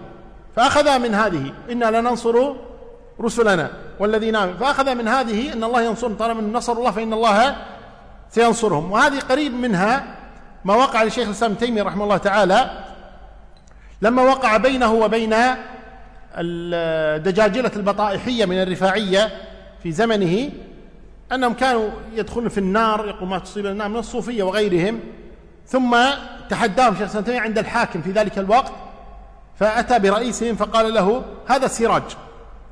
فأخذ 0.57 0.99
من 0.99 1.14
هذه. 1.14 1.53
إنا 1.70 2.01
لننصر 2.01 2.53
رسلنا 3.20 3.70
والذين 4.01 4.37
آمنوا. 4.37 4.57
فأخذ 4.57 4.95
من 4.95 5.09
هذه 5.09 5.53
أن 5.53 5.64
الله 5.64 5.82
ينصر 5.82 6.11
طالما 6.12 6.41
من 6.41 6.53
نصر 6.53 6.72
الله 6.72 6.91
فإن 6.91 7.12
الله 7.12 7.57
سينصرهم. 8.31 8.93
وهذه 8.93 9.20
قريب 9.20 9.55
منها 9.55 10.16
ما 10.64 10.74
وقع 10.74 11.03
لشيخ 11.03 11.27
الإسلام 11.27 11.55
تيمية 11.55 11.83
رحمه 11.83 12.05
الله 12.05 12.16
تعالى 12.16 12.70
لما 14.03 14.22
وقع 14.22 14.57
بينه 14.57 14.93
وبين 14.93 15.35
الدجاجلة 16.39 17.70
البطائحية 17.77 18.45
من 18.45 18.62
الرفاعية 18.62 19.33
في 19.83 19.93
زمنه 19.93 20.51
أنهم 21.33 21.55
كانوا 21.55 21.91
يدخلون 22.14 22.49
في 22.49 22.59
النار 22.59 23.09
يقول 23.09 23.29
ما 23.29 23.39
تصيب 23.39 23.66
النار 23.66 23.89
من 23.89 23.97
الصوفية 23.97 24.43
وغيرهم 24.43 25.01
ثم 25.66 25.97
تحداهم 26.49 26.93
شيخ 26.93 27.01
الإسلام 27.01 27.24
تيمية 27.24 27.41
عند 27.41 27.59
الحاكم 27.59 28.03
في 28.03 28.11
ذلك 28.11 28.39
الوقت 28.39 28.72
فأتى 29.59 29.99
برئيسهم 29.99 30.57
فقال 30.57 30.95
له 30.95 31.24
هذا 31.47 31.66
سراج 31.66 32.03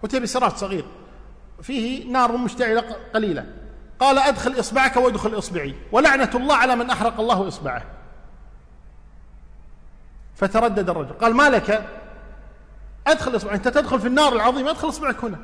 أتي 0.05 0.21
بسراج 0.21 0.53
صغير 0.53 0.85
فيه 1.63 2.13
نار 2.13 2.37
مشتعلة 2.37 2.85
قليلة. 3.15 3.47
قال 4.05 4.19
أدخل 4.19 4.61
إصبعك 4.61 4.97
وادخل 4.97 5.39
إصبعي. 5.39 5.75
ولعنة 5.93 6.31
الله 6.35 6.55
على 6.55 6.77
من 6.77 6.91
أحرق 6.91 7.21
الله 7.21 7.49
إصبعه. 7.49 7.83
فتردد 10.35 10.91
الرجل. 10.91 11.13
قال 11.13 11.35
ما 11.35 11.51
لك؟ 11.51 11.89
أدخل 13.07 13.37
إصبعك. 13.37 13.55
أنت 13.55 13.69
تدخل 13.69 14.01
في 14.01 14.07
النار 14.07 14.33
العظيمة 14.33 14.71
أدخل 14.71 14.89
إصبعك 14.89 15.25
هنا. 15.25 15.39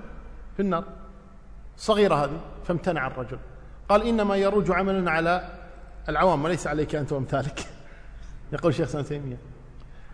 في 0.57 0.63
النار. 0.63 0.85
الصغيرة 1.77 2.25
هذه 2.25 2.41
فامتنع 2.65 3.07
الرجل. 3.07 3.39
قال 3.89 4.07
إنما 4.07 4.37
يروج 4.37 4.71
عملنا 4.71 5.11
على 5.11 5.49
العوام 6.09 6.45
وليس 6.45 6.67
عليك 6.67 6.95
أنت 6.95 7.13
وأمثالك. 7.13 7.61
يقول 8.53 8.75
شيخ 8.75 8.89
سنة 8.89 9.03
تيمية. 9.03 9.37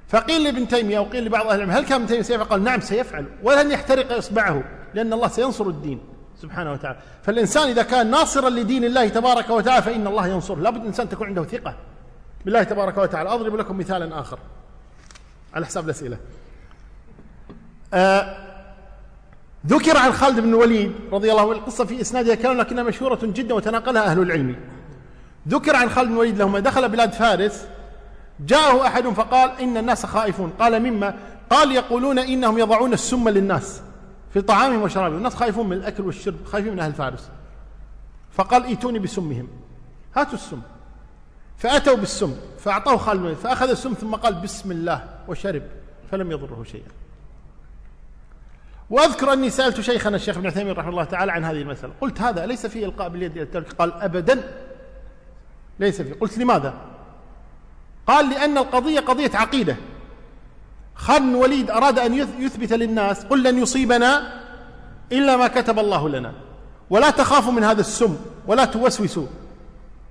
فقيل 0.09 0.45
لابن 0.45 0.69
تيمية 0.69 0.99
وقيل 0.99 1.25
لبعض 1.25 1.47
أهل 1.47 1.55
العلم 1.55 1.71
هل 1.71 1.85
كان 1.85 2.01
ابن 2.01 2.07
تيمية 2.07 2.23
سيفعل؟ 2.23 2.47
قال 2.47 2.65
نعم 2.65 2.81
سيفعل 2.81 3.27
ولن 3.43 3.71
يحترق 3.71 4.13
إصبعه 4.13 4.65
لأن 4.95 5.13
الله 5.13 5.29
سينصر 5.29 5.65
الدين. 5.65 6.16
سبحانه 6.43 6.73
وتعالى. 6.73 6.99
فالإنسان 7.23 7.69
إذا 7.69 7.83
كان 7.83 8.11
ناصرا 8.11 8.51
لدين 8.51 8.85
الله 8.85 9.09
تبارك 9.09 9.51
وتعالى 9.51 9.83
فإن 9.83 10.07
الله 10.07 10.27
ينصره. 10.27 10.61
لابد 10.61 10.81
الإنسان 10.81 11.09
تكون 11.09 11.27
عنده 11.27 11.45
ثقة 11.45 11.75
بالله 12.45 12.63
تبارك 12.63 12.99
وتعالى. 12.99 13.35
أضرب 13.35 13.57
لكم 13.57 13.79
مثالا 13.79 14.21
آخر 14.21 14.39
على 15.55 15.67
حساب 15.67 15.85
الأسئلة. 15.85 16.19
آه 17.95 18.37
ذكر 19.67 19.97
عن 19.97 20.13
خالد 20.13 20.41
بن 20.41 20.49
الوليد 20.49 20.93
رضي 21.13 21.31
الله 21.31 21.43
عنه 21.43 21.53
القصة 21.53 21.85
في 21.85 22.01
إسنادها 22.01 22.35
كلام 22.35 22.59
لكنها 22.59 22.83
مشهورة 22.83 23.19
جدا 23.23 23.55
وتناقلها 23.55 24.03
أهل 24.03 24.19
العلم. 24.19 24.57
ذكر 25.49 25.77
عن 25.77 25.91
خالد 25.91 26.09
بن 26.09 26.15
الوليد 26.15 26.43
لما 26.43 26.61
دخل 26.61 26.89
بلاد 26.89 27.13
فارس 27.13 27.67
جاءه 28.41 28.87
أحد 28.87 29.09
فقال 29.09 29.51
إن 29.61 29.77
الناس 29.77 30.07
خائفون. 30.07 30.53
قال 30.59 30.83
مما؟ 30.83 31.15
قال 31.51 31.73
يقولون 31.73 32.19
إنهم 32.19 32.59
يضعون 32.59 32.93
السم 32.93 33.29
للناس. 33.29 33.83
في 34.37 34.43
طعامهم 34.43 34.83
وشرابهم 34.83 35.19
الناس 35.19 35.35
خايفون 35.35 35.69
من 35.69 35.77
الأكل 35.77 36.03
والشرب 36.03 36.45
خايفين 36.45 36.73
من 36.73 36.79
أهل 36.79 36.93
فارس. 36.93 37.31
فقال 38.33 38.65
ائتوني 38.65 38.99
بسمهم. 38.99 39.49
هاتوا 40.17 40.35
السم. 40.35 40.61
فأتوا 41.59 41.97
بالسم 41.97 42.37
فأعطاه 42.59 42.97
خالد 42.97 43.35
فأخذ 43.35 43.69
السم 43.69 43.93
ثم 43.93 44.15
قال 44.15 44.35
بسم 44.35 44.73
الله. 44.73 45.09
وشرب 45.29 45.63
فلم 46.11 46.33
يضره 46.33 46.65
شيئا. 46.65 46.89
وأذكر 48.91 49.33
أني 49.33 49.51
سألت 49.51 49.81
شيخنا 49.81 50.17
الشيخ 50.17 50.37
ابن 50.37 50.47
عثيمين 50.47 50.73
رحمه 50.73 50.91
الله 50.91 51.05
تعالى 51.05 51.33
عن 51.33 51.45
هذه 51.45 51.63
المسألة. 51.63 51.93
قلت 52.01 52.21
هذا 52.21 52.47
ليس 52.47 52.67
فيه 52.67 52.87
إلقاء 52.87 53.09
باليد 53.09 53.33
إلى 53.33 53.43
الترك. 53.43 53.73
قال 53.73 53.93
ابدا. 53.93 54.65
ليس 55.79 56.03
فيه. 56.03 56.15
قلت 56.15 56.39
لماذا؟ 56.39 56.75
قال 58.07 58.31
لأن 58.31 58.59
القضية 58.59 59.01
قضية 59.01 59.31
عقيدة. 59.35 59.77
خالد 60.97 61.23
بن 61.23 61.35
وليد 61.35 61.71
أراد 61.71 61.99
أن 61.99 62.15
يثبت 62.15 62.73
للناس 62.73 63.25
قل 63.25 63.43
لن 63.43 63.59
يصيبنا 63.59 64.41
إلا 65.13 65.37
ما 65.37 65.49
كتب 65.49 65.79
الله 65.79 66.09
لنا. 66.09 66.33
ولا 66.91 67.11
تخافوا 67.11 67.53
من 67.53 67.65
هذا 67.65 67.81
السم 67.81 68.17
ولا 68.47 68.65
توسوسوا. 68.65 69.27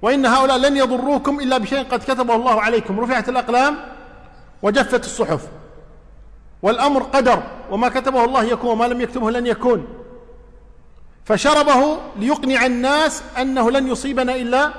وإن 0.02 0.26
هؤلاء 0.26 0.58
لن 0.58 0.78
يضروكم 0.78 1.40
إلا 1.40 1.58
بشيء 1.58 1.84
قد 1.84 2.00
كتبه 2.00 2.36
الله 2.36 2.62
عليكم. 2.62 3.00
رفعت 3.00 3.30
الأقلام 3.30 3.78
وجفت 4.62 5.06
الصحف. 5.06 5.48
والأمر 6.62 7.04
قدر 7.04 7.44
وما 7.72 7.90
كتبه 7.90 8.26
الله 8.26 8.44
يكون 8.44 8.70
وما 8.70 8.86
لم 8.86 9.02
يكتبه 9.02 9.32
لن 9.32 9.48
يكون. 9.48 9.88
فشربه 11.26 11.98
ليقنع 12.20 12.66
الناس 12.66 13.24
أنه 13.42 13.72
لن 13.72 13.88
يصيبنا 13.88 14.36
إلا 14.36 14.72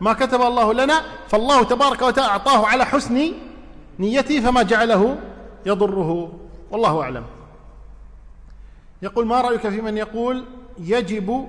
ما 0.00 0.12
كتب 0.12 0.42
الله 0.42 0.74
لنا. 0.74 1.02
فالله 1.28 1.64
تبارك 1.64 2.02
وتعالى 2.02 2.30
أعطاه 2.30 2.66
على 2.66 2.86
حسن 2.86 3.32
نيته 3.98 4.40
فما 4.40 4.62
جعله 4.62 5.16
يضره 5.68 6.32
والله 6.70 7.02
أعلم. 7.02 7.24
يقول 9.02 9.26
ما 9.26 9.40
رأيك 9.40 9.68
في 9.68 9.80
من 9.80 9.96
يقول 9.96 10.44
يجب 10.78 11.48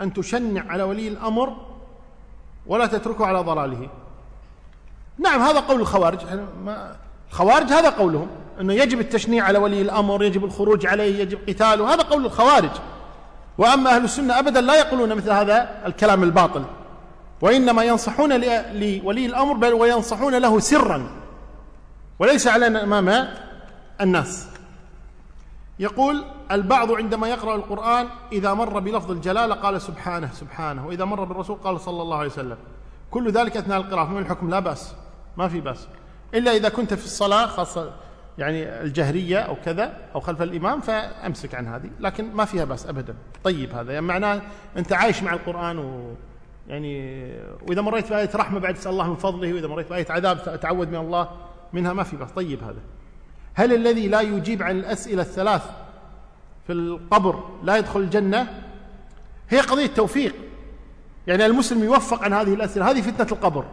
أن 0.00 0.12
تشنع 0.12 0.64
على 0.68 0.82
ولي 0.82 1.08
الأمر 1.08 1.56
ولا 2.66 2.86
تتركه 2.86 3.26
على 3.26 3.38
ضلاله. 3.38 3.88
نعم 5.18 5.40
هذا 5.40 5.60
قول 5.60 5.80
الخوارج. 5.80 6.18
الخوارج 7.30 7.72
هذا 7.72 7.90
قولهم 7.90 8.28
أنه 8.60 8.72
يجب 8.72 9.00
التشنيع 9.00 9.44
على 9.44 9.58
ولي 9.58 9.82
الأمر 9.82 10.22
يجب 10.22 10.44
الخروج 10.44 10.86
عليه 10.86 11.20
يجب 11.20 11.38
قتاله 11.48 11.94
هذا 11.94 12.02
قول 12.02 12.26
الخوارج. 12.26 12.70
وأما 13.58 13.96
أهل 13.96 14.04
السنة 14.04 14.38
أبدا 14.38 14.60
لا 14.60 14.74
يقولون 14.74 15.14
مثل 15.14 15.30
هذا 15.30 15.82
الكلام 15.86 16.22
الباطل. 16.22 16.64
وإنما 17.40 17.84
ينصحون 17.84 18.32
لولي 18.32 19.26
الأمر 19.26 19.52
بل 19.52 19.72
وينصحون 19.72 20.34
له 20.34 20.58
سرا. 20.58 21.10
وليس 22.18 22.48
علنا 22.48 22.82
أمام 22.82 23.28
الناس. 24.00 24.48
يقول 25.78 26.24
البعض 26.52 26.92
عندما 26.92 27.28
يقرأ 27.28 27.56
القرآن 27.56 28.06
إذا 28.32 28.54
مر 28.54 28.78
بلفظ 28.78 29.10
الجلالة 29.10 29.54
قال 29.54 29.82
سبحانه 29.82 30.30
سبحانه. 30.32 30.86
وإذا 30.86 31.04
مر 31.04 31.24
بالرسول 31.24 31.56
قال 31.56 31.80
صلى 31.80 32.02
الله 32.02 32.16
عليه 32.16 32.28
وسلم. 32.28 32.56
كل 33.10 33.30
ذلك 33.30 33.56
أثناء 33.56 33.78
القراءة 33.78 34.08
من 34.08 34.18
الحكم؟ 34.18 34.50
لا 34.50 34.60
بأس. 34.60 34.94
ما 35.36 35.48
في 35.48 35.60
بأس. 35.60 35.88
إلا 36.34 36.52
إذا 36.52 36.68
كنت 36.68 36.94
في 36.94 37.04
الصلاة 37.04 37.46
خاصة 37.46 37.92
يعني 38.38 38.82
الجهرية 38.82 39.38
أو 39.38 39.56
كذا 39.64 39.96
أو 40.14 40.20
خلف 40.20 40.42
الإمام 40.42 40.80
فأمسك 40.80 41.54
عن 41.54 41.66
هذه. 41.66 41.90
لكن 42.00 42.32
ما 42.32 42.44
فيها 42.44 42.64
بأس 42.64 42.86
أبدا. 42.86 43.14
طيب 43.44 43.72
هذا. 43.72 43.92
يعني 43.92 44.06
معناه 44.06 44.42
أنت 44.76 44.92
عايش 44.92 45.22
مع 45.22 45.32
القرآن 45.32 45.78
و 45.78 46.14
يعني 46.68 47.22
وإذا 47.68 47.80
مريت 47.80 48.10
بآية 48.10 48.30
رحمة 48.34 48.60
بعد 48.60 48.74
تسأل 48.74 48.92
الله 48.92 49.08
من 49.08 49.16
فضله. 49.16 49.52
وإذا 49.52 49.66
مريت 49.66 49.90
بآية 49.90 50.06
عذاب 50.10 50.60
تعود 50.60 50.88
من 50.88 50.96
الله. 50.96 51.28
منها 51.72 51.92
ما 51.92 52.02
في 52.02 52.16
بأس. 52.16 52.30
طيب 52.30 52.62
هذا. 52.62 52.80
هل 53.54 53.72
الذي 53.72 54.08
لا 54.08 54.20
يجيب 54.20 54.62
عن 54.62 54.78
الأسئلة 54.78 55.22
الثلاث 55.22 55.62
في 56.66 56.72
القبر 56.72 57.44
لا 57.62 57.76
يدخل 57.76 58.00
الجنة؟ 58.00 58.62
هي 59.48 59.60
قضية 59.60 59.86
توفيق. 59.86 60.34
يعني 61.26 61.46
المسلم 61.46 61.84
يوفق 61.84 62.22
عن 62.22 62.32
هذه 62.32 62.54
الأسئلة. 62.54 62.90
هذه 62.90 63.00
فتنة 63.00 63.26
القبر. 63.32 63.64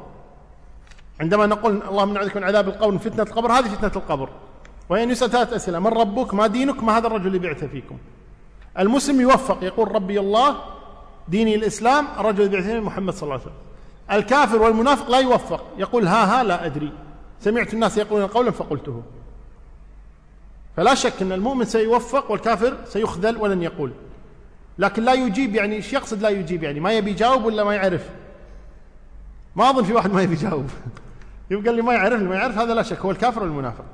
عندما 1.20 1.46
نقول 1.46 1.82
اللهم 1.90 2.14
نعوذ 2.14 2.30
من 2.36 2.44
عذاب 2.44 2.68
القبر 2.68 2.98
فتنة 2.98 3.24
القبر 3.24 3.52
هذه 3.52 3.68
فتنة 3.68 3.92
القبر. 3.96 4.30
وهي 4.90 5.04
يسأل 5.04 5.32
ثلاث 5.32 5.54
أسئلة. 5.54 5.80
من 5.80 5.88
ربك؟ 5.88 6.34
ما 6.34 6.48
دينك؟ 6.48 6.84
ما 6.84 6.98
هذا 6.98 7.08
الرجل 7.08 7.28
اللي 7.28 7.40
بعث 7.40 7.64
فيكم؟ 7.64 7.98
المسلم 8.80 9.22
يوفق. 9.22 9.64
يقول 9.64 9.96
ربي 9.96 10.20
الله 10.20 10.58
ديني 11.28 11.56
الإسلام 11.56 12.08
الرجل 12.20 12.46
اللي 12.46 12.58
بعث 12.58 12.84
محمد 12.84 13.14
صلى 13.14 13.24
الله 13.24 13.34
عليه 13.34 13.44
وسلم. 13.44 13.56
الكافر 14.12 14.62
والمنافق 14.62 15.10
لا 15.10 15.20
يوفق. 15.20 15.64
يقول 15.78 16.08
ها 16.08 16.42
ها 16.42 16.44
لا 16.44 16.66
أدري. 16.66 16.92
سمعت 17.46 17.74
الناس 17.74 17.98
يقولون 17.98 18.28
قولا 18.28 18.52
فقلته. 18.52 19.04
فلا 20.78 20.96
شك 20.96 21.22
أن 21.22 21.32
المؤمن 21.32 21.66
سيوفق 21.66 22.32
والكافر 22.32 22.78
سيخذل 22.86 23.38
ولن 23.38 23.62
يقول. 23.62 23.92
لكن 24.80 25.04
لا 25.04 25.14
يجيب 25.14 25.56
يعني 25.56 25.76
إيش 25.76 25.94
يقصد 25.94 26.22
لا 26.22 26.30
يجيب 26.30 26.64
يعني؟ 26.64 26.80
ما 26.80 26.92
يبي 26.92 27.12
يجاوب 27.12 27.46
ولا 27.46 27.64
ما 27.64 27.76
يعرف؟ 27.76 28.10
ما 29.56 29.70
أظن 29.70 29.84
في 29.84 29.94
واحد 29.94 30.14
ما 30.14 30.22
يبي 30.22 30.34
يجاوب. 30.34 30.70
يبقى 31.52 31.72
اللي 31.72 31.82
ما 31.82 31.94
يعرف 31.94 32.14
اللي 32.14 32.30
ما 32.30 32.36
يعرف 32.36 32.58
هذا 32.58 32.74
لا 32.74 32.84
شك 32.84 33.00
هو 33.00 33.12
الكافر 33.12 33.44
والمنافق 33.44 33.86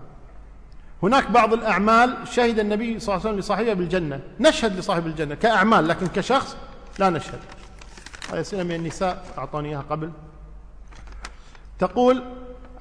هناك 1.04 1.32
بعض 1.32 1.54
الأعمال 1.54 2.18
شهد 2.28 2.60
النبي 2.60 3.00
صلى 3.00 3.16
الله 3.16 3.20
عليه 3.20 3.30
وسلم 3.30 3.40
لصاحبها 3.40 3.74
بالجنة. 3.74 4.20
نشهد 4.40 4.80
لصاحب 4.80 5.08
الجنة 5.08 5.36
كأعمال 5.36 5.88
لكن 5.88 6.08
كشخص 6.08 6.58
لا 7.00 7.10
نشهد. 7.10 7.40
هذه 8.32 8.42
أسئلة 8.42 8.64
من 8.64 8.76
النساء 8.76 9.26
أعطوني 9.38 9.70
إياها 9.70 9.86
قبل. 9.90 10.12
تقول 11.80 12.24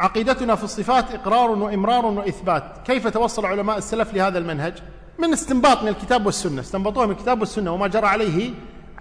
عقيدتنا 0.01 0.55
في 0.55 0.65
الصفات 0.65 1.15
إقرار 1.15 1.51
وإمرار 1.51 2.07
وإثبات. 2.07 2.65
كيف 2.87 3.07
توصل 3.07 3.47
علماء 3.47 3.79
السلف 3.79 4.15
لهذا 4.15 4.39
المنهج؟ 4.39 4.75
من 5.19 5.33
استنباط 5.33 5.83
من 5.83 5.89
الكتاب 5.89 6.27
والسنة. 6.27 6.61
استنبطوها 6.61 7.07
من 7.07 7.13
الكتاب 7.13 7.41
والسنة 7.41 7.75
وما 7.75 7.87
جرى 7.87 8.07
عليه 8.07 8.51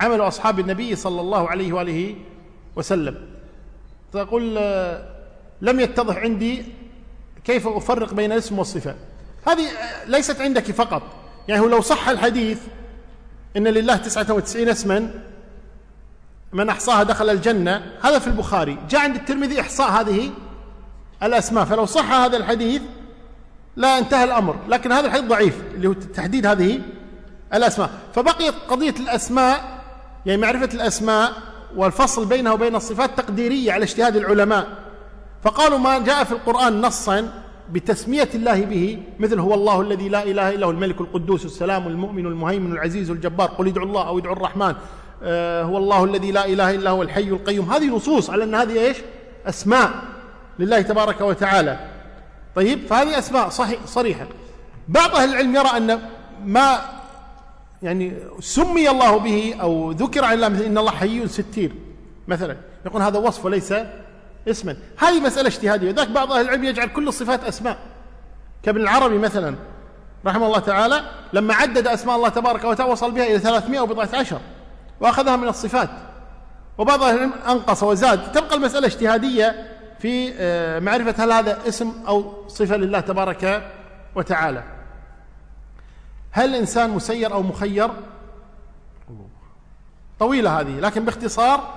عمل 0.02 0.22
أصحاب 0.22 0.60
النبي 0.60 0.96
صلى 0.96 1.22
الله 1.22 1.50
عليه 1.50 1.74
وآله 1.74 2.16
وسلم. 2.76 3.16
تقول 4.14 4.56
لم 5.62 5.80
يتضح 5.80 6.18
عندي 6.18 6.66
كيف 7.46 7.68
أفرق 7.68 8.14
بين 8.14 8.32
الاسم 8.32 8.60
والصفة. 8.60 8.96
هذه 9.48 9.68
ليست 10.08 10.42
عندك 10.42 10.64
فقط. 10.64 11.02
يعني 11.48 11.62
هو 11.62 11.68
لو 11.68 11.82
صح 11.82 12.10
الحديث 12.10 12.60
إن 13.58 13.68
لله 13.68 13.96
تسعة 13.96 14.34
وتسعين 14.34 14.70
اسما 14.70 15.12
من 16.54 16.70
أحصاها 16.70 17.04
دخل 17.04 17.30
الجنة 17.30 17.92
هذا 18.02 18.20
في 18.20 18.28
البخاري. 18.28 18.78
جاء 18.90 19.02
عند 19.02 19.16
الترمذي 19.16 19.62
إحصاء 19.62 19.90
هذه 19.90 20.30
الأسماء. 21.24 21.66
فلو 21.66 21.86
صح 21.86 22.12
هذا 22.12 22.38
الحديث 22.38 22.82
لا 23.76 23.98
انتهى 23.98 24.24
الأمر. 24.24 24.56
لكن 24.70 24.92
هذا 24.92 25.06
الحديث 25.06 25.26
ضعيف 25.26 25.62
اللي 25.76 25.88
هو 25.88 25.94
تحديد 25.94 26.46
هذه 26.46 26.80
الأسماء. 27.54 27.90
فبقيت 28.16 28.54
قضية 28.70 28.96
الأسماء 29.00 29.82
يعني 30.26 30.42
معرفة 30.42 30.70
الأسماء 30.74 31.32
والفصل 31.76 32.26
بينها 32.26 32.52
وبين 32.52 32.76
الصفات 32.76 33.18
تقديرية 33.18 33.72
على 33.72 33.84
اجتهاد 33.84 34.16
العلماء. 34.16 34.68
فقالوا 35.44 35.78
ما 35.78 36.00
جاء 36.00 36.24
في 36.24 36.32
القرآن 36.32 36.82
نصا 36.82 37.32
بتسمية 37.72 38.30
الله 38.36 38.62
به 38.66 39.04
مثل 39.20 39.40
هو 39.40 39.54
الله 39.54 39.82
الذي 39.82 40.10
لا 40.10 40.24
إله 40.24 40.50
إلا 40.50 40.66
هو 40.66 40.72
الملك 40.72 41.02
القدوس 41.02 41.46
السلام 41.46 41.88
المؤمن 41.88 42.26
المهيمن 42.26 42.72
العزيز 42.72 43.10
الجبار 43.10 43.48
قل 43.48 43.68
ادعوا 43.68 43.88
الله 43.88 44.08
أو 44.08 44.18
ادعوا 44.18 44.36
الرحمن. 44.36 44.76
آه 45.24 45.64
هو 45.64 45.78
الله 45.78 46.04
الذي 46.04 46.32
لا 46.32 46.46
إله 46.46 46.72
إلا 46.72 46.90
هو 46.90 47.02
الحي 47.02 47.30
القيوم. 47.30 47.72
هذه 47.72 47.88
نصوص 47.88 48.30
على 48.30 48.44
أن 48.44 48.56
هذه 48.56 48.80
إيش؟ 48.80 48.98
أسماء. 49.46 49.92
لله 50.60 50.82
تبارك 50.82 51.22
وتعالى. 51.22 51.80
طيب 52.56 52.88
فهذه 52.88 53.20
أسماء 53.20 53.50
صحيح 53.50 53.80
صريحة. 53.86 54.28
بعض 54.88 55.16
أهل 55.16 55.30
العلم 55.30 55.56
يرى 55.56 55.78
أن 55.78 56.00
ما 56.46 56.80
يعني 57.84 58.14
سمي 58.40 58.90
الله 58.90 59.18
به 59.18 59.56
أو 59.62 59.92
ذكر 59.92 60.26
عن 60.26 60.34
الله 60.34 60.48
إن 60.48 60.78
الله 60.78 60.92
حي 60.92 61.28
ستير 61.28 61.72
مثلا. 62.28 62.58
يقول 62.86 63.02
هذا 63.02 63.20
وصف 63.20 63.46
وليس 63.46 63.74
اسما. 64.48 64.76
هذه 64.98 65.20
مسألة 65.20 65.48
اجتهادية. 65.48 65.92
ذاك 65.92 66.08
بعض 66.08 66.32
أهل 66.32 66.46
العلم 66.46 66.64
يجعل 66.64 66.88
كل 66.88 67.08
الصفات 67.08 67.44
أسماء. 67.44 67.78
كابن 68.64 68.82
العربي 68.82 69.18
مثلا 69.18 69.56
رحمه 70.26 70.46
الله 70.46 70.60
تعالى 70.60 71.02
لما 71.34 71.54
عدد 71.54 71.88
أسماء 71.88 72.16
الله 72.16 72.30
تبارك 72.30 72.64
وتعالى 72.64 72.92
وصل 72.92 73.12
بها 73.12 73.24
إلى 73.24 73.40
300 73.40 73.80
وبضعة 73.80 74.10
عشر 74.14 74.40
وأخذها 75.02 75.36
من 75.36 75.48
الصفات. 75.48 75.90
وبعض 76.78 77.04
أهل 77.04 77.16
العلم 77.16 77.34
أنقص 77.48 77.84
وزاد. 77.84 78.32
تبقى 78.32 78.56
المسألة 78.56 78.88
اجتهادية 78.88 79.79
في 80.00 80.34
آه، 80.38 80.80
معرفة 80.80 81.24
هل 81.24 81.32
هذا 81.32 81.68
اسم 81.68 81.94
أو 82.08 82.48
صفة 82.48 82.78
لله 82.78 83.00
تبارك 83.00 83.72
وتعالى. 84.16 84.64
هل 86.32 86.50
الإنسان 86.50 86.90
مسير 86.90 87.34
أو 87.34 87.44
مخير؟ 87.44 87.90
طويلة 90.20 90.60
هذه 90.60 90.80
لكن 90.80 91.06
باختصار 91.06 91.74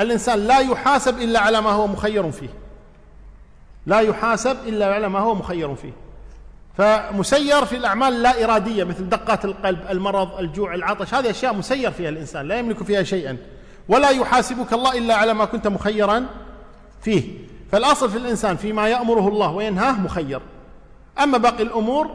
الإنسان 0.00 0.38
لا 0.38 0.58
يحاسب 0.58 1.18
إلا 1.18 1.40
على 1.40 1.60
ما 1.60 1.70
هو 1.70 1.86
مخير 1.86 2.30
فيه. 2.30 2.48
لا 3.86 4.00
يحاسب 4.00 4.56
إلا 4.66 4.94
على 4.94 5.08
ما 5.08 5.18
هو 5.18 5.34
مخير 5.34 5.74
فيه. 5.74 5.92
فمسير 6.78 7.64
في 7.64 7.76
الأعمال 7.76 8.22
لا 8.22 8.44
إرادية 8.44 8.84
مثل 8.84 9.08
دقات 9.08 9.44
القلب 9.44 9.78
المرض 9.90 10.38
الجوع 10.38 10.74
العطش 10.74 11.14
هذه 11.14 11.30
أشياء 11.30 11.54
مسير 11.54 11.90
فيها 11.90 12.08
الإنسان 12.08 12.48
لا 12.48 12.58
يملك 12.58 12.82
فيها 12.82 13.02
شيئا. 13.02 13.36
ولا 13.88 14.08
يحاسبك 14.08 14.72
الله 14.72 14.98
إلا 14.98 15.14
على 15.14 15.34
ما 15.34 15.44
كنت 15.44 15.66
مخيرا 15.66 16.26
فيه. 17.02 17.53
فالأصل 17.74 18.10
في 18.10 18.18
الإنسان 18.18 18.56
فيما 18.56 18.88
يأمره 18.88 19.28
الله 19.28 19.52
وينهاه 19.52 20.00
مخير. 20.00 20.42
أما 21.18 21.38
باقي 21.38 21.62
الأمور 21.62 22.10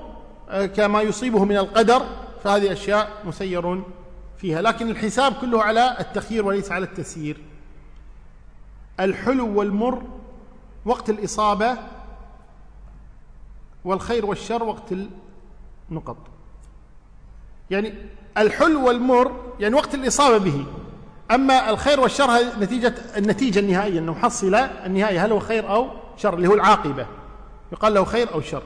آه، 0.50 0.66
كما 0.66 1.02
يصيبه 1.02 1.46
من 1.46 1.58
القدر 1.58 2.02
فهذه 2.44 2.72
أشياء 2.72 3.12
مسير 3.26 3.84
فيها. 4.38 4.62
لكن 4.62 4.90
الحساب 4.90 5.34
كله 5.34 5.64
على 5.64 5.98
التخيير 6.00 6.46
وليس 6.46 6.72
على 6.72 6.86
التسيير. 6.86 7.42
الحلو 9.00 9.60
والمر 9.60 10.04
وقت 10.86 11.10
الإصابة 11.10 11.78
والخير 13.86 14.26
والشر 14.26 14.64
وقت 14.64 14.94
النقط 15.92 16.18
يعني 17.70 17.94
الحلو 18.38 18.88
والمر 18.88 19.54
يعني 19.60 19.76
وقت 19.76 19.96
الإصابة 19.96 20.38
به. 20.38 20.66
أما 21.32 21.70
الخير 21.70 22.00
والشر 22.00 22.28
نتيجة 22.60 22.94
النتيجة 23.18 23.60
النهائية 23.60 24.00
أنه 24.00 24.12
محصل 24.12 24.56
النهاية 24.56 25.26
هل 25.26 25.32
هو 25.32 25.40
خير 25.40 25.70
أو 25.70 25.88
شر 26.18 26.34
اللي 26.34 26.48
هو 26.48 26.54
العاقبة. 26.54 27.08
يقال 27.72 27.94
له 27.94 28.04
خير 28.04 28.34
أو 28.34 28.42
شر. 28.42 28.64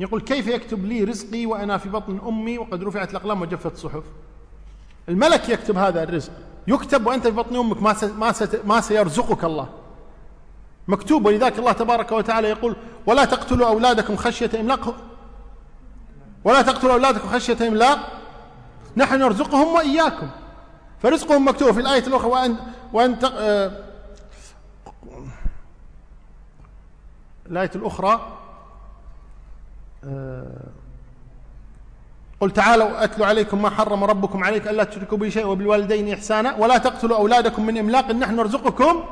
يقول 0.00 0.20
كيف 0.20 0.46
يكتب 0.46 0.84
لي 0.84 1.04
رزقي 1.04 1.46
وأنا 1.46 1.78
في 1.78 1.88
بطن 1.88 2.20
أمي 2.26 2.58
وقد 2.58 2.84
رفعت 2.84 3.10
الأقلام 3.10 3.42
وجفت 3.42 3.72
الصحف؟ 3.72 4.02
الملك 5.08 5.48
يكتب 5.48 5.76
هذا 5.76 6.02
الرزق. 6.02 6.32
يكتب 6.66 7.06
وأنت 7.06 7.26
في 7.26 7.34
بطن 7.34 7.56
أمك 7.56 7.82
ما, 7.82 7.96
ما, 8.18 8.34
ما 8.64 8.80
سيرزقك 8.80 9.44
الله. 9.44 9.68
مكتوب 10.88 11.26
ولذلك 11.26 11.58
الله 11.58 11.72
تبارك 11.72 12.12
وتعالى 12.12 12.48
يقول 12.48 12.76
ولا 13.06 13.24
تقتلوا 13.24 13.68
أولادكم 13.68 14.16
خشية 14.16 14.50
إملاق. 14.60 14.94
ولا 16.44 16.62
تقتلوا 16.62 16.92
أولادكم 16.92 17.28
خشية 17.28 17.68
إملاق. 17.68 17.98
نحن 18.96 19.18
نرزقهم 19.18 19.74
وإياكم. 19.74 20.28
فرزقهم 21.02 21.48
مكتوب 21.48 21.70
في 21.70 21.80
الآية 21.80 22.06
الأخرى 22.06 22.30
وأن 22.30 22.56
وأن 22.92 23.18
آه 23.24 23.72
الآية 27.46 27.70
الأخرى 27.74 28.36
آه 30.04 30.46
قل 32.40 32.50
تعالوا 32.50 33.04
أتلوا 33.04 33.26
عليكم 33.26 33.62
ما 33.62 33.70
حرم 33.70 34.04
ربكم 34.04 34.44
عليك 34.44 34.68
ألا 34.68 34.84
تشركوا 34.84 35.18
به 35.18 35.28
شيئا 35.28 35.46
وبالوالدين 35.46 36.12
إحسانا 36.12 36.56
ولا 36.56 36.78
تقتلوا 36.78 37.16
أولادكم 37.16 37.66
من 37.66 37.78
إملاق 37.78 38.10
نحن 38.10 38.36
نرزقكم 38.36 39.04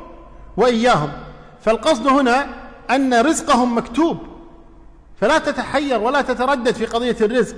وإياهم. 0.57 1.13
فالقصد 1.61 2.07
هنا 2.07 2.47
أن 2.91 3.15
رزقهم 3.15 3.79
مكتوب 3.79 4.19
فلا 5.21 5.39
تتحير 5.39 6.01
ولا 6.01 6.23
تتردد 6.23 6.75
في 6.75 6.87
قضية 6.87 7.17
الرزق. 7.21 7.57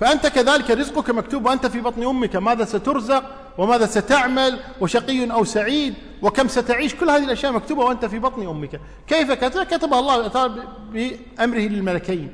فأنت 0.00 0.26
كذلك 0.26 0.70
رزقك 0.70 1.10
مكتوب 1.10 1.46
وأنت 1.46 1.66
في 1.66 1.80
بطن 1.80 2.02
أمك 2.02 2.36
ماذا 2.36 2.64
سترزق؟ 2.64 3.24
وماذا 3.58 3.86
ستعمل 3.86 4.60
وشقي 4.80 5.30
أو 5.32 5.44
سعيد 5.44 5.94
وكم 6.22 6.48
ستعيش؟ 6.48 6.94
كل 6.94 7.10
هذه 7.10 7.24
الأشياء 7.24 7.52
مكتوبة 7.52 7.84
وأنت 7.84 8.04
في 8.04 8.18
بطن 8.18 8.46
أمك. 8.46 8.80
كيف 9.06 9.32
كتبها 9.32 10.00
الله 10.00 10.28
تعالى 10.28 10.62
بأمره 10.92 11.58
للملكين 11.58 12.32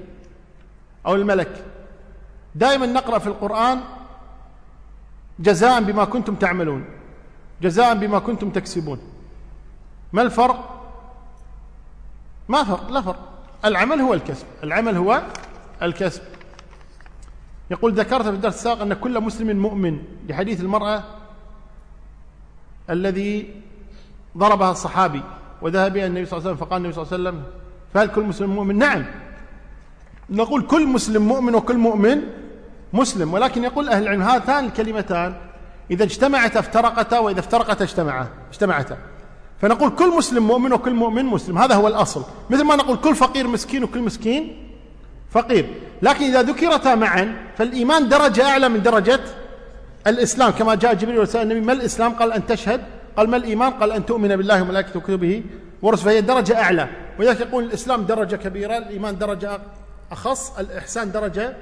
أو 1.07 1.15
الملك. 1.15 1.65
دائما 2.55 2.87
نقرأ 2.87 3.19
في 3.19 3.27
القرآن 3.27 3.81
جزاء 5.39 5.81
بما 5.81 6.05
كنتم 6.05 6.35
تعملون 6.35 6.85
جزاء 7.63 7.95
بما 7.95 8.19
كنتم 8.19 8.51
تكسبون. 8.51 9.01
ما 10.13 10.23
الفرق؟ 10.23 10.75
ما 12.49 12.65
فرق 12.65 12.91
لا 12.91 13.01
فرق. 13.01 13.29
العمل 13.65 14.01
هو 14.01 14.15
الكسب. 14.15 14.47
العمل 14.65 14.97
هو 14.97 15.23
الكسب. 15.83 16.23
يقول 17.71 17.93
ذكرت 17.93 18.23
في 18.23 18.29
الدرس 18.29 18.55
السابق 18.55 18.83
أن 18.83 18.93
كل 18.95 19.21
مسلم 19.21 19.59
مؤمن 19.59 19.99
لحديث 20.29 20.61
المرأة 20.61 21.05
الذي 22.91 23.55
ضربها 24.37 24.71
الصحابي 24.71 25.23
وذهب 25.63 25.93
بها 25.93 26.07
النبي 26.07 26.27
صلى 26.27 26.39
الله 26.39 26.49
عليه 26.49 26.57
وسلم 26.57 26.67
فقال 26.67 26.79
النبي 26.81 26.93
صلى 26.93 27.03
الله 27.03 27.13
عليه 27.13 27.39
وسلم 27.39 27.43
فهل 27.95 28.09
كل 28.09 28.23
مسلم 28.23 28.51
مؤمن؟ 28.51 28.79
نعم. 28.79 29.05
نقول 30.31 30.63
كل 30.63 30.87
مسلم 30.87 31.23
مؤمن 31.29 31.55
وكل 31.55 31.77
مؤمن 31.79 32.23
مسلم 32.93 33.35
ولكن 33.35 33.65
يقول 33.65 33.89
أهل 33.89 34.03
العلم 34.03 34.23
هاتان 34.23 34.65
الكلمتان 34.65 35.35
إذا 35.91 36.05
اجتمعتا 36.05 36.59
افترقتا 36.59 37.19
وإذا 37.19 37.41
افترقتا 37.41 37.85
اجتمعا 37.85 38.29
اجتمعتا. 38.51 38.99
فنقول 39.61 39.91
كل 39.91 40.17
مسلم 40.17 40.47
مؤمن 40.47 40.73
وكل 40.73 40.95
مؤمن 40.95 41.25
مسلم 41.25 41.59
هذا 41.59 41.75
هو 41.75 41.89
الأصل. 41.89 42.25
مثل 42.51 42.65
ما 42.65 42.77
نقول 42.77 42.97
كل 42.97 43.15
فقير 43.15 43.47
مسكين 43.47 43.85
وكل 43.85 44.03
مسكين 44.03 44.68
فقير. 45.31 45.75
لكن 46.03 46.25
إذا 46.25 46.43
ذكرتا 46.43 46.95
معا 46.95 47.37
فالإيمان 47.57 48.09
درجة 48.09 48.45
أعلى 48.45 48.69
من 48.69 48.83
درجة 48.83 49.21
الإسلام. 50.07 50.51
كما 50.51 50.75
جاء 50.75 50.95
جبريل 50.95 51.19
وسأل 51.19 51.43
النبي 51.43 51.61
ما 51.61 51.73
الإسلام؟ 51.73 52.13
قال 52.13 52.33
أن 52.33 52.47
تشهد 52.47 52.81
قال 53.17 53.31
ما 53.31 53.37
الإيمان؟ 53.37 53.73
قال 53.73 53.93
أن 53.93 54.07
تؤمن 54.07 54.37
بالله 54.37 54.63
وملائكته 54.63 54.99
وكتبه 54.99 55.43
ورسله. 55.83 56.05
فهي 56.05 56.21
درجة 56.21 56.63
أعلى. 56.63 56.89
ولذلك 57.19 57.41
يقول 57.41 57.65
الإسلام 57.65 58.03
درجة 58.03 58.37
كبيرة 58.37 58.79
الإيمان 58.79 59.19
درجة 59.19 59.61
أخص 60.13 60.59
الإحسان 60.59 61.13
درجة 61.13 61.57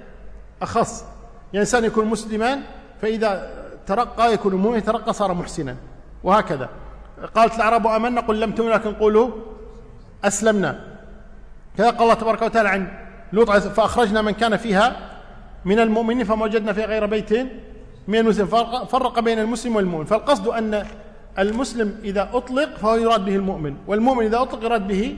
أخص. 0.62 1.04
يعني 1.52 1.60
إنسان 1.60 1.84
يكون 1.84 2.06
مسلما 2.06 2.58
فإذا 3.02 3.50
ترقى 3.86 4.34
يكون 4.34 4.54
مؤمن 4.54 4.84
ترقى 4.84 5.12
صار 5.12 5.34
محسنا. 5.34 5.76
وهكذا. 6.24 6.68
قالت 7.34 7.54
الأعراب 7.56 7.86
آمنا 7.86 8.20
قل 8.20 8.40
لم 8.40 8.52
تؤمنوا 8.52 8.74
لكن 8.74 8.94
قولوا 8.94 9.30
أسلمنا. 10.24 10.80
كذا 11.78 11.90
قال 11.90 12.02
الله 12.02 12.14
تبارك 12.14 12.42
وتعالى 12.42 12.68
عن 12.68 13.05
لوط 13.32 13.50
فأخرجنا 13.50 14.22
من 14.22 14.32
كان 14.32 14.56
فيها 14.56 14.96
من 15.64 15.78
المؤمنين 15.78 16.24
فما 16.24 16.44
وجدنا 16.44 16.72
فيها 16.72 16.86
غير 16.86 17.06
بيت 17.06 17.32
من 18.08 18.18
المسلم. 18.18 18.46
فرق 18.86 19.20
بين 19.20 19.38
المسلم 19.38 19.76
والمؤمن. 19.76 20.04
فالقصد 20.04 20.48
أن 20.48 20.86
المسلم 21.38 22.00
إذا 22.04 22.30
أطلق 22.32 22.76
فهو 22.76 22.94
يراد 22.94 23.24
به 23.24 23.36
المؤمن 23.36 23.76
والمؤمن 23.86 24.26
إذا 24.26 24.42
أطلق 24.42 24.64
يراد 24.64 24.86
به 24.86 25.16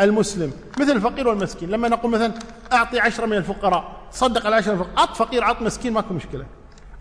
المسلم. 0.00 0.52
مثل 0.80 0.92
الفقير 0.92 1.28
والمسكين. 1.28 1.70
لما 1.70 1.88
نقول 1.88 2.12
مثلا 2.12 2.32
أعطي 2.72 3.00
عشرة 3.00 3.26
من 3.26 3.36
الفقراء 3.36 3.92
صدق 4.10 4.46
على 4.46 4.56
عشرة 4.56 4.74
من 4.74 4.80
الفقراء. 4.80 5.00
عط 5.00 5.16
فقير 5.16 5.44
عط 5.44 5.62
مسكين 5.62 5.92
ماكو 5.92 6.14
مشكلة. 6.14 6.46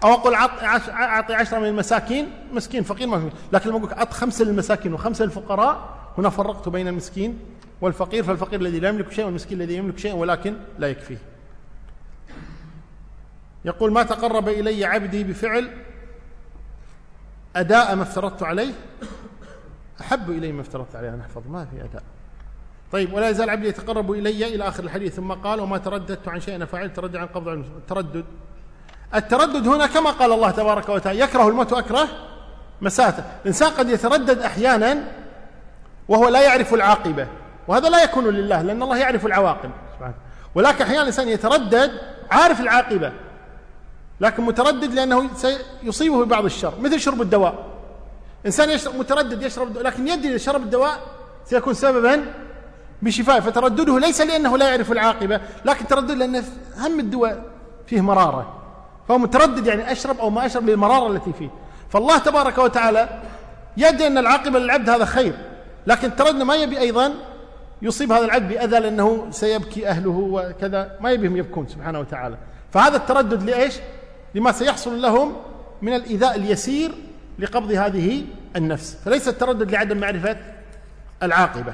أو 0.04 0.14
أقول 0.14 0.36
عط 0.36 0.64
أعطي 0.90 1.34
عشرة 1.34 1.60
من 1.60 1.68
المساكين 1.68 2.30
مسكين 2.54 2.84
فقير 2.84 3.08
ما 3.08 3.30
لكن 3.52 3.70
لما 3.70 3.80
أقول 3.80 3.94
عط 3.94 4.14
خمسة 4.14 4.46
للمساكين 4.46 4.94
وخمسة 4.94 5.26
للفقراء 5.26 5.90
هنا 6.18 6.30
فرقت 6.30 6.70
بين 6.70 6.88
المسكين 6.88 7.40
والفقير 7.84 8.24
فالفقير 8.24 8.62
الذي 8.62 8.80
لا 8.80 8.90
يملك 8.90 9.12
شيء 9.12 9.26
والمسكين 9.26 9.62
الذي 9.62 9.76
يملك 9.76 9.98
شيء 9.98 10.16
ولكن 10.16 10.56
لا 10.80 10.88
يكفيه. 10.88 11.18
يقول 13.66 13.92
ما 13.92 14.04
تقرب 14.04 14.50
إلي 14.50 14.86
عبدي 14.86 15.24
بفعل 15.24 15.70
أداء 17.56 17.96
ما 17.96 18.04
افترضت 18.04 18.44
عليه؟ 18.44 18.74
أحب 20.02 20.30
إلي 20.30 20.52
ما 20.52 20.62
افترضت 20.62 20.96
عليه. 20.96 21.10
أن 21.10 21.20
أحفظ 21.20 21.42
ما 21.48 21.66
في 21.66 21.84
أداء. 21.84 22.04
طيب 22.92 23.14
ولا 23.14 23.30
يزال 23.30 23.50
عبدي 23.50 23.68
يتقرب 23.68 24.12
إلي 24.12 24.56
إلى 24.56 24.68
آخر 24.68 24.84
الحديث. 24.84 25.16
ثم 25.16 25.32
قال 25.32 25.60
وما 25.60 25.78
ترددت 25.78 26.28
عن 26.28 26.40
شيء 26.40 26.56
أنا 26.56 26.66
فعلت 26.66 26.96
تردد 26.96 27.16
عن 27.16 27.28
قبض 27.28 27.48
التردد. 27.48 28.26
التردد 29.16 29.68
هنا 29.68 29.88
كما 29.88 30.10
قال 30.10 30.32
الله 30.32 30.52
تبارك 30.52 30.90
وتعالى 30.90 31.20
يكره 31.20 31.48
الموت 31.48 31.74
وأكره 31.74 32.08
مساته. 32.82 33.24
الإنسان 33.42 33.72
قد 33.72 33.90
يتردد 33.90 34.40
أحيانا 34.40 35.04
وهو 36.08 36.30
لا 36.30 36.42
يعرف 36.42 36.74
العاقبة. 36.74 37.28
وهذا 37.68 37.90
لا 37.90 38.04
يكون 38.04 38.28
لله 38.28 38.62
لأن 38.62 38.84
الله 38.84 38.98
يعرف 38.98 39.26
العواقب. 39.26 39.72
ولكن 40.56 40.84
أحيانا 40.84 41.02
الإنسان 41.02 41.28
يتردد 41.28 41.92
عارف 42.32 42.62
العاقبة 42.62 43.12
لكن 44.22 44.44
متردد 44.44 44.94
لأنه 44.94 45.30
سيصيبه 45.84 46.26
ببعض 46.26 46.46
الشر 46.46 46.74
مثل 46.80 47.00
شرب 47.00 47.22
الدواء. 47.22 47.66
إنسان 48.46 48.70
يشرب 48.70 48.96
متردد 48.96 49.44
يشرب 49.44 49.68
الدواء 49.68 49.86
لكن 49.86 50.08
يدري 50.08 50.40
شرب 50.40 50.64
الدواء 50.64 51.00
سيكون 51.46 51.74
سببا 51.74 52.26
بشفاء 53.02 53.40
فتردده 53.40 54.00
ليس 54.00 54.22
لأنه 54.22 54.58
لا 54.58 54.70
يعرف 54.70 54.92
العاقبة 54.92 55.42
لكن 55.66 55.88
تردد 55.88 56.12
لأن 56.12 56.44
هم 56.78 57.00
الدواء 57.00 57.44
فيه 57.88 58.02
مرارة. 58.02 58.60
فهو 59.08 59.18
متردد 59.18 59.68
يعني 59.68 59.92
أشرب 59.92 60.20
أو 60.20 60.30
ما 60.30 60.46
أشرب 60.46 60.70
للمرارة 60.70 61.12
التي 61.12 61.34
فيه. 61.34 61.50
فالله 61.90 62.18
تبارك 62.18 62.58
وتعالى 62.58 63.22
يدري 63.78 64.08
أن 64.08 64.18
العاقبة 64.18 64.60
للعبد 64.60 64.90
هذا 64.90 65.06
خير 65.06 65.34
لكن 65.88 66.08
التردد 66.08 66.42
ما 66.42 66.56
يبي 66.56 66.80
أيضا 66.80 67.14
يصيب 67.84 68.12
هذا 68.12 68.26
العبد 68.26 68.48
بأذى 68.48 68.80
لأنه 68.80 69.28
سيبكي 69.32 69.88
أهله 69.88 70.10
وكذا. 70.10 70.98
ما 71.02 71.12
يبيهم 71.12 71.38
يبكون 71.38 71.68
سبحانه 71.68 72.00
وتعالى. 72.00 72.38
فهذا 72.72 72.98
التردد 72.98 73.44
لإيش؟ 73.44 73.76
لما 74.36 74.52
سيحصل 74.52 75.02
لهم 75.02 75.34
من 75.82 75.94
الإيذاء 75.94 76.36
اليسير 76.36 76.92
لقبض 77.40 77.72
هذه 77.72 78.26
النفس. 78.56 78.98
فليس 79.06 79.28
التردد 79.28 79.72
لعدم 79.72 79.98
معرفة 79.98 80.38
العاقبة. 81.24 81.74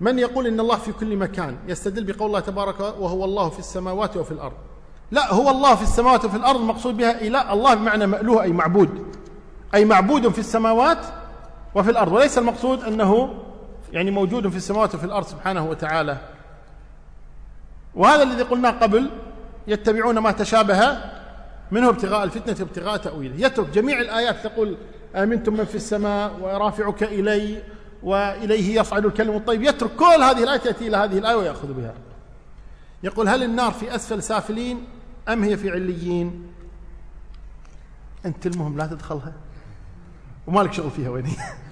من 0.00 0.18
يقول 0.18 0.46
إن 0.46 0.60
الله 0.60 0.76
في 0.76 0.92
كل 0.92 1.16
مكان 1.16 1.56
يستدل 1.68 2.04
بقول 2.04 2.26
الله 2.26 2.40
تبارك 2.40 2.80
وهو 2.80 3.24
الله 3.24 3.48
في 3.48 3.58
السماوات 3.58 4.16
وفي 4.16 4.32
الأرض. 4.32 4.56
لا 5.10 5.34
هو 5.34 5.50
الله 5.50 5.74
في 5.74 5.82
السماوات 5.82 6.24
وفي 6.24 6.36
الأرض 6.36 6.60
المقصود 6.60 6.96
بها 6.96 7.20
إله 7.20 7.52
الله 7.52 7.74
بمعنى 7.74 8.06
مألوه 8.06 8.42
أي 8.42 8.52
معبود. 8.52 9.16
أي 9.74 9.84
معبود 9.84 10.28
في 10.28 10.38
السماوات 10.38 11.06
وفي 11.74 11.90
الأرض. 11.90 12.12
وليس 12.12 12.38
المقصود 12.38 12.84
أنه 12.84 13.34
يعني 13.94 14.10
موجود 14.10 14.48
في 14.48 14.56
السماوات 14.56 14.94
وفي 14.94 15.04
الأرض 15.04 15.26
سبحانه 15.26 15.66
وتعالى. 15.66 16.18
وهذا 17.94 18.22
الذي 18.22 18.42
قلناه 18.42 18.70
قبل 18.70 19.10
يتبعون 19.66 20.18
ما 20.18 20.32
تشابه 20.32 20.98
منه 21.70 21.88
ابتغاء 21.88 22.24
الفتنة 22.24 22.56
وابتغاء 22.60 22.96
تأويله. 22.96 23.46
يترك 23.46 23.70
جميع 23.70 24.00
الآيات 24.00 24.46
تقول 24.46 24.76
آمنتم 25.16 25.52
من 25.52 25.64
في 25.64 25.74
السماء 25.74 26.40
ورافعك 26.40 27.02
إلي 27.02 27.62
وإليه 28.02 28.80
يصعد 28.80 29.04
الكلم 29.04 29.36
الطيب. 29.36 29.62
يترك 29.62 29.90
كل 29.96 30.22
هذه 30.22 30.42
الآية 30.42 30.60
يأتي 30.66 30.88
إلى 30.88 30.96
هذه 30.96 31.18
الآية 31.18 31.36
ويأخذ 31.36 31.72
بها. 31.72 31.94
يقول 33.02 33.28
هل 33.28 33.42
النار 33.42 33.72
في 33.72 33.94
أسفل 33.94 34.22
سافلين 34.22 34.84
أم 35.28 35.44
هي 35.44 35.56
في 35.56 35.70
عليين؟ 35.70 36.52
أنت 38.26 38.46
المهم 38.46 38.76
لا 38.76 38.86
تدخلها. 38.86 39.32
وما 40.46 40.60
لك 40.60 40.72
شغل 40.72 40.90
فيها 40.90 41.10
وين 41.10 41.26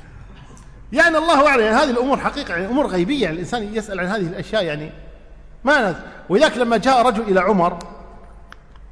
يعني 0.93 1.19
الله 1.19 1.49
أعلم 1.49 1.65
يعني 1.65 1.77
هذه 1.77 1.91
الأمور 1.91 2.19
حقيقة 2.19 2.55
يعني 2.55 2.67
أمور 2.67 2.87
غيبية 2.87 3.23
يعني 3.23 3.35
الإنسان 3.35 3.75
يسأل 3.75 4.01
عن 4.01 4.07
هذه 4.07 4.27
الأشياء 4.27 4.65
يعني 4.65 4.93
ما 5.65 5.95
ولذلك 6.29 6.59
لما 6.59 6.77
جاء 6.77 7.07
رجل 7.07 7.23
إلى 7.23 7.41
عمر 7.41 7.79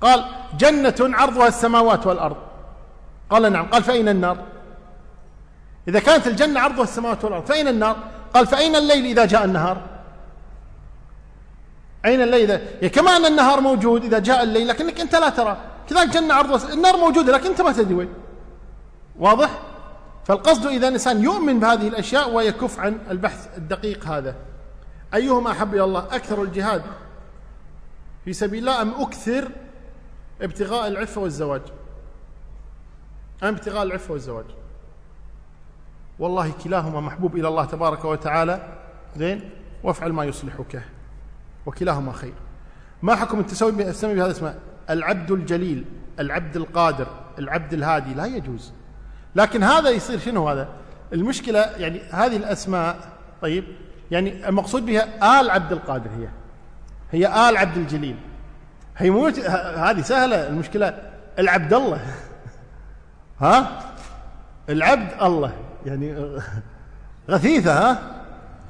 قال 0.01 0.25
جنة 0.59 0.95
عرضها 1.01 1.49
السماوات 1.49 2.07
والأرض. 2.07 2.37
قال 3.31 3.53
نعم. 3.53 3.67
قال 3.67 3.83
فأين 3.83 4.09
النار؟ 4.09 4.39
إذا 5.89 6.01
كانت 6.01 6.27
الجنة 6.27 6.61
عرضها 6.61 6.85
السماوات 6.85 7.25
والأرض 7.25 7.47
فأين 7.47 7.69
النار؟ 7.69 7.97
قال 8.35 8.47
فأين 8.47 8.77
الليل 8.77 9.05
إذا 9.05 9.25
جاء 9.25 9.45
النهار؟ 9.45 9.81
أين 12.05 12.23
الليل 12.23 12.51
إذا؟ 12.51 12.63
يعني 12.75 12.89
كما 12.89 13.17
أن 13.17 13.27
النهار 13.27 13.61
موجود 13.61 14.05
إذا 14.05 14.19
جاء 14.19 14.43
الليل 14.43 14.69
لكنك 14.69 15.01
أنت 15.01 15.15
لا 15.15 15.29
ترى. 15.29 15.57
كذلك 15.91 16.09
جنة 16.09 16.35
عرضها 16.35 16.73
النار 16.73 16.97
موجودة 16.97 17.33
لكن 17.33 17.47
أنت 17.47 17.61
ما 17.61 17.73
تدري 17.73 17.95
وين. 17.95 18.09
واضح؟ 19.19 19.51
فالقصد 20.31 20.67
إذا 20.67 20.89
الإنسان 20.89 21.23
يؤمن 21.25 21.61
بهذه 21.61 21.89
الأشياء 21.89 22.31
ويكف 22.31 22.81
عن 22.81 22.99
البحث 23.11 23.59
الدقيق 23.59 24.07
هذا. 24.07 24.35
أيهما 25.15 25.51
أحب 25.51 25.75
إلى 25.75 25.85
الله؟ 25.85 26.01
أكثر 26.01 26.43
الجهاد. 26.43 26.83
في 28.25 28.33
سبيل 28.33 28.59
الله 28.59 28.83
أم 28.83 28.95
أكثر 28.95 29.51
ابتغاء 30.43 30.89
العفة 30.89 31.21
والزواج؟ 31.21 31.63
أم 33.43 33.49
ابتغاء 33.49 33.83
العفة 33.83 34.13
والزواج؟ 34.13 34.45
والله 36.19 36.53
كلاهما 36.65 37.01
محبوب 37.01 37.37
إلى 37.37 37.49
الله 37.49 37.65
تبارك 37.65 38.05
وتعالى. 38.05 38.79
زين؟ 39.17 39.51
وافعل 39.83 40.13
ما 40.13 40.25
يصلحك. 40.25 40.83
وكلاهما 41.67 42.13
خير. 42.13 42.35
ما 43.03 43.17
حكم 43.17 43.41
التسوي 43.41 43.71
السمي 43.89 44.15
بهذا 44.15 44.31
اسمه 44.31 44.55
العبد 44.91 45.31
الجليل 45.31 45.85
العبد 46.19 46.57
القادر 46.57 47.07
العبد 47.39 47.73
الهادي. 47.73 48.15
لا 48.15 48.27
يجوز. 48.27 48.73
لكن 49.35 49.63
هذا 49.63 49.91
يصير 49.91 50.19
شنو 50.19 50.49
هذا؟ 50.49 50.69
المشكلة 51.13 51.61
يعني 51.61 52.01
هذه 52.11 52.37
الأسماء 52.37 52.97
طيب 53.43 53.65
يعني 54.11 54.49
المقصود 54.49 54.87
بها 54.87 55.41
آل 55.41 55.51
عبد 55.51 55.73
القادر 55.73 56.11
هي. 56.19 56.29
هي 57.11 57.49
آل 57.49 57.57
عبد 57.57 57.77
الجليل. 57.77 58.17
هي 58.97 59.11
مو 59.11 59.27
هذه 59.77 60.01
سهلة 60.01 60.49
المشكلة 60.49 60.99
العبد 61.39 61.75
الله. 61.75 62.01
ها؟ 63.41 63.83
العبد 64.69 65.23
الله. 65.23 65.53
يعني 65.87 66.37
غثيثة 67.31 67.73
ها؟ 67.73 67.99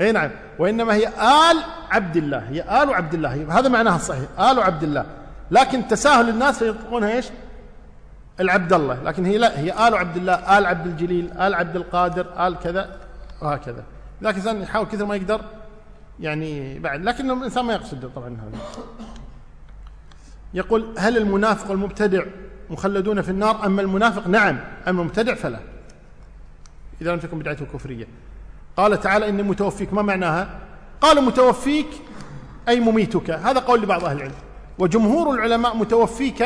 إي 0.00 0.12
نعم. 0.12 0.30
وإنما 0.58 0.94
هي 0.94 1.08
آل 1.08 1.64
عبد 1.90 2.16
الله. 2.16 2.38
هي 2.38 2.82
آل 2.82 2.94
عبد 2.94 3.14
الله. 3.14 3.58
هذا 3.58 3.68
معناها 3.68 3.96
الصحيح 3.96 4.40
آل 4.40 4.60
عبد 4.62 4.82
الله. 4.82 5.06
لكن 5.50 5.88
تساهل 5.88 6.28
الناس 6.28 6.58
فيطلقونها 6.58 7.10
إيش؟ 7.10 7.26
العبد 8.40 8.72
الله 8.72 9.02
لكن 9.02 9.24
هي 9.26 9.38
لا 9.38 9.58
هي 9.58 9.88
آل 9.88 9.94
عبد 9.94 10.16
الله 10.16 10.58
آل 10.58 10.66
عبد 10.66 10.86
الجليل 10.86 11.32
آل 11.32 11.54
عبد 11.54 11.76
القادر 11.76 12.46
آل 12.46 12.58
كذا 12.58 12.96
وهكذا. 13.42 13.84
لكن 14.22 14.40
الإنسان 14.40 14.62
يحاول 14.62 14.86
كثر 14.86 15.06
ما 15.06 15.16
يقدر 15.16 15.40
يعني 16.20 16.78
بعد 16.78 17.04
لكن 17.04 17.30
الإنسان 17.30 17.64
ما 17.64 17.72
يقصد 17.72 18.10
طبعا 18.14 18.28
هذا. 18.28 18.58
يقول 20.54 20.94
هل 20.98 21.16
المنافق 21.16 21.70
والمبتدع 21.70 22.24
مخلدون 22.70 23.22
في 23.22 23.30
النار؟ 23.30 23.66
أما 23.66 23.82
المنافق 23.82 24.28
نعم 24.28 24.58
أما 24.88 25.02
المبتدع 25.02 25.34
فلا. 25.34 25.58
إذا 27.00 27.12
لم 27.12 27.18
تكن 27.18 27.38
بدعته 27.38 27.66
كفرية. 27.66 28.06
قال 28.76 29.00
تعالى 29.00 29.28
إني 29.28 29.42
متوفيك. 29.42 29.92
ما 29.92 30.02
معناها؟ 30.02 30.58
قال 31.00 31.24
متوفيك 31.24 31.88
أي 32.68 32.80
مميتك. 32.80 33.30
هذا 33.30 33.60
قول 33.60 33.82
لبعض 33.82 34.04
أهل 34.04 34.16
العلم. 34.16 34.34
وجمهور 34.78 35.34
العلماء 35.34 35.76
متوفيك 35.76 36.44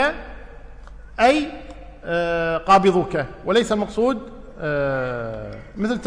أي 1.20 1.63
آه، 2.04 2.56
قابضك 2.56 3.26
وليس 3.44 3.72
المقصود 3.72 4.18
آه، 4.60 5.58
مثل 5.76 6.00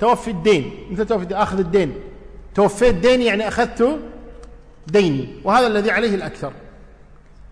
توفي 0.00 0.30
الدين. 0.30 0.88
مثل 0.90 1.06
توفي 1.06 1.22
الدين 1.22 1.36
آخذ 1.36 1.58
الدين. 1.58 1.94
توفيت 2.54 2.94
ديني 2.94 3.24
يعني 3.24 3.48
أخذت 3.48 3.98
ديني 4.86 5.28
وهذا 5.44 5.66
الذي 5.66 5.90
عليه 5.90 6.14
الأكثر. 6.14 6.52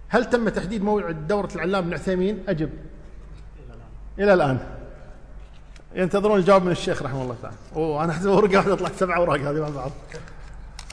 هل 0.09 0.31
تم 0.31 0.49
تحديد 0.49 0.85
موعد 0.85 1.29
دورة 1.29 1.49
العلام 1.55 1.85
بن 1.85 1.95
عثيمين؟ 1.95 2.43
أجب. 2.49 2.71
إلى 4.19 4.35
الآن. 4.35 4.59
ينتظرون 5.95 6.39
الجواب 6.39 6.65
من 6.65 6.71
الشيخ 6.71 7.03
رحمه 7.03 7.23
الله 7.23 7.37
تعالى. 7.43 7.57
أوه 7.77 8.05
أنا 8.05 8.13
أحسب 8.13 8.31
ورقة 8.31 8.57
واحدة 8.57 8.75
طلعت 8.75 8.93
سبع 8.97 9.17
أوراق 9.17 9.41
هذه 9.41 9.61
مع 9.61 9.69
بعض. 9.69 9.91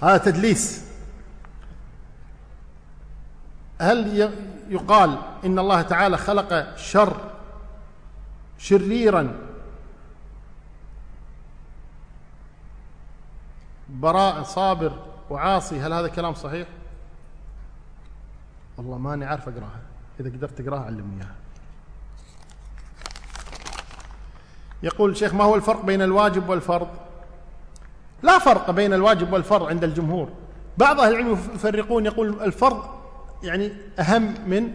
هذا 0.03 0.17
تدليس. 0.17 0.83
هل 3.79 4.31
يقال 4.69 5.17
إن 5.45 5.59
الله 5.59 5.81
تعالى 5.81 6.17
خلق 6.17 6.77
شر 6.77 7.17
شريرا؟ 8.57 9.35
براء 13.89 14.43
صابر 14.43 14.93
وعاصي 15.29 15.79
هل 15.79 15.93
هذا 15.93 16.07
كلام 16.07 16.33
صحيح؟ 16.33 16.67
والله 18.77 18.97
ماني 18.97 19.25
عارف 19.25 19.49
أقراها. 19.49 19.81
إذا 20.19 20.29
قدرت 20.29 20.61
تقراها 20.61 20.85
علمني 20.85 21.17
إياها. 21.17 21.35
يقول 24.83 25.17
شيخ 25.17 25.33
ما 25.33 25.43
هو 25.43 25.55
الفرق 25.55 25.85
بين 25.85 26.01
الواجب 26.01 26.49
والفرض؟ 26.49 26.87
لا 28.23 28.39
فرق 28.39 28.71
بين 28.71 28.93
الواجب 28.93 29.33
والفرض 29.33 29.63
عند 29.63 29.83
الجمهور. 29.83 30.29
بعض 30.77 30.99
أهل 30.99 31.11
العلم 31.11 31.31
يفرقون 31.31 32.05
يقول 32.05 32.41
الفرض 32.41 32.96
يعني 33.43 33.71
أهم 33.99 34.35
من 34.47 34.71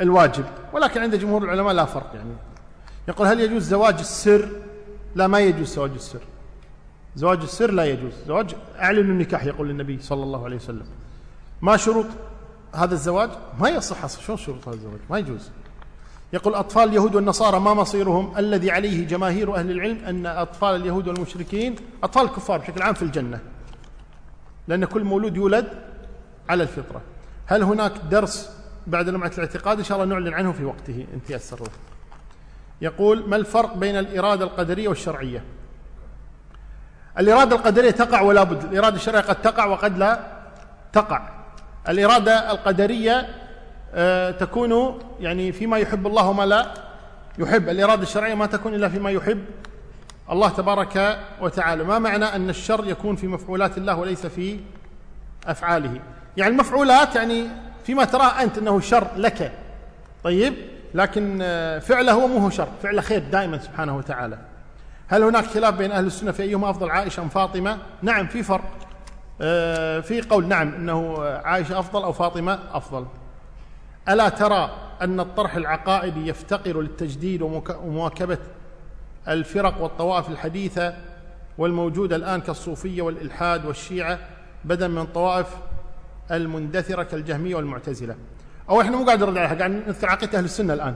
الواجب 0.00 0.44
ولكن 0.72 1.00
عند 1.00 1.14
جمهور 1.14 1.44
العلماء 1.44 1.72
لا 1.72 1.84
فرق 1.84 2.10
يعني. 2.14 2.34
يقول 3.08 3.26
هل 3.26 3.40
يجوز 3.40 3.62
زواج 3.62 3.98
السر؟ 3.98 4.48
لا 5.14 5.26
ما 5.26 5.40
يجوز 5.40 5.74
زواج 5.74 5.90
السر. 5.90 6.20
زواج 7.16 7.42
السر 7.42 7.70
لا 7.70 7.84
يجوز. 7.84 8.12
زواج 8.26 8.54
أعلن 8.78 9.10
النكاح 9.10 9.44
يقول 9.44 9.70
النبي 9.70 10.00
صلى 10.00 10.22
الله 10.22 10.44
عليه 10.44 10.56
وسلم. 10.56 10.86
ما 11.62 11.76
شروط 11.76 12.06
هذا 12.74 12.94
الزواج؟ 12.94 13.30
ما 13.60 13.68
يصح 13.68 14.06
شلون 14.06 14.38
شروط 14.38 14.68
هذا 14.68 14.76
الزواج؟ 14.76 15.00
ما 15.10 15.18
يجوز. 15.18 15.50
يقول 16.32 16.54
أطفال 16.54 16.88
اليهود 16.88 17.14
والنصارى 17.14 17.60
ما 17.60 17.74
مصيرهم 17.74 18.38
الذي 18.38 18.70
عليه 18.70 19.06
جماهير 19.06 19.56
أهل 19.56 19.70
العلم 19.70 20.04
أن 20.04 20.26
أطفال 20.26 20.76
اليهود 20.76 21.08
والمشركين 21.08 21.76
أطفال 22.02 22.22
الكفار 22.22 22.58
بشكل 22.58 22.82
عام 22.82 22.94
في 22.94 23.02
الجنة 23.02 23.40
لأن 24.68 24.84
كل 24.84 25.04
مولود 25.04 25.36
يولد 25.36 25.68
على 26.48 26.62
الفطرة. 26.62 27.00
هل 27.46 27.62
هناك 27.62 27.92
درس 28.10 28.50
بعد 28.86 29.08
لمعة 29.08 29.32
الاعتقاد؟ 29.34 29.78
إن 29.78 29.84
شاء 29.84 30.02
الله 30.02 30.14
نعلن 30.14 30.34
عنه 30.34 30.52
في 30.52 30.64
وقته 30.64 31.06
إن 31.14 31.22
تيسر 31.26 31.68
يقول 32.80 33.28
ما 33.28 33.36
الفرق 33.36 33.76
بين 33.76 33.98
الإرادة 33.98 34.44
القدرية 34.44 34.88
والشرعية؟ 34.88 35.44
الإرادة 37.18 37.56
القدرية 37.56 37.90
تقع 37.90 38.20
ولا 38.20 38.42
بد. 38.42 38.64
الإرادة 38.64 38.96
الشرعية 38.96 39.22
قد 39.22 39.42
تقع 39.42 39.64
وقد 39.64 39.98
لا 39.98 40.20
تقع. 40.92 41.28
الإرادة 41.88 42.50
القدرية 42.50 43.26
آه، 43.94 44.30
تكون 44.30 44.98
يعني 45.20 45.52
فيما 45.52 45.78
يحب 45.78 46.06
الله 46.06 46.28
وما 46.28 46.46
لا 46.46 46.74
يحب. 47.38 47.68
الإرادة 47.68 48.02
الشرعية 48.02 48.34
ما 48.34 48.46
تكون 48.46 48.74
إلا 48.74 48.88
فيما 48.88 49.10
يحب 49.10 49.44
الله 50.30 50.48
تبارك 50.48 51.18
وتعالى. 51.40 51.84
ما 51.84 51.98
معنى 51.98 52.24
أن 52.24 52.50
الشر 52.50 52.84
يكون 52.86 53.16
في 53.16 53.26
مفعولات 53.26 53.78
الله 53.78 53.96
وليس 53.96 54.26
في 54.26 54.60
أفعاله؟ 55.46 56.00
يعني 56.36 56.52
المفعولات 56.52 57.16
يعني 57.16 57.46
فيما 57.84 58.04
تراه 58.04 58.42
أنت 58.42 58.58
أنه 58.58 58.80
شر 58.80 59.06
لك. 59.16 59.52
طيب؟ 60.24 60.54
لكن 60.94 61.38
آه، 61.42 61.78
فعله 61.78 62.12
هو 62.12 62.26
مو 62.26 62.38
هو 62.38 62.50
شر 62.50 62.68
فعله 62.82 63.02
خير 63.02 63.22
دائما 63.32 63.58
سبحانه 63.58 63.96
وتعالى. 63.96 64.38
هل 65.08 65.22
هناك 65.22 65.44
خلاف 65.44 65.74
بين 65.74 65.92
أهل 65.92 66.06
السنة 66.06 66.32
في 66.32 66.42
أيهما 66.42 66.70
أفضل 66.70 66.90
عائشة 66.90 67.20
أم 67.20 67.28
فاطمة؟ 67.28 67.78
نعم 68.02 68.26
في 68.26 68.42
فرق. 68.42 68.70
آه، 69.40 70.00
في 70.00 70.20
قول 70.22 70.48
نعم 70.48 70.74
إنه 70.74 71.24
عائشة 71.24 71.78
أفضل 71.78 72.02
أو 72.02 72.12
فاطمة 72.12 72.58
أفضل. 72.72 73.06
ألا 74.08 74.28
ترى 74.28 74.70
أن 75.02 75.20
الطرح 75.20 75.56
العقائدي 75.56 76.28
يفتقر 76.28 76.80
للتجديد 76.80 77.42
ومواكبة 77.42 78.38
الفرق 79.28 79.82
والطوائف 79.82 80.28
الحديثة 80.28 80.94
والموجودة 81.58 82.16
الآن 82.16 82.40
كالصوفية 82.40 83.02
والإلحاد 83.02 83.64
والشيعة 83.64 84.18
بدلا 84.64 84.88
من 84.88 84.98
الطوائف 84.98 85.46
المندثرة 86.30 87.02
كالجهمية 87.02 87.54
والمعتزلة. 87.54 88.16
أو 88.70 88.80
إحنا 88.80 88.96
مو 88.96 89.04
قاعد 89.04 89.22
نرد 89.22 89.38
عليها 89.38 89.54
قاعد 89.54 89.70
نذكر 89.70 90.08
عقيدة 90.08 90.38
أهل 90.38 90.44
السنة 90.44 90.74
الآن. 90.74 90.94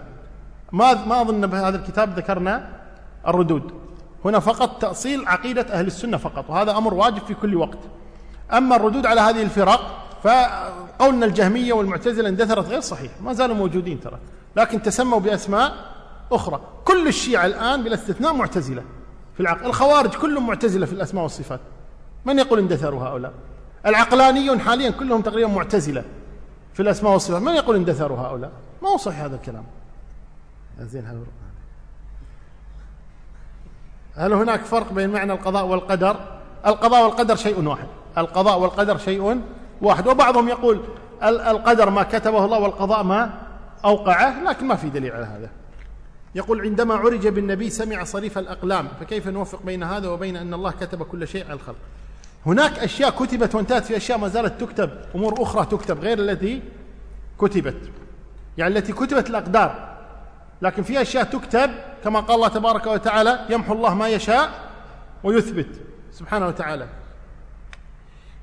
ما 0.73 1.07
ما 1.07 1.21
أظن 1.21 1.47
بهذا 1.47 1.77
الكتاب 1.77 2.19
ذكرنا 2.19 2.71
الردود. 3.29 3.73
هنا 4.25 4.39
فقط 4.39 4.83
تأصيل 4.83 5.29
عقيدة 5.29 5.63
أهل 5.63 5.87
السنة 5.87 6.17
فقط 6.17 6.51
وهذا 6.51 6.77
أمر 6.77 6.95
واجب 6.95 7.23
في 7.27 7.35
كل 7.35 7.57
وقت. 7.57 7.79
أما 8.53 8.77
الردود 8.77 9.07
على 9.07 9.21
هذه 9.21 9.43
الفرق 9.43 9.81
فقولنا 10.23 11.27
الجهمية 11.27 11.73
والمعتزلة 11.73 12.29
اندثرت 12.29 12.67
غير 12.67 12.81
صحيح 12.81 13.13
ما 13.21 13.33
زالوا 13.33 13.57
موجودين 13.57 14.01
ترى. 14.01 14.19
لكن 14.57 14.83
تسموا 14.83 15.21
بأسماء 15.21 15.73
أخرى. 16.33 16.61
كل 16.85 17.09
الشيعة 17.09 17.47
الآن 17.47 17.85
بلا 17.85 17.95
استثناء 17.95 18.35
معتزلة 18.35 18.83
في 19.35 19.41
العقل 19.41 19.67
الخوارج 19.67 20.11
كلهم 20.11 20.47
معتزلة 20.47 20.87
في 20.87 20.93
الأسماء 20.93 21.23
والصفات. 21.23 21.61
من 22.25 22.39
يقول 22.39 22.59
اندثروا 22.59 23.03
هؤلاء؟ 23.03 23.33
العقلانيون 23.87 24.61
حاليا 24.61 24.91
كلهم 24.91 25.23
تقريبا 25.23 25.49
معتزلة 25.49 26.05
في 26.75 26.83
الأسماء 26.83 27.13
والصفات. 27.13 27.43
من 27.43 27.55
يقول 27.55 27.77
اندثروا 27.77 28.19
هؤلاء؟ 28.19 28.51
ما 28.83 28.89
هو 28.89 28.97
صحيح 28.97 29.21
هذا 29.21 29.37
الكلام. 29.37 29.65
زين 30.81 31.05
هذا 31.05 31.19
هل 34.15 34.33
هناك 34.33 34.65
فرق 34.65 34.93
بين 34.93 35.11
معنى 35.11 35.33
القضاء 35.33 35.67
والقدر؟ 35.67 36.17
القضاء 36.67 37.05
والقدر 37.05 37.37
شيء 37.37 37.65
واحد. 37.65 37.87
القضاء 38.19 38.59
والقدر 38.59 38.99
شيء 38.99 39.43
واحد. 39.81 40.07
وبعضهم 40.07 40.49
يقول 40.49 40.81
القدر 41.23 41.91
ما 41.91 42.03
كتبه 42.03 42.45
الله 42.45 42.59
والقضاء 42.59 43.03
ما 43.03 43.41
أوقعه 43.85 44.43
لكن 44.43 44.67
ما 44.67 44.77
في 44.77 44.91
دليل 44.91 45.13
على 45.13 45.25
هذا. 45.25 45.51
يقول 46.35 46.61
عندما 46.61 46.95
عرج 46.95 47.29
بالنبي 47.29 47.71
سمع 47.71 48.05
صريف 48.05 48.39
الأقلام 48.39 48.89
فكيف 49.01 49.29
نوفق 49.29 49.63
بين 49.63 49.83
هذا 49.83 50.09
وبين 50.09 50.37
أن 50.37 50.55
الله 50.55 50.71
كتب 50.71 51.03
كل 51.03 51.29
شيء 51.29 51.45
على 51.45 51.55
الخلق؟ 51.55 51.77
هناك 52.49 52.79
أشياء 52.79 53.11
كتبت 53.11 53.55
وانتهت 53.55 53.85
في 53.85 53.97
أشياء 53.97 54.19
ما 54.19 54.29
زالت 54.29 54.61
تكتب 54.61 54.91
أمور 55.15 55.43
أخرى 55.43 55.67
تكتب 55.67 56.01
غير 56.01 56.19
التي 56.19 56.63
كتبت. 57.39 57.91
يعني 58.59 58.79
التي 58.79 58.93
كتبت 58.93 59.31
الأقدار. 59.31 59.97
لكن 60.63 60.83
في 60.83 61.03
أشياء 61.03 61.25
تكتب 61.25 61.71
كما 62.05 62.21
قال 62.21 62.37
الله 62.37 62.49
تبارك 62.49 62.87
وتعالى 62.87 63.47
يمحو 63.51 63.73
الله 63.73 63.95
ما 63.95 64.09
يشاء 64.09 64.71
ويثبت. 65.25 65.81
سبحانه 66.13 66.47
وتعالى. 66.47 66.89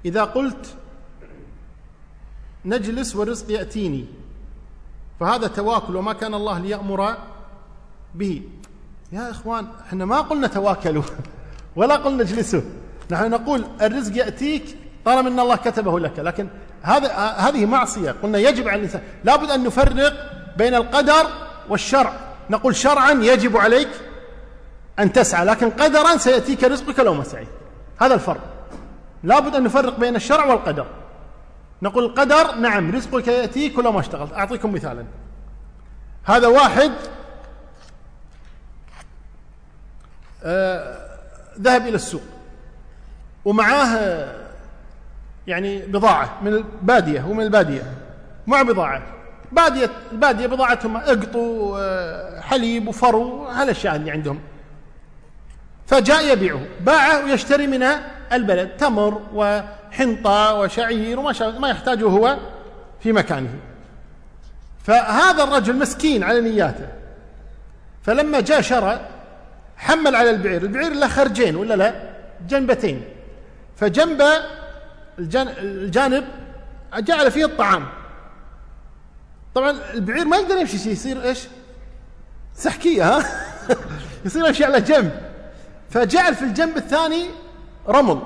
إذا 0.06 0.24
قلت 0.24 0.76
نجلس 2.66 3.16
والرزق 3.16 3.52
يأتيني 3.52 4.06
فهذا 5.20 5.48
تواكل 5.48 5.96
وما 5.96 6.14
كان 6.14 6.34
الله 6.34 6.60
ليأمر 6.60 7.18
به. 8.16 8.44
يا 9.12 9.32
إخوان 9.32 9.68
إحنا 9.88 10.06
ما 10.06 10.22
قلنا 10.22 10.48
تواكلوا 10.48 11.04
ولا 11.76 11.96
قلنا 11.96 12.24
اجلسوا. 12.24 12.85
نحن 13.12 13.30
نقول 13.30 13.66
الرزق 13.82 14.18
يأتيك 14.18 14.78
طالما 15.06 15.30
أن 15.30 15.40
الله 15.40 15.56
كتبه 15.56 16.00
لك 16.00 16.20
لكن 16.20 16.48
هذا 16.82 17.14
هذه 17.18 17.66
معصية. 17.66 18.16
قلنا 18.24 18.38
يجب 18.38 18.68
على 18.68 18.78
الإنسان 18.78 19.02
لابد 19.24 19.52
أن 19.52 19.64
نفرق 19.64 20.14
بين 20.58 20.76
القدر 20.76 21.28
والشرع. 21.70 22.14
نقول 22.50 22.76
شرعا 22.76 23.12
يجب 23.12 23.58
عليك 23.58 23.90
أن 25.00 25.14
تسعى 25.14 25.46
لكن 25.46 25.70
قدرا 25.70 26.18
سيأتيك 26.18 26.64
رزقك 26.64 27.00
لو 27.00 27.14
ما 27.14 27.24
سعيت. 27.24 27.48
هذا 28.02 28.14
الفرق. 28.14 28.42
لابد 29.24 29.56
أن 29.56 29.64
نفرق 29.64 30.00
بين 30.00 30.16
الشرع 30.16 30.46
والقدر. 30.46 30.88
نقول 31.82 32.06
القدر 32.06 32.56
نعم 32.56 32.96
رزقك 32.96 33.28
يأتيك 33.28 33.78
ولو 33.78 33.92
ما 33.92 34.00
اشتغلت. 34.00 34.34
أعطيكم 34.34 34.74
مثالا. 34.74 35.06
هذا 36.24 36.48
واحد 36.48 36.92
آه 40.44 40.98
ذهب 41.60 41.82
إلى 41.88 41.96
السوق. 41.96 42.22
ومعاه 43.46 44.28
يعني 45.48 45.80
بضاعة 45.80 46.38
من 46.42 46.54
البادية 46.54 47.22
هو 47.22 47.34
من 47.34 47.44
البادية 47.44 47.84
مع 48.48 48.62
بضاعة. 48.62 49.02
بادية 49.52 49.90
البادية 50.12 50.48
بضاعتهم 50.48 50.98
اقطو 50.98 51.78
آه، 51.78 52.42
حليب 52.42 52.88
وفرو 52.88 53.46
هالاشياء 53.46 53.96
اللي 53.96 54.12
عندهم. 54.12 54.40
فجاء 55.88 56.34
يبيعه 56.34 56.62
باعه 56.82 57.24
ويشتري 57.24 57.68
من 57.68 57.86
البلد 58.34 58.70
تمر 58.78 59.22
وحنطة 59.34 60.54
وشعير 60.54 61.20
وما 61.20 61.60
ما 61.60 61.70
يحتاجه 61.70 62.06
هو 62.06 62.38
في 63.00 63.12
مكانه. 63.12 63.50
فهذا 64.84 65.44
الرجل 65.44 65.76
مسكين 65.76 66.24
على 66.24 66.42
نياته. 66.42 66.88
فلما 68.04 68.40
جاء 68.40 68.62
شرى 68.62 69.00
حمل 69.78 70.16
على 70.16 70.30
البعير 70.30 70.62
البعير 70.62 70.94
له 70.94 71.08
خرجين 71.08 71.56
ولا 71.56 71.74
لا؟ 71.74 71.94
جنبتين. 72.48 73.15
فجنب 73.76 74.24
الجانب 75.20 76.26
جعل 76.98 77.32
فيه 77.32 77.46
الطعام. 77.46 77.88
طبعا 79.56 79.72
البعير 79.94 80.26
ما 80.26 80.38
يقدر 80.38 80.58
يمشي 80.58 80.92
يصير 80.92 81.24
إيش؟ 81.24 81.48
سحكية 82.56 83.18
ها؟ 83.18 83.24
يصير 84.26 84.48
يمشي 84.48 84.66
على 84.66 84.82
جنب. 84.82 85.22
فجعل 85.90 86.36
في 86.36 86.42
الجنب 86.42 86.78
الثاني 86.78 87.30
رمل. 87.88 88.22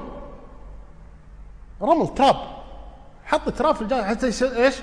رمل 1.82 2.14
تراب. 2.16 2.36
حط 3.26 3.50
تراب 3.50 3.76
في 3.76 3.82
الجانب 3.82 4.04
حتى 4.04 4.28
يصير 4.28 4.56
إيش؟ 4.56 4.76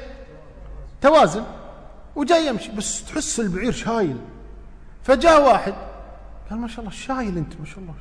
توازن. 1.01 1.45
وجاي 2.17 2.47
يمشي. 2.47 2.73
بس 2.73 3.05
تحس 3.05 3.41
البعير 3.41 3.73
شايل. 3.73 4.17
فجاء 5.05 5.43
واحد. 5.43 5.75
قال 6.51 6.59
ما 6.59 6.69
شاء 6.69 6.81
الله 6.81 6.91
شايل 6.91 7.39
أنت 7.39 7.61
ما 7.61 7.67
شاء 7.67 7.79
الله. 7.79 7.95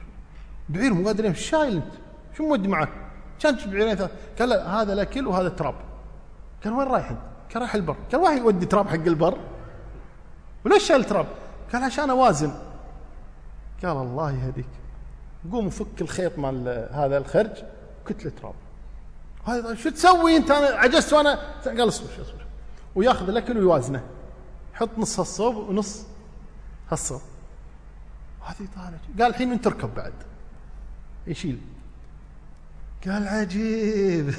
بعير 0.70 0.94
مو 0.94 1.08
قادر 1.08 1.26
يمشي 1.26 1.44
شايل 1.44 1.74
أنت. 1.76 2.05
شو 2.38 2.48
مودي 2.48 2.68
معك 2.68 2.90
كان 3.40 3.56
بعيرين 3.56 3.96
ثلاث 3.96 4.12
قال 4.40 4.50
لا 4.50 4.82
هذا 4.82 4.94
الاكل 4.94 5.28
وهذا 5.28 5.50
تراب. 5.50 5.76
قال 6.64 6.74
وين 6.74 6.88
رايح؟ 6.88 7.10
قال 7.54 7.62
رايح 7.62 7.76
البر. 7.76 7.96
قال 8.12 8.22
واحد 8.22 8.38
يودي 8.38 8.66
تراب 8.66 8.88
حق 8.88 8.94
البر. 8.94 9.38
وليش 10.66 10.84
شايل 10.84 11.04
تراب؟ 11.04 11.28
قال 11.74 11.84
عشان 11.84 12.10
أوازن. 12.10 12.52
قال 13.84 13.98
الله 13.98 14.32
يهديك. 14.32 14.68
قوم 15.52 15.70
فك 15.70 16.02
الخيط 16.02 16.40
مال 16.40 16.90
هذا 16.92 17.18
الخرج 17.18 17.64
كتله 18.08 18.32
تراب. 18.42 18.56
هذا 19.46 19.76
شو 19.76 19.90
تسوي 19.90 20.38
أنت؟ 20.38 20.52
أنا 20.52 20.68
عجزت 20.68 21.14
وأنا 21.14 21.40
قال 21.66 21.88
اصبر 21.88 22.22
اصبر. 22.22 22.46
وياخذ 22.96 23.30
الأكل 23.30 23.58
ويوازنه. 23.58 24.04
حط 24.74 24.90
نص 24.98 25.20
هالصوب 25.20 25.56
ونص 25.56 26.06
هالصوب. 26.92 27.22
هذه 28.46 28.68
طالع 28.76 28.98
قال 29.20 29.30
الحين 29.30 29.52
انت 29.52 29.68
اركب 29.68 29.96
بعد. 29.96 30.14
يشيل. 31.28 31.62
قال 33.06 33.28
عجيب. 33.28 34.34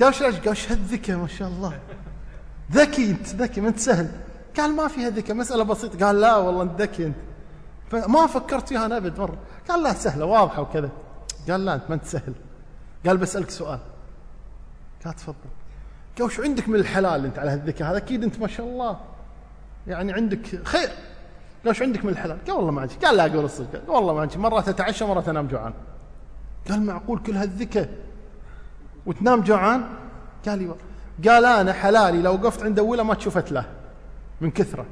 قال 0.00 0.14
إيش 0.14 0.22
قال 0.22 0.48
إيش 0.48 0.72
هالذكاء 0.72 1.16
ما 1.16 1.26
شاء 1.26 1.48
الله. 1.48 1.80
ذكي 2.72 3.10
أنت 3.10 3.26
ذكي 3.26 3.60
ما 3.60 3.68
أنت 3.68 3.78
سهل. 3.78 4.10
قال 4.56 4.76
ما 4.76 4.88
فيها 4.88 5.10
ذكاء 5.10 5.36
مسألة 5.36 5.64
بسيطة. 5.64 6.06
قال 6.06 6.20
لا 6.20 6.36
والله 6.36 6.62
أنت 6.62 6.80
ذكي 6.80 7.06
أنت. 7.06 7.16
فما 7.90 8.26
فكرت 8.26 8.68
فيها 8.68 8.86
أنا 8.86 8.96
أبد 8.96 9.20
مرة. 9.20 9.38
قال 9.68 9.82
لا 9.82 9.92
سهلة 9.92 10.24
واضحة 10.24 10.62
وكذا. 10.62 10.90
قال 11.50 11.64
لا 11.64 11.74
أنت 11.74 11.82
ما 11.88 11.94
أنت 11.94 12.04
سهل. 12.04 12.34
قال 13.06 13.16
بسألك 13.16 13.50
سؤال. 13.50 13.78
قال 15.04 15.14
تفضل. 15.14 15.36
قال 16.18 16.26
وش 16.26 16.40
عندك 16.40 16.68
من 16.68 16.74
الحلال 16.74 17.24
أنت 17.24 17.38
على 17.38 17.50
هالذكاء 17.50 17.90
هذا 17.90 17.96
أكيد 17.96 18.22
أنت 18.22 18.38
ما 18.40 18.46
شاء 18.46 18.66
الله. 18.66 19.00
يعني 19.86 20.12
عندك 20.12 20.66
خير. 20.66 20.88
قال 21.64 21.70
وش 21.70 21.82
عندك 21.82 22.04
من 22.04 22.10
الحلال؟ 22.10 22.38
قال 22.46 22.56
والله 22.56 22.70
ما 22.70 22.80
عندي 22.80 22.94
قال 22.94 23.16
لا 23.16 23.26
أقول 23.26 23.44
الصدق. 23.44 23.80
قال 23.86 23.90
والله 23.90 24.14
ما 24.14 24.20
عندي 24.20 24.38
مرات 24.38 24.68
اتعشى 24.68 25.04
مرات 25.04 25.28
انام 25.28 25.46
جوعان. 25.46 25.72
قال 26.70 26.82
معقول 26.82 27.18
كل 27.18 27.36
هالذكاء 27.36 27.88
وتنام 29.06 29.40
جوعان؟ 29.40 29.84
قال 30.46 30.58
لي 30.58 30.74
قال 31.30 31.44
أنا 31.44 31.72
حلالي 31.72 32.22
لو 32.22 32.34
وقفت 32.34 32.62
عند 32.62 32.78
أوله 32.78 33.02
ما 33.02 33.14
تشوفت 33.14 33.52
له 33.52 33.64
من 34.40 34.50
كثرة. 34.50 34.86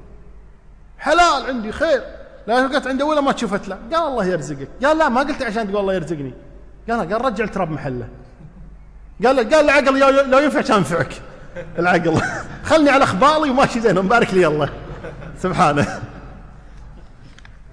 حلال 0.99 1.47
عندي 1.47 1.73
خير. 1.73 2.03
لو 2.49 2.55
وقفت 2.57 2.87
عند 2.87 3.03
أوله 3.03 3.21
ما 3.21 3.33
تشوفت 3.33 3.69
له. 3.69 3.79
قال 3.93 4.09
الله 4.09 4.25
يرزقك. 4.25 4.69
قال 4.85 4.99
لا 4.99 5.09
ما 5.09 5.21
قلت 5.21 5.43
عشان 5.43 5.67
تقول 5.67 5.81
الله 5.81 5.95
يرزقني. 5.95 6.35
قال 6.91 7.13
قال 7.13 7.25
رجع 7.25 7.45
التراب 7.45 7.71
محله. 7.71 8.09
قال 9.25 9.37
له 9.37 9.43
قال 9.43 9.71
العقل 9.71 10.31
لو 10.31 10.39
ينفع 10.39 10.61
كان 10.61 10.77
ينفعك 10.77 11.23
العقل. 11.79 12.21
خلني 12.65 12.91
على 12.91 13.05
أخبالي 13.05 13.51
وماشي 13.51 13.81
زين 13.81 13.99
ومبارك 13.99 14.35
لي 14.35 14.47
الله. 14.47 14.69
سبحانه. 15.39 16.01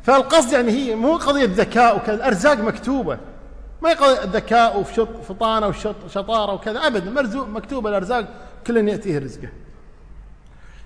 فالقصد 0.04 0.54
يعني 0.54 0.72
هي 0.72 0.96
مو 0.96 1.18
قضية 1.18 1.50
ذكاء 1.56 1.98
وكذا 1.98 2.16
الأرزاق 2.16 2.58
مكتوبة. 2.58 3.18
ما 3.84 3.90
يقضي 3.90 4.24
الذكاء 4.24 4.80
وفطانه 4.80 5.68
وشطاره 5.68 6.54
وكذا. 6.54 6.88
ابدا. 6.88 7.12
مرزوق 7.12 7.48
مكتوبه 7.48 7.90
الأرزاق 7.90 8.28
كل 8.68 8.88
يأتيه 8.88 9.20
رزقه. 9.20 9.50